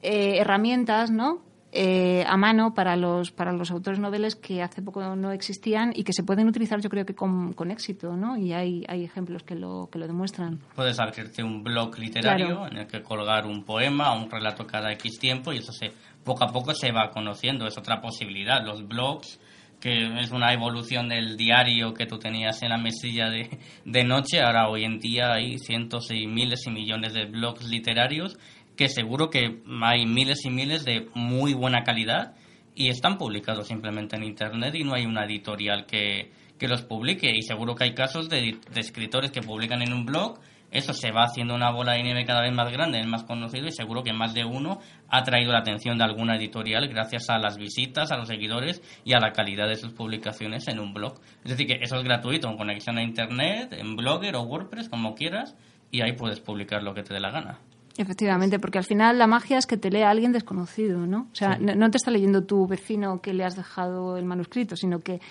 eh, 0.02 0.38
herramientas, 0.38 1.12
¿no? 1.12 1.41
Eh, 1.76 2.24
a 2.26 2.38
mano 2.38 2.74
para 2.74 2.96
los 2.96 3.32
para 3.32 3.52
los 3.52 3.70
autores 3.70 4.00
noveles 4.00 4.36
que 4.36 4.62
hace 4.64 4.82
poco 4.82 5.16
no 5.16 5.32
existían 5.32 5.92
y 5.94 6.04
que 6.04 6.14
se 6.14 6.24
pueden 6.24 6.48
utilizar 6.48 6.80
yo 6.82 6.90
creo 6.90 7.06
que 7.06 7.14
con, 7.14 7.54
con 7.54 7.70
éxito 7.70 8.16
no 8.16 8.38
y 8.38 8.54
hay, 8.54 8.86
hay 8.88 9.04
ejemplos 9.04 9.44
que 9.44 9.56
lo 9.56 9.90
que 9.92 10.00
lo 10.00 10.08
demuestran 10.08 10.60
Puedes 10.76 11.00
abrirte 11.00 11.44
un 11.44 11.64
blog 11.64 11.98
literario 12.00 12.48
Claro. 12.48 12.68
en 12.68 12.78
el 12.78 12.88
que 12.88 13.02
colgar 13.04 13.46
un 13.46 13.64
poema 13.66 14.14
o 14.14 14.24
un 14.24 14.32
relato 14.32 14.66
cada 14.66 14.92
X 14.94 15.20
tiempo 15.20 15.52
y 15.54 15.58
eso 15.58 15.72
se 15.74 15.92
poco 16.24 16.44
a 16.44 16.48
poco 16.48 16.74
se 16.74 16.92
va 16.92 17.12
conociendo. 17.12 17.68
Es 17.68 17.78
otra 17.78 18.02
posibilidad. 18.02 18.66
Los 18.66 18.88
blogs, 18.88 19.40
que 19.80 20.20
es 20.20 20.32
una 20.32 20.52
evolución 20.54 21.08
del 21.08 21.38
diario 21.38 21.94
que 21.94 22.08
tú 22.08 22.18
tenías 22.18 22.64
en 22.64 22.70
la 22.70 22.78
mesilla 22.80 23.30
de, 23.30 23.48
de 23.86 24.04
noche, 24.04 24.42
ahora 24.42 24.68
hoy 24.70 24.86
en 24.86 24.98
día 24.98 25.34
hay 25.34 25.60
cientos 25.60 26.10
y 26.10 26.26
miles 26.26 26.66
y 26.66 26.72
millones 26.72 27.14
de 27.14 27.26
blogs 27.26 27.68
literarios 27.70 28.40
que 28.76 28.90
seguro 28.90 29.30
que 29.30 29.62
hay 29.82 30.06
miles 30.06 30.46
y 30.46 30.50
miles 30.50 30.86
de 30.86 31.08
muy 31.14 31.54
buena 31.54 31.84
calidad 31.84 32.36
y 32.76 32.90
están 32.90 33.18
publicados 33.18 33.68
simplemente 33.68 34.16
en 34.16 34.24
internet 34.24 34.76
y 34.76 34.84
no 34.84 34.94
hay 34.96 35.06
una 35.06 35.26
editorial 35.26 35.86
que, 35.86 36.32
que 36.58 36.68
los 36.68 36.82
publique 36.82 37.32
y 37.34 37.42
seguro 37.42 37.76
que 37.76 37.86
hay 37.86 37.94
casos 37.94 38.30
de, 38.30 38.58
de 38.74 38.80
escritores 38.80 39.32
que 39.32 39.42
publican 39.42 39.82
en 39.82 39.94
un 39.94 40.06
blog 40.06 40.40
eso 40.76 40.94
se 40.94 41.12
va 41.12 41.24
haciendo 41.24 41.56
una 41.56 41.72
bola 41.72 41.94
de 41.94 42.04
nieve 42.04 42.26
cada 42.26 42.42
vez 42.42 42.54
más 42.54 42.70
grande, 42.70 43.00
es 43.00 43.08
más 43.08 43.24
conocido 43.24 43.66
y 43.66 43.72
seguro 43.72 44.04
que 44.04 44.12
más 44.12 44.34
de 44.34 44.44
uno 44.44 44.80
ha 45.08 45.24
traído 45.24 45.54
la 45.54 45.60
atención 45.60 45.98
de 45.98 46.04
alguna 46.04 46.36
editorial 46.36 46.90
gracias 46.90 47.30
a 47.30 47.38
las 47.38 47.58
visitas, 47.58 48.12
a 48.12 48.18
los 48.18 48.28
seguidores 48.28 48.82
y 49.06 49.14
a 49.14 49.20
la 49.20 49.32
calidad 49.32 49.70
de 49.70 49.76
sus 49.76 49.94
publicaciones 49.94 50.68
en 50.68 50.80
un 50.80 50.94
blog. 50.94 51.22
Es 51.46 51.52
decir, 51.52 51.68
que 51.68 51.80
eso 51.82 51.96
es 51.96 52.04
gratuito, 52.04 52.50
con 52.50 52.58
conexión 52.58 52.98
a 52.98 53.04
internet, 53.04 53.72
en 53.72 53.96
Blogger 53.96 54.36
o 54.36 54.42
WordPress, 54.42 54.90
como 54.90 55.16
quieras, 55.16 55.56
y 55.92 56.02
ahí 56.02 56.12
puedes 56.12 56.42
publicar 56.42 56.84
lo 56.84 56.94
que 56.94 57.04
te 57.04 57.14
dé 57.14 57.22
la 57.22 57.32
gana. 57.32 57.60
Efectivamente, 57.98 58.60
porque 58.60 58.78
al 58.78 58.84
final 58.84 59.18
la 59.18 59.28
magia 59.28 59.58
es 59.58 59.66
que 59.66 59.78
te 59.78 59.90
lea 59.90 60.10
alguien 60.10 60.34
desconocido, 60.34 61.08
¿no? 61.08 61.28
O 61.32 61.36
sea, 61.36 61.58
no, 61.58 61.76
no 61.76 61.90
te 61.90 61.98
está 61.98 62.12
leyendo 62.12 62.44
tu 62.44 62.68
vecino 62.68 63.22
que 63.22 63.34
le 63.34 63.46
has 63.46 63.56
dejado 63.56 64.18
el 64.18 64.26
manuscrito, 64.26 64.76
sino 64.76 65.00
que 65.00 65.22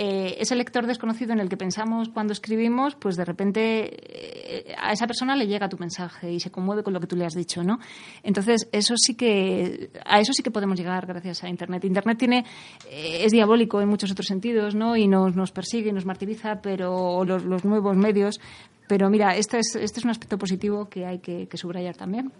eh, 0.00 0.36
ese 0.38 0.54
lector 0.54 0.86
desconocido 0.86 1.32
en 1.32 1.40
el 1.40 1.48
que 1.48 1.56
pensamos 1.56 2.08
cuando 2.10 2.32
escribimos, 2.32 2.94
pues 2.94 3.16
de 3.16 3.24
repente 3.24 4.68
eh, 4.68 4.74
a 4.78 4.92
esa 4.92 5.08
persona 5.08 5.34
le 5.34 5.48
llega 5.48 5.68
tu 5.68 5.76
mensaje 5.76 6.30
y 6.30 6.38
se 6.38 6.52
conmueve 6.52 6.84
con 6.84 6.92
lo 6.92 7.00
que 7.00 7.08
tú 7.08 7.16
le 7.16 7.24
has 7.24 7.34
dicho, 7.34 7.64
¿no? 7.64 7.80
Entonces, 8.22 8.68
eso 8.70 8.94
sí 8.96 9.16
que 9.16 9.90
a 10.04 10.20
eso 10.20 10.32
sí 10.32 10.44
que 10.44 10.52
podemos 10.52 10.78
llegar 10.78 11.04
gracias 11.06 11.42
a 11.42 11.48
Internet. 11.48 11.84
Internet 11.84 12.16
tiene 12.16 12.44
eh, 12.88 13.24
es 13.24 13.32
diabólico 13.32 13.80
en 13.80 13.88
muchos 13.88 14.12
otros 14.12 14.26
sentidos, 14.26 14.76
¿no? 14.76 14.96
Y 14.96 15.08
nos, 15.08 15.34
nos 15.34 15.50
persigue 15.50 15.88
y 15.88 15.92
nos 15.92 16.06
martiriza, 16.06 16.60
pero 16.62 17.24
los, 17.24 17.44
los 17.44 17.64
nuevos 17.64 17.96
medios. 17.96 18.40
Pero 18.88 19.10
mira, 19.10 19.36
este 19.36 19.58
es, 19.58 19.76
este 19.76 20.00
es 20.00 20.04
un 20.04 20.10
aspecto 20.10 20.38
positivo 20.38 20.88
que 20.88 21.06
hay 21.06 21.18
que, 21.18 21.46
que 21.46 21.56
subrayar 21.56 21.96
también. 21.96 22.32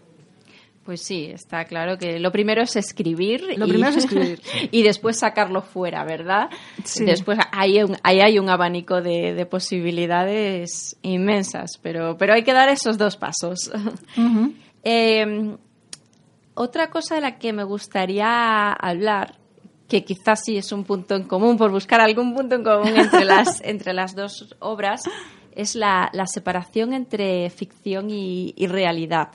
Pues 0.84 1.02
sí, 1.02 1.26
está 1.26 1.66
claro 1.66 1.98
que 1.98 2.18
lo 2.18 2.32
primero 2.32 2.62
es 2.62 2.74
escribir. 2.74 3.42
Lo 3.58 3.66
y, 3.66 3.68
primero 3.68 3.90
es 3.90 3.98
escribir. 3.98 4.40
y 4.70 4.82
después 4.82 5.18
sacarlo 5.18 5.60
fuera, 5.60 6.02
¿verdad? 6.04 6.48
Sí. 6.82 7.04
Después 7.04 7.38
ahí, 7.52 7.82
un- 7.82 7.98
ahí 8.02 8.20
hay 8.20 8.38
un 8.38 8.48
abanico 8.48 9.02
de, 9.02 9.34
de 9.34 9.44
posibilidades 9.44 10.96
inmensas, 11.02 11.78
pero, 11.82 12.16
pero 12.16 12.32
hay 12.32 12.42
que 12.42 12.54
dar 12.54 12.70
esos 12.70 12.96
dos 12.98 13.16
pasos. 13.16 13.70
Eh, 14.84 15.56
otra 16.54 16.88
cosa 16.88 17.16
de 17.16 17.20
la 17.20 17.36
que 17.38 17.52
me 17.52 17.64
gustaría 17.64 18.72
hablar, 18.72 19.34
que 19.88 20.04
quizás 20.04 20.40
sí 20.44 20.56
es 20.56 20.72
un 20.72 20.84
punto 20.84 21.14
en 21.16 21.24
común, 21.24 21.58
por 21.58 21.70
buscar 21.70 22.00
algún 22.00 22.32
punto 22.34 22.54
en 22.54 22.62
común 22.64 22.96
entre 22.96 23.24
las, 23.26 23.60
entre 23.62 23.92
las 23.92 24.14
dos 24.14 24.54
obras, 24.60 25.02
es 25.58 25.74
la, 25.74 26.08
la 26.12 26.26
separación 26.26 26.92
entre 26.92 27.50
ficción 27.50 28.10
y, 28.10 28.54
y 28.56 28.68
realidad. 28.68 29.30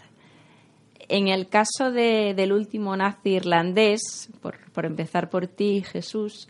En 1.10 1.28
el 1.28 1.50
caso 1.50 1.92
de- 1.92 2.34
del 2.34 2.54
último 2.54 2.96
nazi 2.96 3.32
irlandés, 3.32 4.30
por, 4.42 4.58
por 4.72 4.86
empezar 4.86 5.30
por 5.30 5.48
ti, 5.48 5.84
Jesús, 5.86 6.48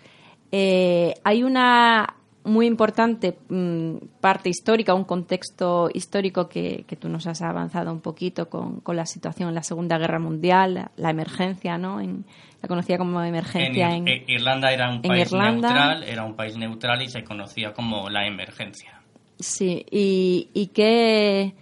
eh, 0.51 1.15
hay 1.23 1.43
una 1.43 2.15
muy 2.43 2.67
importante 2.67 3.37
mm, 3.49 3.95
parte 4.21 4.49
histórica, 4.49 4.93
un 4.93 5.05
contexto 5.05 5.89
histórico 5.91 6.47
que, 6.47 6.85
tú 6.99 7.09
nos 7.09 7.25
has 7.25 7.41
avanzado 7.41 7.91
un 7.91 8.01
poquito 8.01 8.49
con, 8.49 8.81
la 8.85 9.07
situación 9.07 9.49
en 9.49 9.55
la 9.55 9.63
Segunda 9.63 9.97
Guerra 9.97 10.19
Mundial, 10.19 10.91
la, 10.95 11.09
emergencia, 11.09 11.79
¿no? 11.79 11.99
En, 11.99 12.25
la 12.61 12.67
conocía 12.67 12.97
como 12.97 13.23
emergencia 13.23 13.89
en, 13.95 14.07
Irlanda 14.27 14.71
era 14.71 14.89
un 14.89 15.01
país 15.01 15.33
neutral, 15.33 16.03
era 16.03 16.23
un 16.23 16.35
país 16.35 16.55
neutral 16.57 17.01
y 17.01 17.09
se 17.09 17.23
conocía 17.23 17.73
como 17.73 18.09
la 18.09 18.27
emergencia. 18.27 19.02
Sí, 19.43 19.85
y, 19.91 20.49
y 20.53 20.67
que 20.67 21.53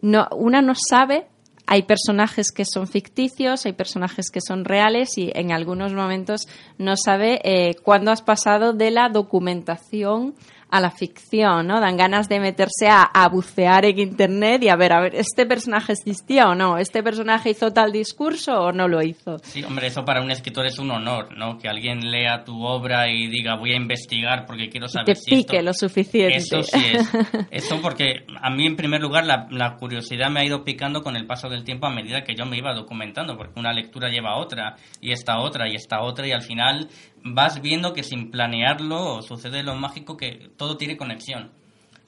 no, 0.00 0.26
una 0.32 0.62
no 0.62 0.74
sabe 0.74 1.26
hay 1.66 1.82
personajes 1.82 2.50
que 2.50 2.64
son 2.64 2.88
ficticios, 2.88 3.64
hay 3.64 3.74
personajes 3.74 4.30
que 4.32 4.40
son 4.40 4.64
reales 4.64 5.16
y 5.18 5.30
en 5.34 5.52
algunos 5.52 5.92
momentos 5.92 6.48
no 6.78 6.96
sabe 6.96 7.40
eh, 7.44 7.76
cuándo 7.84 8.10
has 8.10 8.22
pasado 8.22 8.72
de 8.72 8.90
la 8.90 9.08
documentación 9.08 10.34
a 10.70 10.80
la 10.80 10.90
ficción, 10.90 11.66
¿no? 11.66 11.80
Dan 11.80 11.96
ganas 11.96 12.28
de 12.28 12.40
meterse 12.40 12.88
a, 12.88 13.28
bucear 13.30 13.84
en 13.84 13.98
internet 13.98 14.62
y 14.62 14.68
a 14.68 14.76
ver, 14.76 14.92
a 14.92 15.00
ver, 15.00 15.14
¿este 15.14 15.46
personaje 15.46 15.92
existía 15.92 16.48
o 16.48 16.54
no? 16.54 16.78
¿Este 16.78 17.02
personaje 17.02 17.50
hizo 17.50 17.72
tal 17.72 17.92
discurso 17.92 18.52
o 18.60 18.72
no 18.72 18.88
lo 18.88 19.02
hizo? 19.02 19.38
Sí, 19.42 19.62
hombre, 19.62 19.86
eso 19.86 20.04
para 20.04 20.22
un 20.22 20.30
escritor 20.30 20.66
es 20.66 20.78
un 20.78 20.90
honor, 20.90 21.36
¿no? 21.36 21.58
Que 21.58 21.68
alguien 21.68 22.10
lea 22.10 22.44
tu 22.44 22.64
obra 22.64 23.10
y 23.10 23.28
diga, 23.28 23.56
voy 23.56 23.72
a 23.72 23.76
investigar 23.76 24.46
porque 24.46 24.68
quiero 24.68 24.88
saber 24.88 25.16
si 25.16 25.30
pique 25.30 25.62
lo 25.62 25.72
suficiente. 25.72 26.36
Eso 26.36 26.62
sí 26.62 26.82
es. 26.92 27.10
Eso 27.50 27.80
porque 27.80 28.24
a 28.40 28.50
mí, 28.50 28.66
en 28.66 28.76
primer 28.76 29.00
lugar, 29.00 29.26
la, 29.26 29.46
la 29.50 29.76
curiosidad 29.76 30.30
me 30.30 30.40
ha 30.40 30.44
ido 30.44 30.64
picando 30.64 31.02
con 31.02 31.16
el 31.16 31.26
paso 31.26 31.48
del 31.48 31.64
tiempo 31.64 31.86
a 31.86 31.90
medida 31.90 32.22
que 32.22 32.34
yo 32.34 32.46
me 32.46 32.56
iba 32.56 32.74
documentando, 32.74 33.36
porque 33.36 33.58
una 33.60 33.72
lectura 33.72 34.08
lleva 34.08 34.30
a 34.30 34.38
otra, 34.38 34.76
y 35.00 35.12
esta 35.12 35.38
otra, 35.40 35.68
y 35.68 35.74
esta 35.74 36.00
otra, 36.00 36.26
y 36.26 36.32
al 36.32 36.42
final 36.42 36.88
vas 37.24 37.60
viendo 37.60 37.92
que 37.92 38.02
sin 38.02 38.30
planearlo 38.30 39.22
sucede 39.22 39.62
lo 39.62 39.74
mágico 39.74 40.16
que 40.16 40.50
todo 40.56 40.76
tiene 40.76 40.96
conexión. 40.96 41.50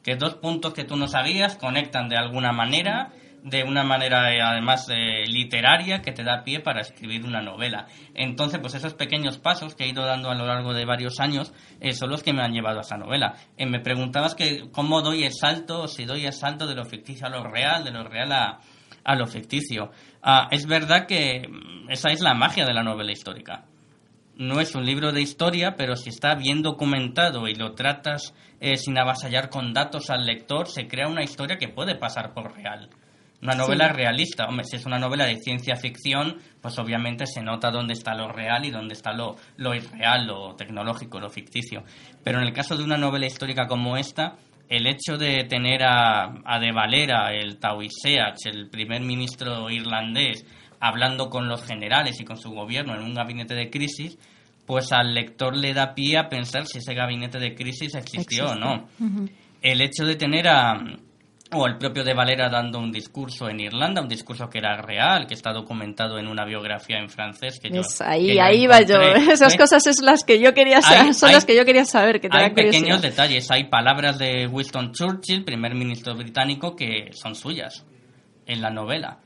Que 0.02 0.16
dos 0.16 0.34
puntos 0.34 0.74
que 0.74 0.84
tú 0.84 0.96
no 0.96 1.06
sabías 1.06 1.56
conectan 1.56 2.08
de 2.08 2.16
alguna 2.16 2.52
manera, 2.52 3.12
de 3.44 3.62
una 3.62 3.84
manera 3.84 4.32
eh, 4.34 4.40
además 4.40 4.88
eh, 4.88 5.24
literaria 5.26 6.02
que 6.02 6.12
te 6.12 6.24
da 6.24 6.42
pie 6.44 6.60
para 6.60 6.80
escribir 6.80 7.24
una 7.24 7.40
novela. 7.40 7.86
Entonces, 8.14 8.58
pues 8.60 8.74
esos 8.74 8.94
pequeños 8.94 9.38
pasos 9.38 9.74
que 9.74 9.84
he 9.84 9.88
ido 9.88 10.04
dando 10.04 10.30
a 10.30 10.34
lo 10.34 10.46
largo 10.46 10.74
de 10.74 10.84
varios 10.84 11.20
años 11.20 11.52
eh, 11.80 11.92
son 11.92 12.10
los 12.10 12.22
que 12.22 12.32
me 12.32 12.42
han 12.42 12.52
llevado 12.52 12.78
a 12.78 12.82
esa 12.82 12.96
novela. 12.96 13.36
me 13.58 13.80
preguntabas 13.80 14.34
que 14.34 14.70
cómo 14.72 15.02
doy 15.02 15.24
el 15.24 15.32
salto, 15.32 15.86
si 15.86 16.04
doy 16.04 16.26
el 16.26 16.32
salto 16.32 16.66
de 16.66 16.74
lo 16.74 16.84
ficticio 16.84 17.26
a 17.26 17.30
lo 17.30 17.44
real, 17.44 17.84
de 17.84 17.92
lo 17.92 18.02
real 18.02 18.32
a, 18.32 18.60
a 19.04 19.14
lo 19.14 19.26
ficticio. 19.26 19.92
Ah, 20.22 20.48
es 20.50 20.66
verdad 20.66 21.06
que 21.06 21.46
mm, 21.48 21.90
esa 21.90 22.10
es 22.10 22.20
la 22.20 22.34
magia 22.34 22.64
de 22.64 22.74
la 22.74 22.82
novela 22.82 23.12
histórica 23.12 23.66
no 24.36 24.60
es 24.60 24.74
un 24.74 24.84
libro 24.84 25.12
de 25.12 25.20
historia, 25.20 25.74
pero 25.76 25.96
si 25.96 26.08
está 26.08 26.34
bien 26.34 26.62
documentado 26.62 27.48
y 27.48 27.54
lo 27.54 27.72
tratas 27.72 28.34
eh, 28.60 28.76
sin 28.76 28.98
avasallar 28.98 29.50
con 29.50 29.72
datos 29.72 30.10
al 30.10 30.26
lector, 30.26 30.68
se 30.68 30.86
crea 30.86 31.08
una 31.08 31.22
historia 31.22 31.58
que 31.58 31.68
puede 31.68 31.96
pasar 31.96 32.32
por 32.32 32.54
real. 32.54 32.88
Una 33.42 33.54
novela 33.54 33.88
realista. 33.88 34.46
Hombre, 34.46 34.64
si 34.64 34.76
es 34.76 34.86
una 34.86 35.00
novela 35.00 35.26
de 35.26 35.34
ciencia 35.34 35.74
ficción, 35.74 36.38
pues 36.60 36.78
obviamente 36.78 37.26
se 37.26 37.42
nota 37.42 37.72
dónde 37.72 37.94
está 37.94 38.14
lo 38.14 38.28
real 38.28 38.64
y 38.64 38.70
dónde 38.70 38.94
está 38.94 39.12
lo, 39.12 39.36
lo 39.56 39.74
irreal, 39.74 40.26
lo 40.28 40.54
tecnológico, 40.54 41.18
lo 41.18 41.28
ficticio. 41.28 41.82
Pero 42.22 42.38
en 42.38 42.46
el 42.46 42.52
caso 42.52 42.76
de 42.76 42.84
una 42.84 42.96
novela 42.96 43.26
histórica 43.26 43.66
como 43.66 43.96
esta, 43.96 44.36
el 44.68 44.86
hecho 44.86 45.18
de 45.18 45.44
tener 45.44 45.82
a, 45.82 46.32
a 46.44 46.60
De 46.60 46.70
Valera, 46.70 47.32
el 47.32 47.58
Taoiseach, 47.58 48.46
el 48.46 48.70
primer 48.70 49.02
ministro 49.02 49.68
irlandés, 49.68 50.46
hablando 50.82 51.30
con 51.30 51.48
los 51.48 51.64
generales 51.64 52.20
y 52.20 52.24
con 52.24 52.36
su 52.36 52.50
gobierno 52.50 52.96
en 52.96 53.02
un 53.02 53.14
gabinete 53.14 53.54
de 53.54 53.70
crisis, 53.70 54.18
pues 54.66 54.90
al 54.90 55.14
lector 55.14 55.56
le 55.56 55.72
da 55.72 55.94
pie 55.94 56.18
a 56.18 56.28
pensar 56.28 56.66
si 56.66 56.78
ese 56.78 56.92
gabinete 56.92 57.38
de 57.38 57.54
crisis 57.54 57.94
existió 57.94 58.50
o 58.50 58.54
no. 58.56 58.88
El 59.62 59.80
hecho 59.80 60.04
de 60.04 60.16
tener 60.16 60.48
a 60.48 60.82
o 61.54 61.66
el 61.66 61.76
propio 61.76 62.02
de 62.02 62.14
Valera 62.14 62.48
dando 62.48 62.78
un 62.78 62.90
discurso 62.90 63.48
en 63.48 63.60
Irlanda, 63.60 64.00
un 64.00 64.08
discurso 64.08 64.48
que 64.48 64.58
era 64.58 64.80
real, 64.80 65.26
que 65.26 65.34
está 65.34 65.52
documentado 65.52 66.18
en 66.18 66.26
una 66.26 66.46
biografía 66.46 66.98
en 66.98 67.10
francés 67.10 67.60
que 67.60 67.70
yo 67.70 67.82
ahí 68.00 68.38
ahí 68.38 68.66
va 68.66 68.80
yo, 68.80 69.00
esas 69.30 69.54
cosas 69.56 69.86
es 69.86 70.00
las 70.00 70.24
que 70.24 70.40
yo 70.40 70.54
quería 70.54 70.80
saber, 70.80 71.14
son 71.14 71.30
las 71.30 71.44
que 71.44 71.54
yo 71.54 71.64
quería 71.64 71.84
saber 71.84 72.20
que 72.20 72.28
Hay 72.32 72.54
pequeños 72.54 73.02
detalles, 73.02 73.50
hay 73.50 73.68
palabras 73.68 74.18
de 74.18 74.48
Winston 74.48 74.92
Churchill, 74.92 75.44
primer 75.44 75.74
ministro 75.74 76.16
británico 76.16 76.74
que 76.74 77.10
son 77.12 77.36
suyas 77.36 77.84
en 78.46 78.62
la 78.62 78.70
novela 78.70 79.18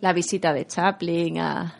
la 0.00 0.12
visita 0.12 0.52
de 0.52 0.66
Chaplin 0.66 1.38
a, 1.38 1.74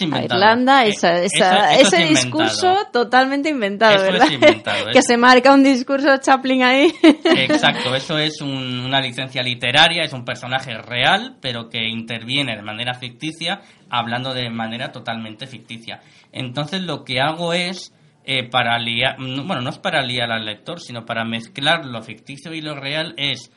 inventado. 0.00 0.40
Irlanda, 0.40 0.86
eh, 0.86 0.92
ese 0.92 2.06
discurso 2.08 2.76
totalmente 2.92 3.48
inventado, 3.48 4.02
¿verdad? 4.02 4.28
que 4.92 5.02
se 5.02 5.16
marca 5.16 5.54
un 5.54 5.62
discurso 5.62 6.16
Chaplin 6.18 6.62
ahí. 6.62 6.92
Exacto, 7.02 7.94
eso 7.94 8.18
es 8.18 8.40
una 8.40 9.00
licencia 9.00 9.42
literaria, 9.42 10.02
es 10.02 10.12
un 10.12 10.24
personaje 10.24 10.76
real, 10.78 11.36
pero 11.40 11.68
que 11.68 11.88
interviene 11.88 12.56
de 12.56 12.62
manera 12.62 12.94
ficticia, 12.94 13.60
hablando 13.88 14.34
de 14.34 14.50
manera 14.50 14.90
totalmente 14.90 15.46
ficticia. 15.46 16.00
Entonces 16.32 16.82
lo 16.82 17.04
que 17.04 17.20
hago 17.20 17.52
es, 17.52 17.94
eh, 18.24 18.48
para 18.48 18.78
liar, 18.78 19.16
bueno, 19.18 19.60
no 19.60 19.70
es 19.70 19.78
para 19.78 20.02
liar 20.02 20.32
al 20.32 20.44
lector, 20.44 20.80
sino 20.80 21.04
para 21.04 21.24
mezclar 21.24 21.84
lo 21.86 22.02
ficticio 22.02 22.52
y 22.52 22.60
lo 22.60 22.74
real, 22.74 23.14
es 23.16 23.52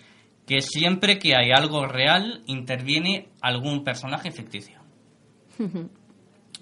que 0.45 0.61
siempre 0.61 1.17
que 1.19 1.35
hay 1.35 1.51
algo 1.51 1.85
real 1.87 2.43
interviene 2.45 3.29
algún 3.41 3.83
personaje 3.83 4.31
ficticio. 4.31 4.79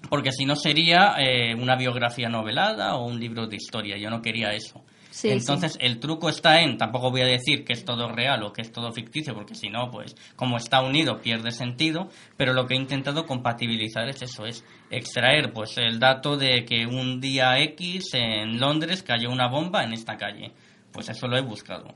Porque 0.08 0.32
si 0.32 0.44
no 0.44 0.56
sería 0.56 1.14
eh, 1.18 1.54
una 1.54 1.76
biografía 1.76 2.28
novelada 2.28 2.96
o 2.96 3.06
un 3.06 3.18
libro 3.18 3.46
de 3.46 3.56
historia. 3.56 3.96
Yo 3.96 4.10
no 4.10 4.20
quería 4.20 4.52
eso. 4.52 4.84
Entonces 5.22 5.78
el 5.80 6.00
truco 6.00 6.28
está 6.28 6.60
en, 6.60 6.76
tampoco 6.76 7.10
voy 7.10 7.20
a 7.20 7.26
decir 7.26 7.64
que 7.64 7.72
es 7.72 7.84
todo 7.84 8.08
real 8.10 8.42
o 8.42 8.52
que 8.52 8.62
es 8.62 8.72
todo 8.72 8.90
ficticio, 8.90 9.32
porque 9.32 9.54
si 9.54 9.68
no, 9.68 9.88
pues 9.90 10.16
como 10.34 10.56
está 10.56 10.82
unido 10.82 11.20
pierde 11.20 11.52
sentido, 11.52 12.08
pero 12.36 12.52
lo 12.52 12.66
que 12.66 12.74
he 12.74 12.76
intentado 12.76 13.24
compatibilizar 13.24 14.08
es 14.08 14.22
eso, 14.22 14.44
es 14.44 14.64
extraer 14.90 15.52
pues 15.52 15.78
el 15.78 16.00
dato 16.00 16.36
de 16.36 16.64
que 16.64 16.86
un 16.86 17.20
día 17.20 17.60
X 17.60 18.14
en 18.14 18.58
Londres 18.58 19.04
cayó 19.04 19.30
una 19.30 19.48
bomba 19.48 19.84
en 19.84 19.92
esta 19.92 20.16
calle. 20.16 20.52
Pues 20.90 21.08
eso 21.08 21.28
lo 21.28 21.36
he 21.36 21.42
buscado. 21.42 21.94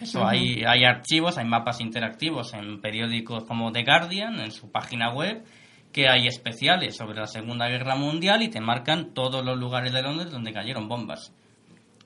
Eso, 0.00 0.26
hay, 0.26 0.62
hay 0.64 0.84
archivos, 0.84 1.38
hay 1.38 1.44
mapas 1.44 1.80
interactivos 1.80 2.54
en 2.54 2.80
periódicos 2.80 3.44
como 3.44 3.72
The 3.72 3.82
Guardian, 3.82 4.38
en 4.38 4.52
su 4.52 4.70
página 4.70 5.12
web, 5.12 5.44
que 5.92 6.08
hay 6.08 6.28
especiales 6.28 6.96
sobre 6.96 7.18
la 7.18 7.26
Segunda 7.26 7.68
Guerra 7.68 7.96
Mundial 7.96 8.42
y 8.42 8.48
te 8.48 8.60
marcan 8.60 9.12
todos 9.12 9.44
los 9.44 9.58
lugares 9.58 9.92
de 9.92 10.02
Londres 10.02 10.30
donde 10.30 10.52
cayeron 10.52 10.88
bombas. 10.88 11.32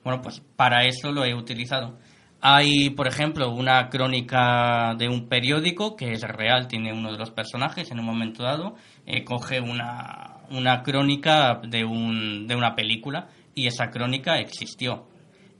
Bueno, 0.03 0.21
pues 0.21 0.41
para 0.55 0.85
eso 0.85 1.11
lo 1.11 1.23
he 1.23 1.35
utilizado. 1.35 1.97
Hay, 2.41 2.89
por 2.89 3.07
ejemplo, 3.07 3.51
una 3.51 3.89
crónica 3.89 4.95
de 4.97 5.07
un 5.07 5.29
periódico 5.29 5.95
que 5.95 6.11
es 6.11 6.21
real, 6.23 6.67
tiene 6.67 6.91
uno 6.91 7.11
de 7.11 7.17
los 7.17 7.31
personajes 7.31 7.89
en 7.91 7.99
un 7.99 8.05
momento 8.05 8.43
dado, 8.43 8.75
eh, 9.05 9.23
coge 9.23 9.61
una, 9.61 10.39
una 10.49 10.83
crónica 10.83 11.61
de, 11.63 11.85
un, 11.85 12.47
de 12.47 12.55
una 12.55 12.75
película 12.75 13.29
y 13.55 13.67
esa 13.67 13.91
crónica 13.91 14.39
existió 14.39 15.05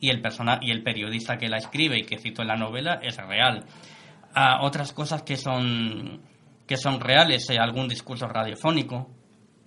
y 0.04 0.10
el, 0.10 0.20
persona, 0.20 0.60
y 0.62 0.72
el 0.72 0.84
periodista 0.84 1.38
que 1.38 1.48
la 1.48 1.56
escribe 1.56 1.98
y 1.98 2.04
que 2.04 2.18
cito 2.18 2.42
en 2.42 2.50
la 2.50 2.58
novela 2.58 3.00
es 3.02 3.16
real. 3.16 3.64
Ah, 4.36 4.60
otras 4.62 4.92
cosas 4.92 5.24
que 5.24 5.38
son, 5.38 6.20
que 6.68 6.76
son 6.76 7.00
reales, 7.00 7.50
eh, 7.50 7.58
algún 7.58 7.88
discurso 7.88 8.28
radiofónico, 8.28 9.10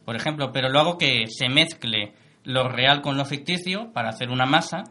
por 0.05 0.15
ejemplo, 0.15 0.53
pero 0.53 0.69
luego 0.69 0.99
que 0.99 1.25
se 1.29 1.49
mezcle 1.49 2.13
lo 2.45 2.69
real 2.69 3.01
con 3.01 3.17
lo 3.17 3.25
ficticio 3.25 3.95
para 3.95 4.11
hacer 4.11 4.29
una 4.29 4.45
masa 4.45 4.85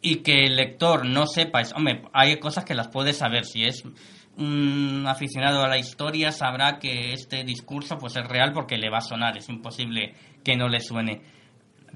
y 0.00 0.22
que 0.22 0.44
el 0.44 0.54
lector 0.54 1.04
no 1.04 1.26
sepa, 1.26 1.62
hombre, 1.74 2.02
hay 2.12 2.38
cosas 2.38 2.64
que 2.64 2.74
las 2.74 2.86
puede 2.86 3.12
saber, 3.12 3.46
si 3.46 3.64
es 3.64 3.82
un 4.36 5.04
aficionado 5.08 5.64
a 5.64 5.68
la 5.68 5.78
historia 5.78 6.30
sabrá 6.30 6.78
que 6.78 7.12
este 7.12 7.42
discurso 7.42 7.98
pues 7.98 8.14
es 8.14 8.28
real 8.28 8.52
porque 8.52 8.78
le 8.78 8.88
va 8.88 8.98
a 8.98 9.00
sonar, 9.00 9.36
es 9.36 9.48
imposible 9.48 10.14
que 10.44 10.54
no 10.56 10.68
le 10.68 10.78
suene 10.78 11.22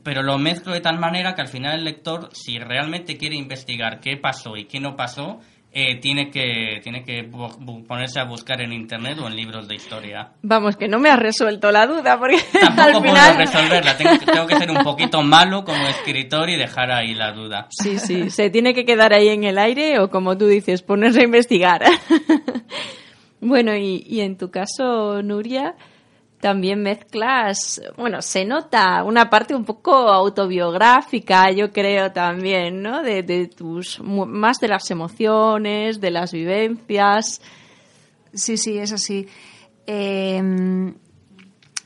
pero 0.03 0.23
lo 0.23 0.39
mezclo 0.39 0.73
de 0.73 0.81
tal 0.81 0.99
manera 0.99 1.35
que 1.35 1.43
al 1.43 1.49
final 1.49 1.79
el 1.79 1.85
lector, 1.85 2.31
si 2.33 2.59
realmente 2.59 3.17
quiere 3.17 3.37
investigar 3.37 4.01
qué 4.01 4.17
pasó 4.17 4.57
y 4.57 4.65
qué 4.65 4.81
no 4.81 4.97
pasó, 4.97 5.41
eh, 5.71 5.97
tiene 6.01 6.31
que 6.31 6.81
tiene 6.83 7.05
que 7.05 7.25
ponerse 7.87 8.19
a 8.19 8.25
buscar 8.25 8.61
en 8.63 8.73
internet 8.73 9.19
o 9.19 9.27
en 9.27 9.37
libros 9.37 9.69
de 9.69 9.75
historia. 9.75 10.33
Vamos, 10.43 10.77
que 10.77 10.89
no 10.89 10.99
me 10.99 11.11
has 11.11 11.19
resuelto 11.19 11.71
la 11.71 11.87
duda, 11.87 12.19
porque 12.19 12.39
Tampoco 12.61 13.03
puedo 13.03 13.35
resolverla, 13.37 13.97
tengo, 13.97 14.47
que 14.47 14.57
ser 14.57 14.71
un 14.71 14.83
poquito 14.83 15.23
malo 15.23 15.65
como 15.65 15.87
escritor 15.87 16.49
y 16.49 16.57
dejar 16.57 16.91
ahí 16.91 17.15
la 17.15 17.33
duda. 17.33 17.69
Sí, 17.71 17.99
sí, 17.99 18.31
se 18.31 18.49
tiene 18.49 18.73
que 18.73 18.87
quedar 18.87 19.13
ahí 19.13 19.29
en 19.29 19.45
el 19.45 19.59
aire 19.59 20.01
o 20.01 20.09
como 20.09 20.39
tú 20.39 20.47
dices, 20.47 20.83
ponerse 20.83 21.21
a 21.21 21.25
investigar. 21.25 21.83
bueno, 23.41 23.77
y, 23.77 24.07
y 24.09 24.23
en 24.23 24.39
tu 24.39 24.51
caso, 24.51 25.23
Nuria, 25.23 25.75
también 26.41 26.82
mezclas, 26.82 27.80
bueno, 27.97 28.22
se 28.22 28.45
nota 28.45 29.03
una 29.03 29.28
parte 29.28 29.55
un 29.55 29.64
poco 29.64 29.93
autobiográfica, 29.93 31.51
yo 31.51 31.72
creo 31.72 32.12
también, 32.12 32.82
¿no? 32.82 33.03
De, 33.03 33.49
tus, 33.49 34.01
más 34.01 34.59
de 34.61 34.68
las 34.68 34.91
emociones, 34.91 36.01
de 36.01 36.11
las 36.11 36.32
vivencias. 36.32 37.41
Sí, 38.32 38.57
sí, 38.57 38.78
es 38.78 38.93
así. 38.93 39.26
Em, 39.86 40.95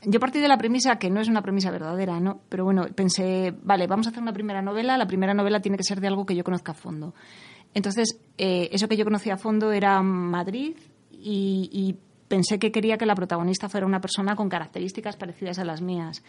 yo 0.05 0.19
partí 0.19 0.39
de 0.39 0.47
la 0.47 0.57
premisa 0.57 0.97
que 0.97 1.09
no 1.09 1.21
es 1.21 1.27
una 1.27 1.41
premisa 1.41 1.71
verdadera, 1.71 2.19
¿no? 2.19 2.41
Pero 2.49 2.65
bueno, 2.65 2.85
pensé, 2.93 3.53
vale, 3.63 3.87
vamos 3.87 4.07
a 4.07 4.09
hacer 4.09 4.21
una 4.21 4.33
primera 4.33 4.61
novela. 4.61 4.97
La 4.97 5.07
primera 5.07 5.33
novela 5.33 5.61
tiene 5.61 5.77
que 5.77 5.83
ser 5.83 5.99
de 6.01 6.07
algo 6.07 6.25
que 6.25 6.35
yo 6.35 6.43
conozca 6.43 6.73
a 6.73 6.75
fondo. 6.75 7.13
Entonces, 7.73 8.19
eh, 8.37 8.69
eso 8.71 8.87
que 8.87 8.97
yo 8.97 9.05
conocía 9.05 9.35
a 9.35 9.37
fondo 9.37 9.71
era 9.71 10.01
Madrid 10.01 10.75
y, 11.11 11.95
pensé 12.33 12.57
que 12.57 12.71
quería 12.71 12.97
que 12.97 13.05
la 13.05 13.13
protagonista 13.13 13.69
fuera 13.69 13.85
una 13.85 14.01
persona 14.01 14.35
con 14.35 14.49
características 14.49 15.17
parecidas 15.17 15.59
a 15.59 15.65
las 15.65 15.83
mías. 15.83 16.23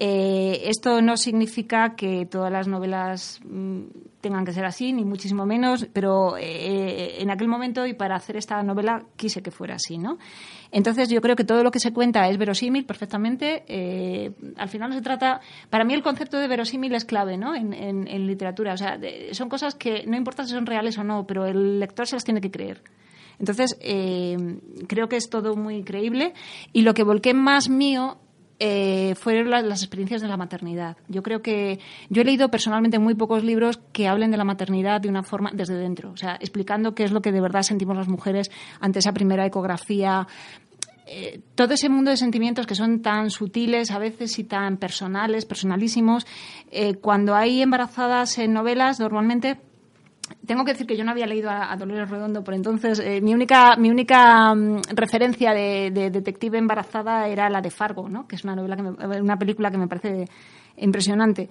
Eh, 0.00 0.62
esto 0.64 1.00
no 1.02 1.16
significa 1.16 1.94
que 1.94 2.26
todas 2.26 2.50
las 2.50 2.66
novelas 2.66 3.38
mm, 3.44 3.82
tengan 4.20 4.44
que 4.44 4.52
ser 4.52 4.64
así, 4.64 4.92
ni 4.92 5.04
muchísimo 5.04 5.46
menos, 5.46 5.86
pero 5.92 6.36
eh, 6.36 7.22
en 7.22 7.30
aquel 7.30 7.46
momento 7.46 7.86
y 7.86 7.94
para 7.94 8.16
hacer 8.16 8.36
esta 8.38 8.60
novela 8.64 9.04
quise 9.14 9.40
que 9.40 9.52
fuera 9.52 9.76
así, 9.76 9.98
¿no? 9.98 10.18
Entonces 10.72 11.08
yo 11.10 11.20
creo 11.20 11.36
que 11.36 11.44
todo 11.44 11.62
lo 11.62 11.70
que 11.70 11.78
se 11.78 11.92
cuenta 11.92 12.28
es 12.28 12.36
verosímil 12.36 12.84
perfectamente. 12.84 13.62
Eh, 13.68 14.32
al 14.56 14.68
final 14.68 14.92
se 14.92 15.00
trata, 15.00 15.40
para 15.68 15.84
mí 15.84 15.94
el 15.94 16.02
concepto 16.02 16.38
de 16.38 16.48
verosímil 16.48 16.92
es 16.96 17.04
clave, 17.04 17.36
¿no? 17.36 17.54
En, 17.54 18.26
literatura, 18.26 18.74
o 18.74 18.76
sea, 18.76 18.98
son 19.30 19.48
cosas 19.48 19.76
que 19.76 20.04
no 20.08 20.16
importa 20.16 20.44
si 20.44 20.50
son 20.50 20.66
reales 20.66 20.98
o 20.98 21.04
no, 21.04 21.24
pero 21.24 21.46
el 21.46 21.78
lector 21.78 22.08
se 22.08 22.16
las 22.16 22.24
tiene 22.24 22.40
que 22.40 22.50
creer. 22.50 22.82
Entonces, 23.40 23.76
creo 24.86 25.08
que 25.08 25.16
es 25.16 25.28
todo 25.30 25.56
muy 25.56 25.82
creíble 25.82 26.34
y 26.72 26.82
lo 26.82 26.94
que 26.94 27.02
volqué 27.02 27.34
más 27.34 27.68
mío 27.68 28.18
eh, 28.62 29.14
fueron 29.14 29.48
las 29.48 29.82
experiencias 29.82 30.20
de 30.20 30.28
la 30.28 30.36
maternidad. 30.36 30.98
Yo 31.08 31.22
creo 31.22 31.40
que 31.40 31.78
yo 32.10 32.20
he 32.20 32.24
leído 32.26 32.50
personalmente 32.50 32.98
muy 32.98 33.14
pocos 33.14 33.42
libros 33.42 33.80
que 33.90 34.06
hablen 34.06 34.30
de 34.30 34.36
la 34.36 34.44
maternidad 34.44 35.00
de 35.00 35.08
una 35.08 35.22
forma 35.22 35.50
desde 35.54 35.78
dentro, 35.78 36.10
o 36.10 36.16
sea, 36.18 36.36
explicando 36.38 36.94
qué 36.94 37.04
es 37.04 37.10
lo 37.10 37.22
que 37.22 37.32
de 37.32 37.40
verdad 37.40 37.62
sentimos 37.62 37.96
las 37.96 38.08
mujeres 38.08 38.50
ante 38.78 38.98
esa 38.98 39.14
primera 39.14 39.46
ecografía. 39.46 40.28
Eh, 41.06 41.40
todo 41.54 41.72
ese 41.72 41.88
mundo 41.88 42.10
de 42.10 42.18
sentimientos 42.18 42.66
que 42.66 42.74
son 42.74 43.00
tan 43.00 43.30
sutiles 43.30 43.90
a 43.92 43.98
veces 43.98 44.38
y 44.38 44.44
tan 44.44 44.76
personales, 44.76 45.46
personalísimos, 45.46 46.26
eh, 46.70 46.96
cuando 46.96 47.34
hay 47.34 47.62
embarazadas 47.62 48.36
en 48.36 48.52
novelas, 48.52 49.00
normalmente 49.00 49.58
tengo 50.46 50.64
que 50.64 50.72
decir 50.72 50.86
que 50.86 50.96
yo 50.96 51.04
no 51.04 51.10
había 51.10 51.26
leído 51.26 51.50
a, 51.50 51.76
Dolores 51.76 52.08
Redondo 52.08 52.42
por 52.42 52.54
entonces. 52.54 52.98
Eh, 53.00 53.20
mi 53.20 53.34
única, 53.34 53.76
mi 53.76 53.90
única 53.90 54.54
mm, 54.54 54.82
referencia 54.94 55.52
de, 55.52 55.90
detective 55.90 56.58
embarazada 56.58 57.28
era 57.28 57.48
la 57.50 57.60
de 57.60 57.70
Fargo, 57.70 58.08
¿no? 58.08 58.26
que 58.26 58.36
es 58.36 58.44
una, 58.44 58.56
novela 58.56 58.76
que 58.76 58.82
una 59.20 59.38
película 59.38 59.70
que 59.70 59.78
me 59.78 59.88
parece 59.88 60.26
impresionante. 60.76 61.48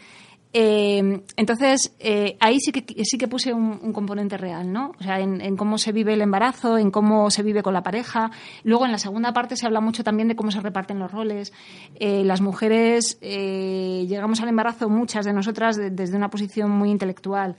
Eh, 0.51 1.21
entonces, 1.37 1.95
eh, 1.99 2.35
ahí 2.39 2.59
sí 2.59 2.71
que, 2.71 3.05
sí 3.05 3.19
que 3.19 3.27
puse 3.27 3.53
un, 3.53 3.93
componente 3.93 4.35
real, 4.35 4.73
¿no? 4.73 4.93
O 4.99 5.03
sea, 5.03 5.19
en, 5.19 5.55
cómo 5.55 5.77
se 5.77 5.91
vive 5.91 6.13
el 6.13 6.21
embarazo, 6.21 6.77
en 6.79 6.89
cómo 6.89 7.29
se 7.29 7.43
vive 7.43 7.61
con 7.61 7.73
la 7.73 7.83
pareja. 7.83 8.31
Luego, 8.63 8.85
en 8.85 8.91
la 8.91 8.97
segunda 8.97 9.31
parte 9.31 9.55
se 9.55 9.67
habla 9.67 9.79
mucho 9.79 10.03
también 10.03 10.27
de 10.27 10.35
cómo 10.35 10.49
se 10.49 10.59
reparten 10.59 10.97
los 10.97 11.11
roles. 11.11 11.53
las 11.99 12.41
mujeres 12.41 13.19
llegamos 13.21 14.41
al 14.41 14.49
embarazo, 14.49 14.89
muchas 14.89 15.25
de 15.25 15.33
nosotras, 15.33 15.77
desde 15.77 16.17
una 16.17 16.29
posición 16.31 16.71
muy 16.71 16.89
intelectual 16.89 17.55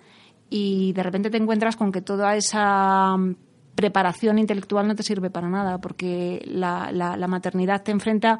y 0.50 0.92
de 0.92 1.02
repente 1.02 1.30
te 1.30 1.36
encuentras 1.36 1.76
con 1.76 1.92
que 1.92 2.02
toda 2.02 2.36
esa 2.36 3.16
mm, 3.16 3.36
preparación 3.76 4.38
intelectual 4.38 4.86
no 4.86 4.96
te 4.96 5.04
sirve 5.04 5.30
para 5.30 5.48
nada, 5.48 5.78
porque 5.78 6.42
la, 6.44 6.90
la, 6.92 7.28
maternidad 7.28 7.82
te 7.82 7.92
enfrenta 7.92 8.38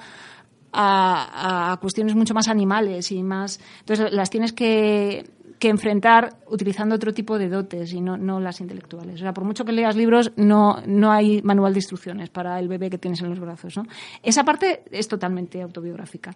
a, 0.73 1.79
cuestiones 1.81 2.15
mucho 2.15 2.35
más 2.35 2.49
animales 2.49 3.13
y 3.13 3.23
más. 3.23 3.61
Entonces 3.81 4.13
las 4.13 4.29
tienes 4.29 4.53
que, 4.53 5.31
que, 5.59 5.69
enfrentar 5.69 6.37
utilizando 6.49 6.97
otro 6.97 7.15
tipo 7.15 7.39
de 7.39 7.49
dotes 7.49 7.93
y 7.93 8.01
no, 8.01 8.17
no 8.17 8.41
las 8.41 8.61
intelectuales. 8.61 9.15
O 9.15 9.19
sea, 9.19 9.33
por 9.33 9.45
mucho 9.45 9.65
que 9.65 9.73
leas 9.73 9.97
libros, 9.97 10.33
no, 10.37 10.83
no 10.87 11.13
hay 11.13 11.41
manual 11.43 11.73
de 11.73 11.79
instrucciones 11.79 12.29
para 12.29 12.59
el 12.59 12.69
bebé 12.69 12.91
que 12.91 12.99
tienes 12.99 13.23
en 13.23 13.31
los 13.31 13.41
brazos. 13.41 13.77
¿no? 13.77 13.85
Esa 14.23 14.45
parte 14.45 14.83
es 14.91 15.07
totalmente 15.09 15.63
autobiográfica. 15.63 16.35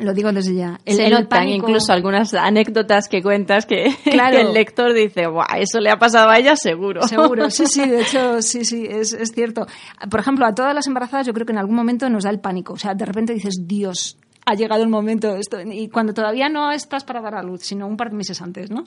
Lo 0.00 0.12
digo 0.14 0.32
desde 0.32 0.54
ya. 0.54 0.80
El, 0.84 0.96
Se 0.96 1.10
notan 1.10 1.48
incluso 1.48 1.92
algunas 1.92 2.32
anécdotas 2.34 3.08
que 3.08 3.22
cuentas 3.22 3.66
que, 3.66 3.86
el 4.04 4.52
lector 4.52 4.92
dice, 4.92 5.26
Buah, 5.26 5.58
eso 5.58 5.80
le 5.80 5.90
ha 5.90 5.98
pasado 5.98 6.30
a 6.30 6.38
ella 6.38 6.56
seguro. 6.56 7.02
Seguro, 7.02 7.50
sí, 7.50 7.66
sí, 7.66 7.88
de 7.88 8.00
hecho, 8.02 8.42
sí, 8.42 8.64
sí, 8.64 8.86
es, 8.88 9.12
es 9.12 9.32
cierto. 9.32 9.66
Por 10.10 10.20
ejemplo, 10.20 10.46
a 10.46 10.54
todas 10.54 10.74
las 10.74 10.86
embarazadas 10.86 11.26
yo 11.26 11.32
creo 11.32 11.46
que 11.46 11.52
en 11.52 11.58
algún 11.58 11.76
momento 11.76 12.08
nos 12.08 12.24
da 12.24 12.30
el 12.30 12.40
pánico. 12.40 12.74
O 12.74 12.78
sea, 12.78 12.94
de 12.94 13.04
repente 13.04 13.34
dices, 13.34 13.66
Dios, 13.66 14.18
ha 14.46 14.54
llegado 14.54 14.82
el 14.82 14.88
momento. 14.88 15.36
Esto, 15.36 15.60
y 15.60 15.88
cuando 15.88 16.14
todavía 16.14 16.48
no 16.48 16.72
estás 16.72 17.04
para 17.04 17.20
dar 17.20 17.34
a 17.34 17.42
luz, 17.42 17.62
sino 17.62 17.86
un 17.86 17.96
par 17.96 18.10
de 18.10 18.16
meses 18.16 18.40
antes, 18.42 18.70
¿no? 18.70 18.84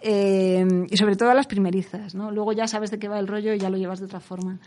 Eh, 0.00 0.66
y 0.90 0.96
sobre 0.96 1.16
todo 1.16 1.30
a 1.30 1.34
las 1.34 1.46
primerizas, 1.46 2.14
¿no? 2.14 2.30
Luego 2.30 2.52
ya 2.52 2.66
sabes 2.66 2.90
de 2.90 2.98
qué 2.98 3.08
va 3.08 3.18
el 3.18 3.26
rollo 3.26 3.54
y 3.54 3.58
ya 3.58 3.70
lo 3.70 3.78
llevas 3.78 4.00
de 4.00 4.06
otra 4.06 4.20
forma. 4.20 4.58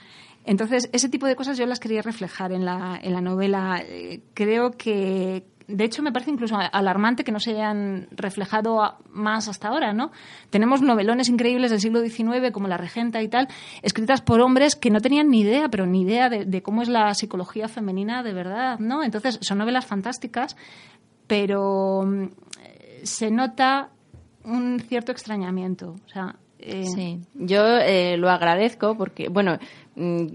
Entonces, 0.45 0.89
ese 0.93 1.09
tipo 1.09 1.27
de 1.27 1.35
cosas 1.35 1.57
yo 1.57 1.65
las 1.65 1.79
quería 1.79 2.01
reflejar 2.01 2.51
en 2.53 2.65
la, 2.65 2.97
en 3.01 3.13
la 3.13 3.21
novela. 3.21 3.83
Eh, 3.85 4.21
creo 4.33 4.71
que, 4.71 5.43
de 5.67 5.83
hecho, 5.83 6.01
me 6.01 6.13
parece 6.13 6.31
incluso 6.31 6.57
alarmante 6.57 7.25
que 7.25 7.31
no 7.31 7.39
se 7.39 7.51
hayan 7.51 8.07
reflejado 8.11 8.97
más 9.09 9.49
hasta 9.49 9.67
ahora, 9.67 9.91
¿no? 9.91 10.11
Tenemos 10.49 10.81
novelones 10.81 11.27
increíbles 11.27 11.71
del 11.71 11.81
siglo 11.81 12.01
XIX, 12.01 12.51
como 12.53 12.69
La 12.69 12.77
Regenta 12.77 13.21
y 13.21 13.27
tal, 13.27 13.49
escritas 13.81 14.21
por 14.21 14.39
hombres 14.39 14.77
que 14.77 14.89
no 14.89 15.01
tenían 15.01 15.29
ni 15.29 15.41
idea, 15.41 15.67
pero 15.67 15.85
ni 15.85 16.03
idea 16.03 16.29
de, 16.29 16.61
cómo 16.61 16.81
es 16.81 16.87
la 16.87 17.13
psicología 17.13 17.67
femenina 17.67 18.23
de 18.23 18.33
verdad, 18.33 18.79
¿no? 18.79 19.03
Entonces, 19.03 19.39
son 19.41 19.57
novelas 19.57 19.85
fantásticas, 19.85 20.55
pero 21.27 22.03
mm, 22.03 22.27
se 23.03 23.29
nota 23.29 23.89
un 24.45 24.79
cierto 24.79 25.11
extrañamiento. 25.11 25.95
O 26.05 26.09
sea, 26.09 26.37
eh, 26.59 26.85
Sí, 26.85 27.19
yo 27.33 27.77
eh, 27.77 28.15
lo 28.17 28.29
agradezco 28.29 28.95
porque, 28.97 29.27
bueno, 29.27 29.57
mm, 29.95 30.27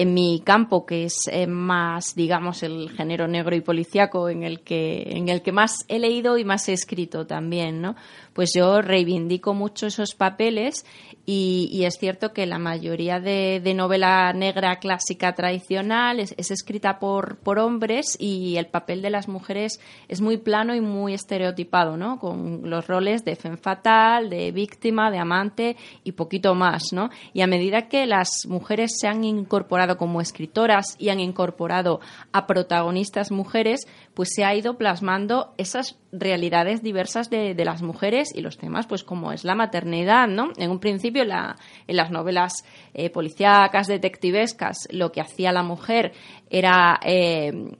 en 0.00 0.14
mi 0.14 0.40
campo, 0.42 0.86
que 0.86 1.04
es 1.04 1.28
eh, 1.30 1.46
más, 1.46 2.14
digamos, 2.14 2.62
el 2.62 2.88
género 2.88 3.28
negro 3.28 3.54
y 3.54 3.60
policíaco, 3.60 4.30
en 4.30 4.44
el 4.44 4.60
que, 4.60 5.02
en 5.10 5.28
el 5.28 5.42
que 5.42 5.52
más 5.52 5.84
he 5.88 5.98
leído 5.98 6.38
y 6.38 6.44
más 6.44 6.66
he 6.70 6.72
escrito 6.72 7.26
también, 7.26 7.82
¿no? 7.82 7.96
Pues 8.32 8.50
yo 8.54 8.80
reivindico 8.80 9.54
mucho 9.54 9.86
esos 9.86 10.14
papeles 10.14 10.84
y, 11.26 11.84
es 11.84 11.96
cierto 11.98 12.32
que 12.32 12.46
la 12.46 12.58
mayoría 12.58 13.20
de, 13.20 13.62
novela 13.74 14.32
negra 14.32 14.80
clásica 14.80 15.34
tradicional 15.34 16.18
es, 16.18 16.34
escrita 16.38 16.98
por, 16.98 17.38
por, 17.38 17.58
hombres 17.58 18.16
y 18.18 18.56
el 18.56 18.66
papel 18.66 19.00
de 19.00 19.10
las 19.10 19.28
mujeres 19.28 19.80
es 20.08 20.20
muy 20.20 20.38
plano 20.38 20.74
y 20.74 20.80
muy 20.80 21.14
estereotipado, 21.14 21.96
¿no? 21.96 22.18
Con 22.18 22.68
los 22.68 22.86
roles 22.86 23.24
de 23.24 23.36
fen 23.36 23.58
fatal, 23.58 24.28
de 24.28 24.50
víctima, 24.50 25.10
de 25.10 25.18
amante 25.18 25.76
y 26.02 26.12
poquito 26.12 26.54
más, 26.54 26.92
¿no? 26.92 27.10
Y 27.32 27.42
a 27.42 27.46
medida 27.46 27.88
que 27.88 28.06
las 28.06 28.46
mujeres 28.46 28.92
se 28.98 29.06
han 29.06 29.22
incorporado 29.22 29.96
como 29.96 30.20
escritoras 30.20 30.96
y 30.98 31.10
han 31.10 31.20
incorporado 31.20 32.00
a 32.32 32.46
protagonistas 32.46 33.30
mujeres, 33.30 33.86
pues 34.14 34.30
se 34.34 34.44
ha 34.44 34.54
ido 34.54 34.76
plasmando 34.76 35.54
esas 35.58 35.98
realidades 36.12 36.82
diversas 36.82 37.30
de, 37.30 37.54
de 37.54 37.64
las 37.64 37.82
mujeres 37.82 38.34
y 38.34 38.40
los 38.40 38.58
temas, 38.58 38.86
pues 38.86 39.04
como 39.04 39.32
es 39.32 39.44
la 39.44 39.54
maternidad, 39.54 40.28
¿no? 40.28 40.52
En 40.56 40.70
un 40.70 40.80
principio 40.80 41.22
en 41.22 41.96
las 41.96 42.10
novelas 42.10 42.64
eh, 42.94 43.10
policíacas, 43.10 43.86
detectivescas, 43.86 44.88
lo 44.90 45.12
que 45.12 45.20
hacía 45.20 45.52
la 45.52 45.62
mujer 45.62 46.12
era, 46.48 46.98
eh, 47.04 47.72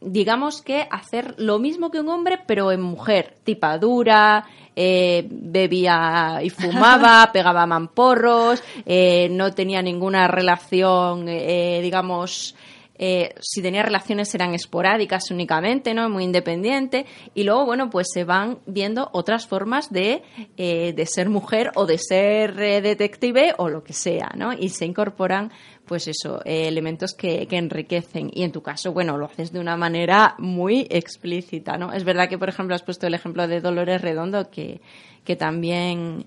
digamos 0.00 0.62
que 0.62 0.88
hacer 0.90 1.34
lo 1.38 1.58
mismo 1.58 1.90
que 1.90 2.00
un 2.00 2.08
hombre, 2.08 2.40
pero 2.46 2.72
en 2.72 2.80
mujer, 2.80 3.36
tipadura, 3.44 4.44
eh, 4.74 5.26
bebía 5.30 6.40
y 6.42 6.50
fumaba, 6.50 7.30
pegaba 7.32 7.66
mamporros, 7.66 8.62
no 9.30 9.52
tenía 9.54 9.82
ninguna 9.82 10.26
relación, 10.28 11.26
digamos, 11.26 12.56
eh, 12.98 13.34
si 13.40 13.62
tenía 13.62 13.82
relaciones 13.82 14.34
eran 14.34 14.54
esporádicas 14.54 15.30
únicamente, 15.30 15.94
¿no? 15.94 16.08
Muy 16.08 16.24
independiente. 16.24 17.06
Y 17.34 17.44
luego, 17.44 17.64
bueno, 17.64 17.90
pues 17.90 18.08
se 18.12 18.24
van 18.24 18.58
viendo 18.66 19.08
otras 19.12 19.46
formas 19.46 19.90
de, 19.90 20.22
eh, 20.56 20.92
de 20.92 21.06
ser 21.06 21.28
mujer 21.28 21.70
o 21.76 21.86
de 21.86 21.98
ser 21.98 22.60
eh, 22.60 22.80
detective 22.80 23.54
o 23.58 23.68
lo 23.68 23.84
que 23.84 23.92
sea, 23.92 24.32
¿no? 24.36 24.52
Y 24.52 24.70
se 24.70 24.84
incorporan, 24.84 25.52
pues 25.86 26.08
eso, 26.08 26.42
elementos 26.44 27.14
que, 27.14 27.46
que 27.46 27.56
enriquecen. 27.56 28.30
Y 28.34 28.42
en 28.42 28.52
tu 28.52 28.62
caso, 28.62 28.92
bueno, 28.92 29.16
lo 29.16 29.26
haces 29.26 29.52
de 29.52 29.60
una 29.60 29.76
manera 29.76 30.34
muy 30.38 30.86
explícita, 30.90 31.78
¿no? 31.78 31.92
Es 31.92 32.04
verdad 32.04 32.28
que, 32.28 32.38
por 32.38 32.48
ejemplo, 32.48 32.74
has 32.74 32.82
puesto 32.82 33.06
el 33.06 33.14
ejemplo 33.14 33.46
de 33.46 33.60
Dolores 33.60 34.02
Redondo, 34.02 34.50
que, 34.50 34.80
que 35.24 35.36
también 35.36 36.26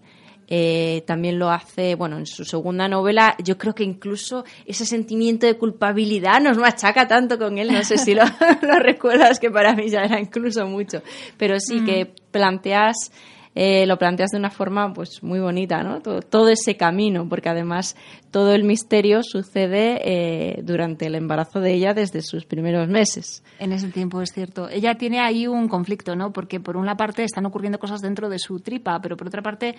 eh, 0.54 1.04
también 1.08 1.40
lo 1.40 1.50
hace, 1.50 1.96
bueno, 1.96 2.18
en 2.18 2.26
su 2.26 2.44
segunda 2.44 2.90
novela, 2.90 3.38
yo 3.42 3.58
creo 3.58 3.74
que 3.74 3.86
incluso 3.86 4.44
ese 4.66 4.86
sentimiento 4.86 5.48
de 5.48 5.58
culpabilidad 5.58 6.42
nos 6.42 6.58
machaca 6.58 7.08
tanto 7.08 7.38
con 7.38 7.58
él, 7.58 7.72
no 7.72 7.82
sé 7.86 7.98
si 7.98 8.14
lo, 8.14 8.24
recuerdas, 8.80 9.40
que 9.40 9.50
para 9.50 9.74
mí 9.74 9.88
ya 9.88 10.02
era 10.02 10.20
incluso 10.20 10.68
mucho, 10.68 11.04
pero 11.38 11.58
sí 11.58 11.86
que 11.86 12.04
mm. 12.04 12.32
planteas... 12.32 13.12
Eh, 13.54 13.86
lo 13.86 13.98
planteas 13.98 14.30
de 14.32 14.38
una 14.38 14.50
forma 14.50 14.94
pues 14.94 15.22
muy 15.24 15.42
bonita, 15.42 15.84
¿no? 15.84 16.00
Todo, 16.00 16.48
ese 16.48 16.78
camino, 16.78 17.28
porque 17.28 17.50
además 17.50 17.98
todo 18.32 18.54
el 18.54 18.64
misterio 18.64 19.24
sucede 19.24 20.00
eh, 20.06 20.62
durante 20.64 21.08
el 21.08 21.16
embarazo 21.16 21.60
de 21.60 21.74
ella 21.74 21.94
desde 21.94 22.22
sus 22.22 22.46
primeros 22.46 22.88
meses. 22.88 23.44
En 23.60 23.74
ese 23.74 23.90
tiempo 23.90 24.22
es 24.22 24.32
cierto. 24.32 24.70
Ella 24.70 24.96
tiene 24.96 25.20
ahí 25.20 25.48
un 25.48 25.68
conflicto, 25.68 26.16
¿no? 26.16 26.32
Porque 26.32 26.62
por 26.62 26.78
una 26.78 26.96
parte 26.96 27.26
están 27.26 27.46
ocurriendo 27.46 27.78
cosas 27.78 28.00
dentro 28.00 28.30
de 28.30 28.40
su 28.40 28.62
tripa, 28.62 29.02
pero 29.02 29.18
por 29.18 29.28
otra 29.28 29.42
parte 29.42 29.76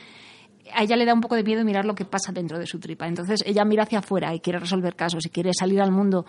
a 0.75 0.83
ella 0.83 0.97
le 0.97 1.05
da 1.05 1.15
un 1.15 1.21
poco 1.21 1.35
de 1.35 1.43
miedo 1.43 1.65
mirar 1.65 1.85
lo 1.85 1.95
que 1.95 2.05
pasa 2.05 2.33
dentro 2.33 2.59
de 2.59 2.67
su 2.67 2.79
tripa. 2.79 3.07
Entonces 3.07 3.43
ella 3.47 3.65
mira 3.65 3.85
hacia 3.85 4.01
afuera 4.01 4.35
y 4.35 4.41
quiere 4.41 4.59
resolver 4.59 4.95
casos 4.95 5.27
y 5.27 5.31
quiere 5.31 5.53
salir 5.59 5.81
al 5.81 5.93
mundo. 5.93 6.27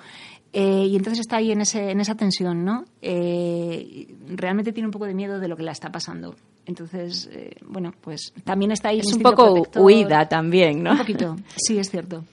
Eh, 0.52 0.88
y 0.88 0.96
entonces 0.96 1.20
está 1.22 1.38
ahí 1.38 1.52
en, 1.52 1.62
ese, 1.62 1.90
en 1.90 2.00
esa 2.00 2.16
tensión, 2.16 2.64
¿no? 2.64 2.86
Eh, 3.02 4.08
realmente 4.28 4.72
tiene 4.72 4.88
un 4.88 4.92
poco 4.92 5.06
de 5.06 5.16
miedo 5.16 5.40
de 5.40 5.48
lo 5.48 5.58
que 5.58 5.64
la 5.64 5.72
está 5.72 5.92
pasando. 5.92 6.36
Entonces, 6.66 7.30
eh, 7.34 7.56
bueno, 7.66 7.94
pues 8.02 8.34
también 8.44 8.72
está 8.72 8.90
ahí. 8.90 9.00
Es 9.00 9.14
un 9.14 9.22
poco 9.22 9.64
huida 9.78 10.30
también, 10.30 10.84
¿no? 10.84 10.92
Un 10.92 10.98
poquito, 11.00 11.36
sí, 11.56 11.80
es 11.80 11.90
cierto. 11.90 12.24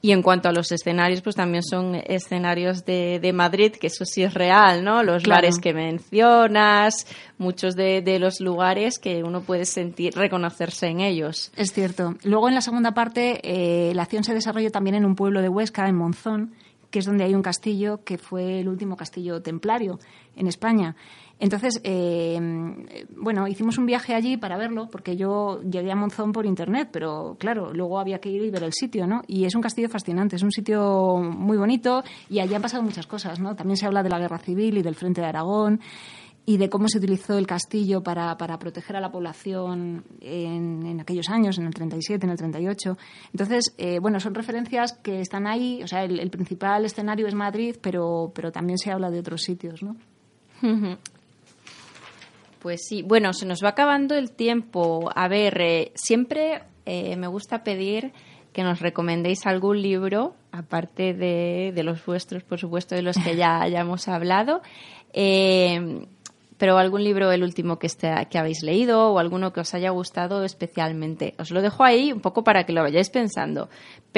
Y 0.00 0.12
en 0.12 0.22
cuanto 0.22 0.48
a 0.48 0.52
los 0.52 0.70
escenarios, 0.70 1.22
pues 1.22 1.34
también 1.34 1.64
son 1.64 1.96
escenarios 1.96 2.84
de, 2.84 3.18
de 3.20 3.32
Madrid, 3.32 3.72
que 3.72 3.88
eso 3.88 4.04
sí 4.04 4.22
es 4.22 4.32
real, 4.32 4.84
¿no? 4.84 5.02
Los 5.02 5.24
bares 5.24 5.58
que 5.58 5.74
mencionas, 5.74 7.06
muchos 7.36 7.74
de, 7.74 8.00
de, 8.00 8.20
los 8.20 8.40
lugares 8.40 9.00
que 9.00 9.24
uno 9.24 9.40
puede 9.40 9.64
sentir, 9.64 10.14
reconocerse 10.14 10.86
en 10.86 11.00
ellos. 11.00 11.50
Es 11.56 11.72
cierto. 11.72 12.14
Luego 12.22 12.48
en 12.48 12.54
la 12.54 12.60
segunda 12.60 12.92
parte, 12.92 13.40
eh, 13.42 13.92
la 13.92 14.02
acción 14.04 14.22
se 14.22 14.34
desarrolla 14.34 14.70
también 14.70 14.94
en 14.94 15.04
un 15.04 15.16
pueblo 15.16 15.42
de 15.42 15.48
Huesca, 15.48 15.88
en 15.88 15.96
Monzón, 15.96 16.54
que 16.90 17.00
es 17.00 17.04
donde 17.04 17.24
hay 17.24 17.34
un 17.34 17.42
castillo 17.42 18.04
que 18.04 18.18
fue 18.18 18.60
el 18.60 18.68
último 18.68 18.96
castillo 18.96 19.42
templario 19.42 19.98
en 20.36 20.46
España. 20.46 20.94
Entonces, 21.40 21.80
eh, 21.84 23.06
bueno, 23.16 23.46
hicimos 23.46 23.78
un 23.78 23.86
viaje 23.86 24.14
allí 24.14 24.36
para 24.36 24.56
verlo, 24.56 24.88
porque 24.90 25.16
yo 25.16 25.60
llegué 25.62 25.92
a 25.92 25.96
Monzón 25.96 26.32
por 26.32 26.46
internet, 26.46 26.88
pero 26.92 27.36
claro, 27.38 27.72
luego 27.72 28.00
había 28.00 28.18
que 28.18 28.28
ir 28.28 28.42
y 28.42 28.50
ver 28.50 28.64
el 28.64 28.72
sitio, 28.72 29.06
¿no? 29.06 29.22
Y 29.28 29.44
es 29.44 29.54
un 29.54 29.62
castillo 29.62 29.88
fascinante, 29.88 30.36
es 30.36 30.42
un 30.42 30.50
sitio 30.50 31.16
muy 31.16 31.56
bonito 31.56 32.02
y 32.28 32.40
allí 32.40 32.54
han 32.54 32.62
pasado 32.62 32.82
muchas 32.82 33.06
cosas, 33.06 33.38
¿no? 33.38 33.54
También 33.54 33.76
se 33.76 33.86
habla 33.86 34.02
de 34.02 34.08
la 34.08 34.18
guerra 34.18 34.38
civil 34.38 34.78
y 34.78 34.82
del 34.82 34.96
frente 34.96 35.20
de 35.20 35.28
Aragón 35.28 35.80
y 36.44 36.56
de 36.56 36.68
cómo 36.70 36.88
se 36.88 36.98
utilizó 36.98 37.36
el 37.36 37.46
castillo 37.46 38.02
para, 38.02 38.36
para 38.36 38.58
proteger 38.58 38.96
a 38.96 39.00
la 39.00 39.12
población 39.12 40.02
en, 40.20 40.98
aquellos 40.98 41.28
años, 41.28 41.58
en 41.58 41.66
el 41.66 41.74
37, 41.74 42.24
en 42.24 42.30
el 42.30 42.38
38. 42.38 42.96
Entonces, 43.32 43.74
eh, 43.76 43.98
bueno, 44.00 44.18
son 44.18 44.34
referencias 44.34 44.94
que 44.94 45.20
están 45.20 45.46
ahí, 45.46 45.82
o 45.82 45.86
sea, 45.86 46.04
el, 46.04 46.18
el, 46.18 46.30
principal 46.30 46.86
escenario 46.86 47.26
es 47.26 47.34
Madrid, 47.34 47.76
pero, 47.82 48.32
pero 48.34 48.50
también 48.50 48.78
se 48.78 48.90
habla 48.90 49.10
de 49.10 49.20
otros 49.20 49.42
sitios, 49.42 49.82
¿no? 49.82 49.94
Pues 52.58 52.80
sí, 52.88 53.02
bueno, 53.02 53.32
se 53.32 53.46
nos 53.46 53.62
va 53.62 53.70
acabando 53.70 54.14
el 54.16 54.32
tiempo. 54.32 55.10
A 55.14 55.28
ver, 55.28 55.60
eh, 55.60 55.92
siempre 55.94 56.62
eh, 56.86 57.16
me 57.16 57.26
gusta 57.26 57.62
pedir 57.62 58.12
que 58.52 58.62
nos 58.62 58.80
recomendéis 58.80 59.46
algún 59.46 59.80
libro, 59.80 60.34
aparte 60.50 61.14
de, 61.14 61.72
de, 61.74 61.82
los 61.84 62.04
vuestros, 62.04 62.42
por 62.42 62.58
supuesto, 62.58 62.94
de 62.94 63.02
los 63.02 63.16
que 63.16 63.36
ya 63.36 63.60
hayamos 63.62 64.08
hablado. 64.08 64.62
Eh, 65.12 66.06
pero 66.58 66.76
algún 66.76 67.04
libro, 67.04 67.30
el 67.30 67.44
último 67.44 67.78
que, 67.78 67.86
esté, 67.86 68.12
que 68.28 68.36
habéis 68.36 68.62
leído 68.62 69.12
o 69.12 69.18
alguno 69.18 69.52
que 69.52 69.60
os 69.60 69.74
haya 69.74 69.90
gustado 69.90 70.44
especialmente. 70.44 71.34
Os 71.38 71.52
lo 71.52 71.62
dejo 71.62 71.84
ahí 71.84 72.12
un 72.12 72.20
poco 72.20 72.42
para 72.42 72.64
que 72.64 72.72
lo 72.72 72.82
vayáis 72.82 73.10
pensando. 73.10 73.68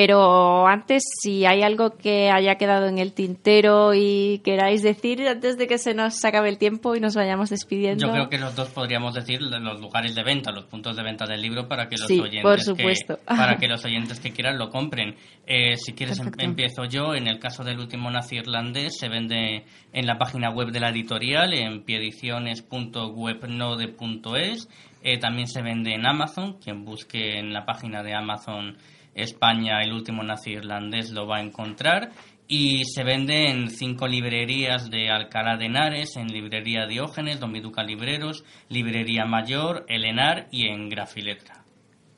Pero 0.03 0.67
antes, 0.67 1.03
si 1.21 1.45
hay 1.45 1.61
algo 1.61 1.99
que 1.99 2.31
haya 2.31 2.55
quedado 2.55 2.87
en 2.87 2.97
el 2.97 3.13
tintero 3.13 3.93
y 3.93 4.41
queráis 4.43 4.83
decir 4.83 5.21
antes 5.29 5.59
de 5.59 5.67
que 5.67 5.77
se 5.77 5.93
nos 5.93 6.25
acabe 6.25 6.49
el 6.49 6.57
tiempo 6.57 6.97
y 6.97 7.01
nos 7.01 7.15
vayamos 7.15 7.51
despidiendo. 7.51 8.07
Yo 8.07 8.13
creo 8.15 8.31
que 8.31 8.39
los 8.39 8.57
dos 8.57 8.71
podríamos 8.71 9.13
decir 9.13 9.43
los 9.43 9.79
lugares 9.79 10.15
de 10.15 10.23
venta, 10.23 10.53
los 10.53 10.65
puntos 10.65 10.97
de 10.97 11.03
venta 11.03 11.27
del 11.27 11.43
libro 11.43 11.69
para 11.69 11.87
que 11.87 11.99
los 11.99 12.07
sí, 12.07 12.19
oyentes 12.19 12.41
por 12.41 12.63
supuesto. 12.63 13.19
Que, 13.19 13.25
para 13.27 13.59
que 13.59 13.69
los 13.69 13.85
oyentes 13.89 14.21
que 14.21 14.31
quieran 14.31 14.57
lo 14.57 14.71
compren. 14.71 15.17
Eh, 15.47 15.77
si 15.77 15.93
quieres 15.93 16.19
em, 16.19 16.31
empiezo 16.39 16.87
yo. 16.87 17.15
En 17.15 17.27
el 17.27 17.39
caso 17.39 17.63
del 17.63 17.79
último 17.79 18.11
nazi 18.11 18.37
irlandés 18.37 18.97
se 18.99 19.11
vende 19.11 19.67
en 19.93 20.07
la 20.07 20.17
página 20.17 20.49
web 20.49 20.71
de 20.71 20.81
la 20.81 20.89
editorial 20.89 21.53
en 21.53 21.83
piediciones.webnode.es. 21.83 24.67
Eh, 25.03 25.19
también 25.19 25.47
se 25.47 25.61
vende 25.61 25.93
en 25.93 26.07
Amazon. 26.07 26.55
Quien 26.55 26.87
busque 26.87 27.39
en 27.39 27.53
la 27.53 27.67
página 27.67 28.03
de 28.03 28.15
Amazon 28.15 28.79
España, 29.15 29.83
el 29.83 29.93
último 29.93 30.23
nazi 30.23 30.53
irlandés, 30.53 31.11
lo 31.11 31.27
va 31.27 31.39
a 31.39 31.43
encontrar. 31.43 32.11
Y 32.49 32.85
se 32.85 33.05
vende 33.05 33.49
en 33.49 33.71
cinco 33.71 34.09
librerías 34.09 34.91
de 34.91 35.09
Alcalá 35.09 35.57
de 35.57 35.67
Henares, 35.67 36.17
en 36.17 36.27
Librería 36.29 36.87
Diógenes, 36.87 37.39
Don 37.39 37.53
Viduca 37.53 37.85
Libreros, 37.85 38.45
Librería 38.69 39.25
Mayor, 39.25 39.85
Elenar 39.89 40.49
y 40.51 40.67
en 40.67 40.89
Grafiletra. 40.89 41.63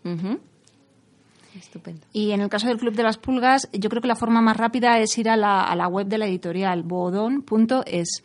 Uh 0.05 0.09
-huh. 0.09 0.41
Estupendo. 1.55 2.07
Y 2.15 2.31
en 2.31 2.41
el 2.41 2.49
caso 2.49 2.67
del 2.67 2.79
Club 2.79 2.95
de 2.95 3.03
las 3.03 3.19
Pulgas, 3.19 3.69
yo 3.75 3.91
creo 3.91 4.01
que 4.01 4.09
la 4.09 4.17
forma 4.17 4.41
más 4.41 4.57
rápida 4.57 4.99
es 5.01 5.19
ir 5.19 5.29
a 5.29 5.37
la, 5.37 5.65
a 5.65 5.77
la 5.77 5.87
web 5.87 6.07
de 6.07 6.17
la 6.17 6.27
editorial, 6.27 6.83
bodon.es. 6.83 8.25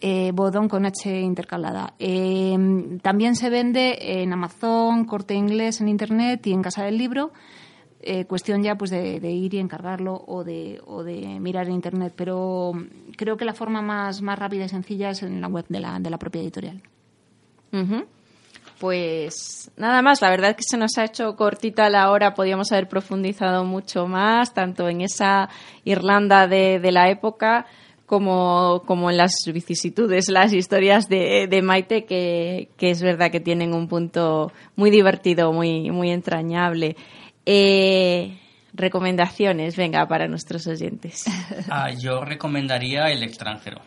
Eh, 0.00 0.30
bodón 0.34 0.68
con 0.68 0.84
H 0.84 1.20
intercalada. 1.20 1.94
Eh, 1.98 2.98
también 3.02 3.34
se 3.34 3.48
vende 3.48 4.22
en 4.22 4.30
Amazon, 4.32 5.06
Corte 5.06 5.34
Inglés 5.34 5.80
en 5.80 5.88
Internet 5.88 6.46
y 6.46 6.52
en 6.52 6.62
Casa 6.62 6.84
del 6.84 6.98
Libro. 6.98 7.32
Eh, 8.08 8.24
cuestión 8.24 8.62
ya 8.62 8.76
pues 8.76 8.92
de, 8.92 9.18
ir 9.18 9.54
y 9.54 9.58
encargarlo 9.58 10.22
o 10.28 10.44
de, 10.44 10.80
o 10.86 11.02
de 11.02 11.40
mirar 11.40 11.66
en 11.66 11.72
internet 11.72 12.12
pero 12.14 12.70
creo 13.16 13.36
que 13.36 13.44
la 13.44 13.52
forma 13.52 13.82
más, 13.82 14.20
rápida 14.20 14.64
y 14.64 14.68
sencilla 14.68 15.10
es 15.10 15.24
en 15.24 15.40
la 15.40 15.48
web 15.48 15.64
de 15.68 15.80
la, 15.80 15.98
de 15.98 16.08
la 16.08 16.16
propia 16.16 16.40
editorial 16.40 16.80
pues 18.78 19.72
nada 19.76 20.02
más 20.02 20.22
la 20.22 20.30
verdad 20.30 20.50
es 20.50 20.56
que 20.56 20.62
se 20.62 20.76
nos 20.76 20.96
ha 20.98 21.04
hecho 21.04 21.34
cortita 21.34 21.90
la 21.90 22.12
hora 22.12 22.32
podíamos 22.32 22.70
haber 22.70 22.88
profundizado 22.88 23.64
mucho 23.64 24.06
más 24.06 24.54
tanto 24.54 24.88
en 24.88 25.00
esa 25.00 25.48
Irlanda 25.82 26.46
de, 26.46 26.78
la 26.92 27.10
época 27.10 27.66
como, 28.06 28.84
en 29.10 29.16
las 29.16 29.34
vicisitudes, 29.52 30.28
las 30.28 30.52
historias 30.52 31.08
de, 31.08 31.48
de 31.50 31.60
Maite, 31.60 32.04
que, 32.04 32.68
que, 32.76 32.90
es 32.90 33.02
verdad 33.02 33.32
que 33.32 33.40
tienen 33.40 33.74
un 33.74 33.88
punto 33.88 34.52
muy 34.76 34.90
divertido, 34.90 35.52
muy, 35.52 35.90
muy 35.90 36.12
entrañable. 36.12 36.94
Eh, 37.46 38.36
recomendaciones, 38.74 39.76
venga, 39.76 40.06
para 40.06 40.26
nuestros 40.26 40.66
oyentes. 40.66 41.24
Ah, 41.70 41.90
yo 41.90 42.24
recomendaría 42.24 43.06
El 43.06 43.22
extranjero. 43.22 43.80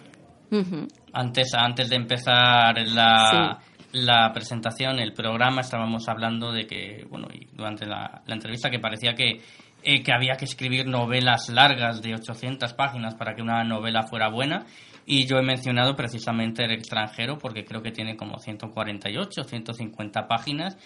Uh 0.51 0.57
-huh. 0.57 0.88
Antes, 1.14 1.53
antes 1.53 1.89
de 1.89 1.95
empezar 1.95 2.76
la, 2.88 3.60
sí. 3.62 3.97
la 3.99 4.32
presentación, 4.34 4.99
el 4.99 5.14
programa, 5.14 5.62
estábamos 5.62 6.07
hablando 6.07 6.51
de 6.51 6.66
que, 6.66 7.05
bueno, 7.10 7.28
y 7.34 7.45
durante 7.55 7.86
la, 7.86 8.22
la 8.26 8.36
entrevista, 8.36 8.70
que 8.70 8.80
parecía 8.80 9.14
que, 9.14 9.41
eh, 9.84 10.01
que 10.01 10.12
había 10.12 10.36
que 10.36 10.45
escribir 10.45 10.88
novelas 10.88 11.49
largas 11.49 12.01
de 12.01 12.16
800 12.16 12.74
páginas 12.74 13.16
para 13.16 13.36
que 13.36 13.41
una 13.41 13.64
novela 13.64 14.03
fuera 14.03 14.30
buena. 14.30 14.66
Y 15.05 15.26
yo 15.26 15.38
he 15.38 15.43
mencionado 15.43 15.95
precisamente 15.95 16.64
El 16.64 16.72
extranjero 16.72 17.38
porque 17.38 17.64
creo 17.66 17.82
que 17.82 17.91
tiene 17.91 18.16
como 18.16 18.38
148, 18.38 19.43
150 19.43 20.28
páginas 20.28 20.78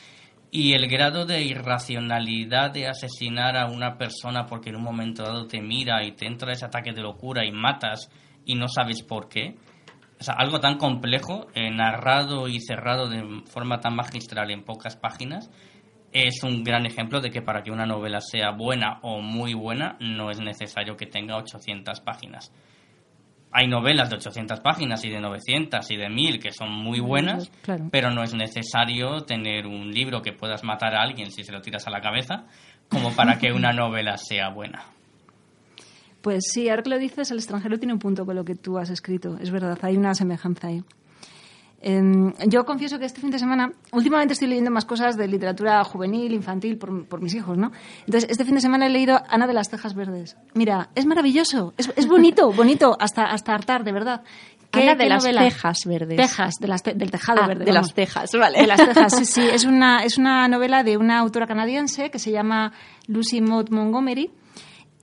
y 0.56 0.74
el 0.74 0.88
grado 0.88 1.26
de 1.26 1.42
irracionalidad 1.42 2.70
de 2.70 2.88
asesinar 2.88 3.58
a 3.58 3.66
una 3.66 3.98
persona 3.98 4.46
porque 4.46 4.70
en 4.70 4.76
un 4.76 4.84
momento 4.84 5.24
dado 5.24 5.48
te 5.48 5.60
mira 5.60 6.04
y 6.04 6.12
te 6.12 6.28
entra 6.28 6.54
ese 6.54 6.64
ataque 6.64 6.94
de 6.94 7.02
locura 7.02 7.44
y 7.44 7.52
matas 7.52 8.12
y 8.46 8.54
no 8.54 8.68
sabes 8.68 9.02
por 9.02 9.28
qué. 9.28 9.56
O 10.20 10.24
sea, 10.24 10.36
algo 10.38 10.60
tan 10.60 10.78
complejo, 10.78 11.48
eh, 11.56 11.72
narrado 11.72 12.48
y 12.48 12.60
cerrado 12.60 13.10
de 13.10 13.42
forma 13.48 13.80
tan 13.80 13.96
magistral 13.96 14.52
en 14.52 14.64
pocas 14.64 14.96
páginas, 14.96 15.50
es 16.12 16.44
un 16.44 16.64
gran 16.64 16.86
ejemplo 16.86 17.20
de 17.20 17.32
que 17.32 17.42
para 17.42 17.64
que 17.64 17.72
una 17.72 17.88
novela 17.88 18.22
sea 18.22 18.52
buena 18.52 19.00
o 19.02 19.22
muy 19.22 19.56
buena 19.56 19.98
no 20.00 20.30
es 20.30 20.40
necesario 20.40 20.96
que 20.96 21.08
tenga 21.08 21.36
800 21.38 22.00
páginas 22.02 22.54
hay 23.54 23.68
novelas 23.68 24.10
de 24.10 24.16
800 24.16 24.60
páginas 24.62 25.06
y 25.06 25.10
de 25.10 25.20
900 25.20 25.90
y 25.92 25.96
de 25.96 26.10
1000 26.10 26.40
que 26.40 26.52
son 26.52 26.72
muy 26.72 27.00
buenas, 27.00 27.52
claro. 27.62 27.88
pero 27.92 28.10
no 28.12 28.24
es 28.24 28.34
necesario 28.34 29.22
tener 29.22 29.68
un 29.68 29.92
libro 29.92 30.22
que 30.22 30.34
puedas 30.34 30.64
matar 30.64 30.96
a 30.96 31.02
alguien 31.02 31.32
si 31.32 31.44
se 31.44 31.52
lo 31.52 31.62
tiras 31.62 31.86
a 31.88 31.92
la 31.92 32.02
cabeza 32.02 32.46
como 32.90 33.12
para 33.16 33.38
que 33.38 33.52
una 33.52 33.72
novela 33.74 34.18
sea 34.18 34.50
buena. 34.50 34.84
Pues 36.22 36.46
sí, 36.52 36.70
ahora 36.70 36.84
que 36.84 36.90
lo 36.90 36.98
dices, 36.98 37.32
el 37.32 37.38
extranjero 37.38 37.78
tiene 37.78 37.94
un 37.94 38.00
punto 38.00 38.26
con 38.26 38.36
lo 38.36 38.46
que 38.46 38.56
tú 38.56 38.78
has 38.78 38.90
escrito. 38.90 39.38
Es 39.40 39.52
verdad, 39.52 39.78
hay 39.82 39.98
una 39.98 40.16
semejanza 40.16 40.68
ahí. 40.68 40.82
Eh, 41.86 42.34
yo 42.48 42.66
confieso 42.66 42.98
que 42.98 43.04
este 43.04 43.20
fin 43.20 43.30
de 43.30 43.38
semana, 43.38 43.74
últimamente 43.92 44.34
estoy 44.34 44.48
leyendo 44.48 44.72
más 44.72 44.86
cosas 44.86 45.18
de 45.18 45.28
literatura 45.28 45.84
juvenil, 45.84 46.32
infantil, 46.32 46.78
por, 46.78 47.06
por, 47.06 47.22
mis 47.22 47.36
hijos, 47.36 47.58
¿no? 47.58 47.74
Entonces, 48.06 48.30
este 48.30 48.46
fin 48.46 48.56
de 48.56 48.62
semana 48.62 48.86
he 48.86 48.90
leído 48.90 49.22
Ana 49.28 49.48
de 49.48 49.54
las 49.54 49.70
Tejas 49.70 49.94
Verdes. 49.94 50.38
Mira, 50.54 50.90
es 50.96 51.06
maravilloso, 51.06 51.74
es, 51.78 51.92
es 51.98 52.08
bonito, 52.08 52.54
bonito, 52.54 52.96
hasta, 52.98 53.26
hasta 53.26 53.54
hartar, 53.54 53.84
de 53.84 53.92
verdad. 53.92 54.24
¿Qué, 54.72 54.84
Ana 54.84 54.96
de 54.96 55.10
las 55.10 55.24
novela? 55.24 55.42
Tejas 55.42 55.80
Verdes. 55.86 56.16
Tejas, 56.16 56.56
de 56.56 56.68
las 56.70 56.84
te, 56.84 56.94
del 56.94 57.12
tejado 57.12 57.42
ah, 57.44 57.48
verde. 57.48 57.66
De 57.66 57.72
vamos. 57.72 57.88
las 57.88 57.94
Tejas, 57.94 58.32
vale. 58.32 58.62
De 58.62 58.68
las 58.68 58.80
Tejas, 58.80 59.18
sí, 59.18 59.26
sí. 59.26 59.42
Es 59.54 59.66
una, 59.66 60.06
es 60.06 60.18
una 60.18 60.48
novela 60.48 60.84
de 60.84 60.96
una 60.96 61.20
autora 61.20 61.48
canadiense 61.48 62.10
que 62.10 62.18
se 62.18 62.32
llama 62.32 62.72
Lucy 63.08 63.42
Maud 63.42 63.70
Montgomery 63.72 64.32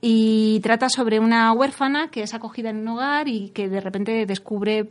y 0.01 0.59
trata 0.61 0.89
sobre 0.89 1.19
una 1.19 1.53
huérfana 1.53 2.09
que 2.09 2.23
es 2.23 2.33
acogida 2.33 2.71
en 2.71 2.77
un 2.77 2.87
hogar 2.87 3.27
y 3.27 3.49
que 3.49 3.69
de 3.69 3.79
repente 3.79 4.25
descubre 4.25 4.89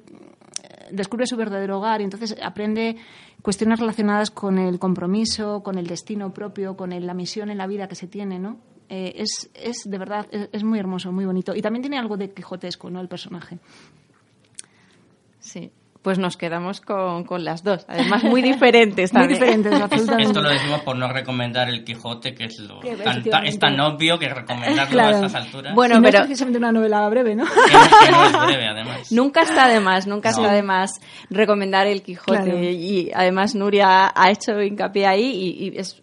descubre 0.93 1.27
su 1.27 1.37
verdadero 1.37 1.79
hogar 1.79 2.01
y 2.01 2.05
entonces 2.05 2.37
aprende 2.43 2.97
cuestiones 3.43 3.81
relacionadas 3.81 4.31
con 4.31 4.59
el 4.59 4.79
compromiso, 4.79 5.63
con 5.63 5.79
el 5.79 5.87
destino 5.87 6.33
propio, 6.33 6.77
con 6.77 6.93
el, 6.93 7.07
la 7.07 7.15
misión 7.15 7.51
en 7.51 7.59
la 7.59 7.67
vida 7.67 7.89
que 7.89 7.95
se 7.95 8.07
tiene, 8.07 8.39
¿no? 8.39 8.59
Eh, 8.89 9.15
es, 9.17 9.51
es, 9.55 9.89
de 9.89 9.99
verdad, 9.99 10.27
es, 10.33 10.49
es, 10.53 10.65
muy 10.65 10.79
hermoso, 10.79 11.13
muy 11.13 11.25
bonito. 11.25 11.55
Y 11.55 11.63
también 11.63 11.83
tiene 11.83 11.99
algo 11.99 12.17
de 12.17 12.33
quijotesco, 12.33 12.91
¿no? 12.91 13.01
El 13.01 13.09
personaje. 13.09 13.59
Sí. 15.39 15.71
Pues 16.03 16.19
nos 16.19 16.39
quedamos 16.39 16.81
con, 16.81 17.25
con 17.25 17.45
las 17.45 17.63
dos, 17.63 17.85
además 17.87 18.25
muy 18.25 18.41
diferentes 18.41 19.11
también. 19.13 19.39
Muy 19.39 19.47
diferentes, 19.49 19.81
absolutamente. 19.81 20.31
Esto 20.31 20.41
lo 20.41 20.49
decimos 20.49 20.81
por 20.81 20.97
no 20.97 21.13
recomendar 21.13 21.69
el 21.69 21.85
Quijote, 21.85 22.35
que 22.35 22.45
es, 22.45 22.59
lo, 22.59 22.81
tan, 22.81 23.47
es 23.47 23.59
tan 23.59 23.79
obvio 23.81 24.19
que 24.19 24.29
recomendarlo 24.29 25.01
a 25.01 25.11
estas 25.11 25.35
alturas. 25.35 25.75
Bueno, 25.75 25.97
no 25.97 26.03
pero 26.03 26.19
es 26.19 26.25
precisamente 26.25 26.59
una 26.59 26.73
novela 26.73 27.07
breve, 27.09 27.35
¿no? 27.35 27.45
Que 27.45 28.11
no, 28.11 28.25
es 28.25 28.47
breve, 28.47 28.67
además. 28.67 29.11
Nunca 29.13 29.43
está 29.43 29.69
de 29.69 29.81
más, 29.81 30.07
nunca 30.07 30.31
está 30.31 30.53
de 30.53 30.63
más 30.63 31.01
recomendar 31.29 31.87
el 31.87 32.03
Quijote. 32.03 32.73
Y 32.73 33.11
además 33.15 33.55
Nuria 33.55 34.13
ha 34.15 34.31
hecho 34.31 34.61
hincapié 34.63 35.07
ahí 35.07 35.25
y, 35.25 35.69
y 35.69 35.79
es 35.79 36.03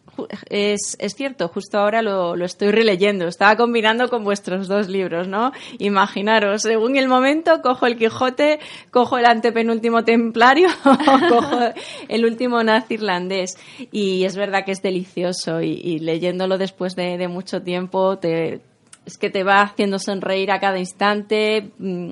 es, 0.49 0.95
es 0.99 1.13
cierto, 1.15 1.47
justo 1.47 1.77
ahora 1.77 2.01
lo, 2.01 2.35
lo, 2.35 2.45
estoy 2.45 2.71
releyendo. 2.71 3.27
Estaba 3.27 3.55
combinando 3.55 4.09
con 4.09 4.23
vuestros 4.23 4.67
dos 4.67 4.87
libros, 4.87 5.27
¿no? 5.27 5.51
Imaginaros, 5.79 6.63
según 6.63 6.97
el 6.97 7.07
momento, 7.07 7.61
cojo 7.61 7.85
el 7.85 7.97
Quijote, 7.97 8.59
cojo 8.91 9.17
el 9.17 9.25
antepenúltimo 9.25 10.03
templario, 10.03 10.69
cojo 11.29 11.59
el 12.07 12.25
último 12.25 12.63
nazi 12.63 12.95
irlandés. 12.95 13.57
Y 13.91 14.23
es 14.23 14.35
verdad 14.35 14.65
que 14.65 14.71
es 14.71 14.81
delicioso 14.81 15.61
y, 15.61 15.99
leyéndolo 15.99 16.57
después 16.57 16.95
de, 16.95 17.27
mucho 17.27 17.61
tiempo 17.61 18.19
es 18.21 19.17
que 19.17 19.29
te 19.29 19.43
va 19.43 19.61
haciendo 19.61 19.99
sonreír 19.99 20.51
a 20.51 20.59
cada 20.59 20.79
instante. 20.79 21.71
Mm, 21.77 22.11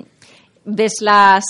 ves 0.66 1.00
las 1.00 1.44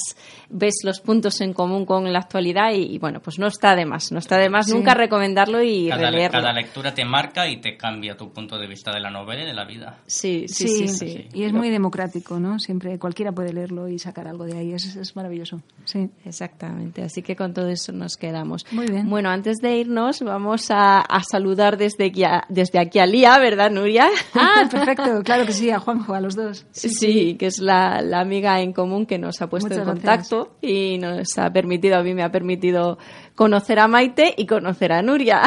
ves 0.51 0.81
los 0.85 1.01
puntos 1.01 1.41
en 1.41 1.53
común 1.53 1.85
con 1.85 2.13
la 2.13 2.21
actualidad 2.21 2.73
y, 2.73 2.99
bueno 2.99 3.21
pues 3.21 3.39
no 3.39 3.47
está 3.47 3.75
de 3.75 3.85
más 3.85 4.13
no 4.13 4.19
está 4.19 4.37
de 4.39 4.49
más 4.49 4.69
nunca 4.69 4.95
recomendarlo 4.95 5.63
y 5.63 5.89
cada, 5.89 6.11
releerlo. 6.11 6.41
cada 6.41 6.53
lectura 6.53 6.95
te 6.95 7.05
marca 7.05 7.49
y 7.49 7.61
te 7.61 7.77
cambia 7.77 8.17
tu 8.17 8.31
punto 8.33 8.59
de 8.59 8.67
vista 8.67 8.93
de 8.93 9.01
la 9.01 9.11
novela 9.11 9.43
y 9.43 9.47
de 9.47 9.55
la 9.55 9.65
vida. 9.65 9.99
Sí 10.07 10.47
sí 10.49 10.69
sí, 10.69 10.89
sí, 10.89 11.29
y 11.33 11.45
es 11.45 11.53
muy 11.53 11.71
democrático 11.71 12.39
no 12.39 12.59
siempre 12.59 12.99
cualquiera 12.99 13.33
puede 13.33 13.53
leerlo 13.53 13.89
y 13.89 13.99
sacar 13.99 14.29
algo 14.29 14.45
de 14.45 14.59
ahí. 14.59 14.73
Es, 14.73 14.97
es 14.97 15.17
maravilloso 15.17 15.63
sí. 15.85 16.11
Exactamente 16.25 17.03
así 17.03 17.23
que 17.23 17.37
con 17.37 17.53
todo 17.53 17.69
eso 17.69 17.93
nos 17.93 18.17
quedamos. 18.17 18.65
Muy 18.73 18.87
bien. 18.87 19.09
Bueno 19.09 19.31
antes 19.31 19.59
de 19.59 19.77
irnos 19.79 20.23
vamos 20.23 20.71
a, 20.71 21.01
a 21.01 21.23
saludar 21.23 21.77
desde 21.77 22.07
aquí 22.07 22.25
a, 22.25 22.45
desde 22.49 22.79
aquí 22.79 22.99
a 22.99 23.07
Lía 23.07 23.39
verdad 23.39 23.71
Nuria 23.71 24.09
ah 24.35 24.65
perfecto 24.71 25.23
claro 25.23 25.47
que 25.47 25.53
sí 25.53 25.71
a 25.71 25.79
Juanjo 25.79 26.15
a 26.15 26.21
los 26.21 26.37
dos. 26.37 26.67
Sí, 26.73 27.37
que 27.39 27.47
es 27.47 27.59
la, 27.59 28.01
la 28.03 28.21
amiga 28.21 28.61
en 28.61 28.73
común 28.73 29.07
que 29.07 29.19
nos 29.19 29.41
ha 29.43 29.49
puesto 29.49 29.69
Muchas 29.69 29.87
en 29.87 29.95
contacto 29.95 30.36
y 30.61 30.99
nos 30.99 31.39
ha 31.39 31.51
permitido, 31.53 31.97
a 31.97 32.03
mí 32.03 32.14
me 32.14 32.22
ha 32.22 32.30
permitido 32.30 32.99
conocer 33.34 33.78
a 33.78 33.89
Maite 33.89 34.34
y 34.37 34.47
conocer 34.47 34.93
a 34.93 35.03
Nuria. 35.03 35.43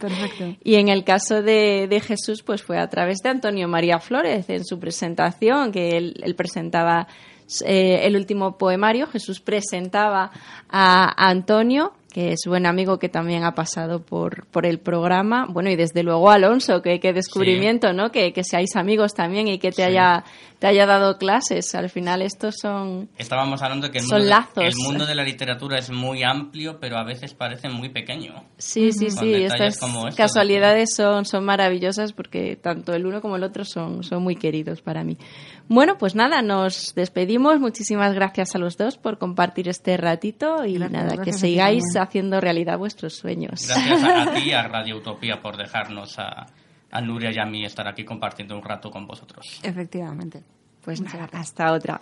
Perfecto. 0.00 0.56
y 0.64 0.74
en 0.76 0.88
el 0.88 1.04
caso 1.04 1.42
de, 1.42 1.86
de, 1.88 2.00
Jesús, 2.00 2.42
pues 2.42 2.62
fue 2.62 2.78
a 2.78 2.88
través 2.88 3.18
de 3.22 3.30
Antonio 3.30 3.68
María 3.68 3.98
Flores 3.98 4.48
en 4.48 4.64
su 4.64 4.78
presentación, 4.78 5.72
que 5.72 5.96
él, 5.96 6.14
él 6.22 6.34
presentaba 6.34 7.08
eh, 7.64 8.00
el 8.04 8.16
último 8.16 8.56
poemario. 8.56 9.06
Jesús 9.06 9.40
presentaba 9.40 10.30
a 10.68 11.28
Antonio 11.28 11.92
que 12.12 12.32
es 12.32 12.42
buen 12.46 12.66
amigo 12.66 12.98
que 12.98 13.08
también 13.08 13.42
ha 13.42 13.54
pasado 13.54 14.02
por, 14.02 14.46
por 14.48 14.66
el 14.66 14.78
programa. 14.78 15.46
Bueno, 15.48 15.70
y 15.70 15.76
desde 15.76 16.02
luego 16.02 16.30
Alonso, 16.30 16.82
que, 16.82 17.00
que 17.00 17.14
descubrimiento, 17.14 17.88
sí. 17.88 17.96
¿no? 17.96 18.12
Que, 18.12 18.34
que, 18.34 18.44
seáis 18.44 18.76
amigos 18.76 19.14
también 19.14 19.48
y 19.48 19.58
que 19.58 19.70
te, 19.70 19.76
sí. 19.76 19.82
haya, 19.82 20.22
te 20.58 20.66
haya 20.66 20.84
dado 20.84 21.16
clases. 21.16 21.74
Al 21.74 21.88
final 21.88 22.20
estos 22.20 22.56
son 22.60 23.08
Estábamos 23.16 23.62
hablando 23.62 23.90
que 23.90 23.98
el 23.98 24.04
son 24.04 24.18
mundo, 24.18 24.28
lazos. 24.28 24.54
De, 24.56 24.66
el 24.66 24.74
mundo 24.76 25.06
de 25.06 25.14
la 25.14 25.24
literatura 25.24 25.78
es 25.78 25.88
muy 25.88 26.22
amplio, 26.22 26.78
pero 26.78 26.98
a 26.98 27.04
veces 27.04 27.32
parece 27.32 27.70
muy 27.70 27.88
pequeño. 27.88 28.44
Sí, 28.58 28.92
sí, 28.92 29.08
sí. 29.08 29.32
Estas 29.32 29.76
estos, 29.76 30.14
casualidades 30.14 30.90
son, 30.94 31.24
son 31.24 31.46
maravillosas 31.46 32.12
porque 32.12 32.56
tanto 32.56 32.92
el 32.92 33.06
uno 33.06 33.22
como 33.22 33.36
el 33.36 33.42
otro 33.42 33.64
son, 33.64 34.02
son 34.02 34.22
muy 34.22 34.36
queridos 34.36 34.82
para 34.82 35.02
mí. 35.02 35.16
Bueno, 35.68 35.96
pues 35.98 36.14
nada, 36.14 36.42
nos 36.42 36.94
despedimos. 36.94 37.60
Muchísimas 37.60 38.14
gracias 38.14 38.54
a 38.54 38.58
los 38.58 38.76
dos 38.76 38.98
por 38.98 39.18
compartir 39.18 39.68
este 39.68 39.96
ratito 39.96 40.64
y 40.64 40.74
Gracias, 40.74 41.04
nada, 41.04 41.22
que 41.22 41.32
sigáis 41.32 41.84
haciendo 41.96 42.40
realidad 42.40 42.78
vuestros 42.78 43.14
sueños. 43.14 43.66
Gracias 43.66 44.02
a, 44.02 44.22
a 44.22 44.34
ti 44.34 44.48
y 44.48 44.52
a 44.52 44.62
Radio 44.68 44.96
Utopía 44.96 45.40
por 45.40 45.56
dejarnos 45.56 46.18
a, 46.18 46.46
a 46.90 47.00
Nuria 47.00 47.30
y 47.32 47.38
a 47.38 47.46
mí 47.46 47.64
estar 47.64 47.88
aquí 47.88 48.04
compartiendo 48.04 48.56
un 48.56 48.62
rato 48.62 48.90
con 48.90 49.06
vosotros. 49.06 49.60
Efectivamente. 49.62 50.42
Pues 50.84 51.00
nada, 51.00 51.28
hasta 51.32 51.72
otra. 51.72 52.00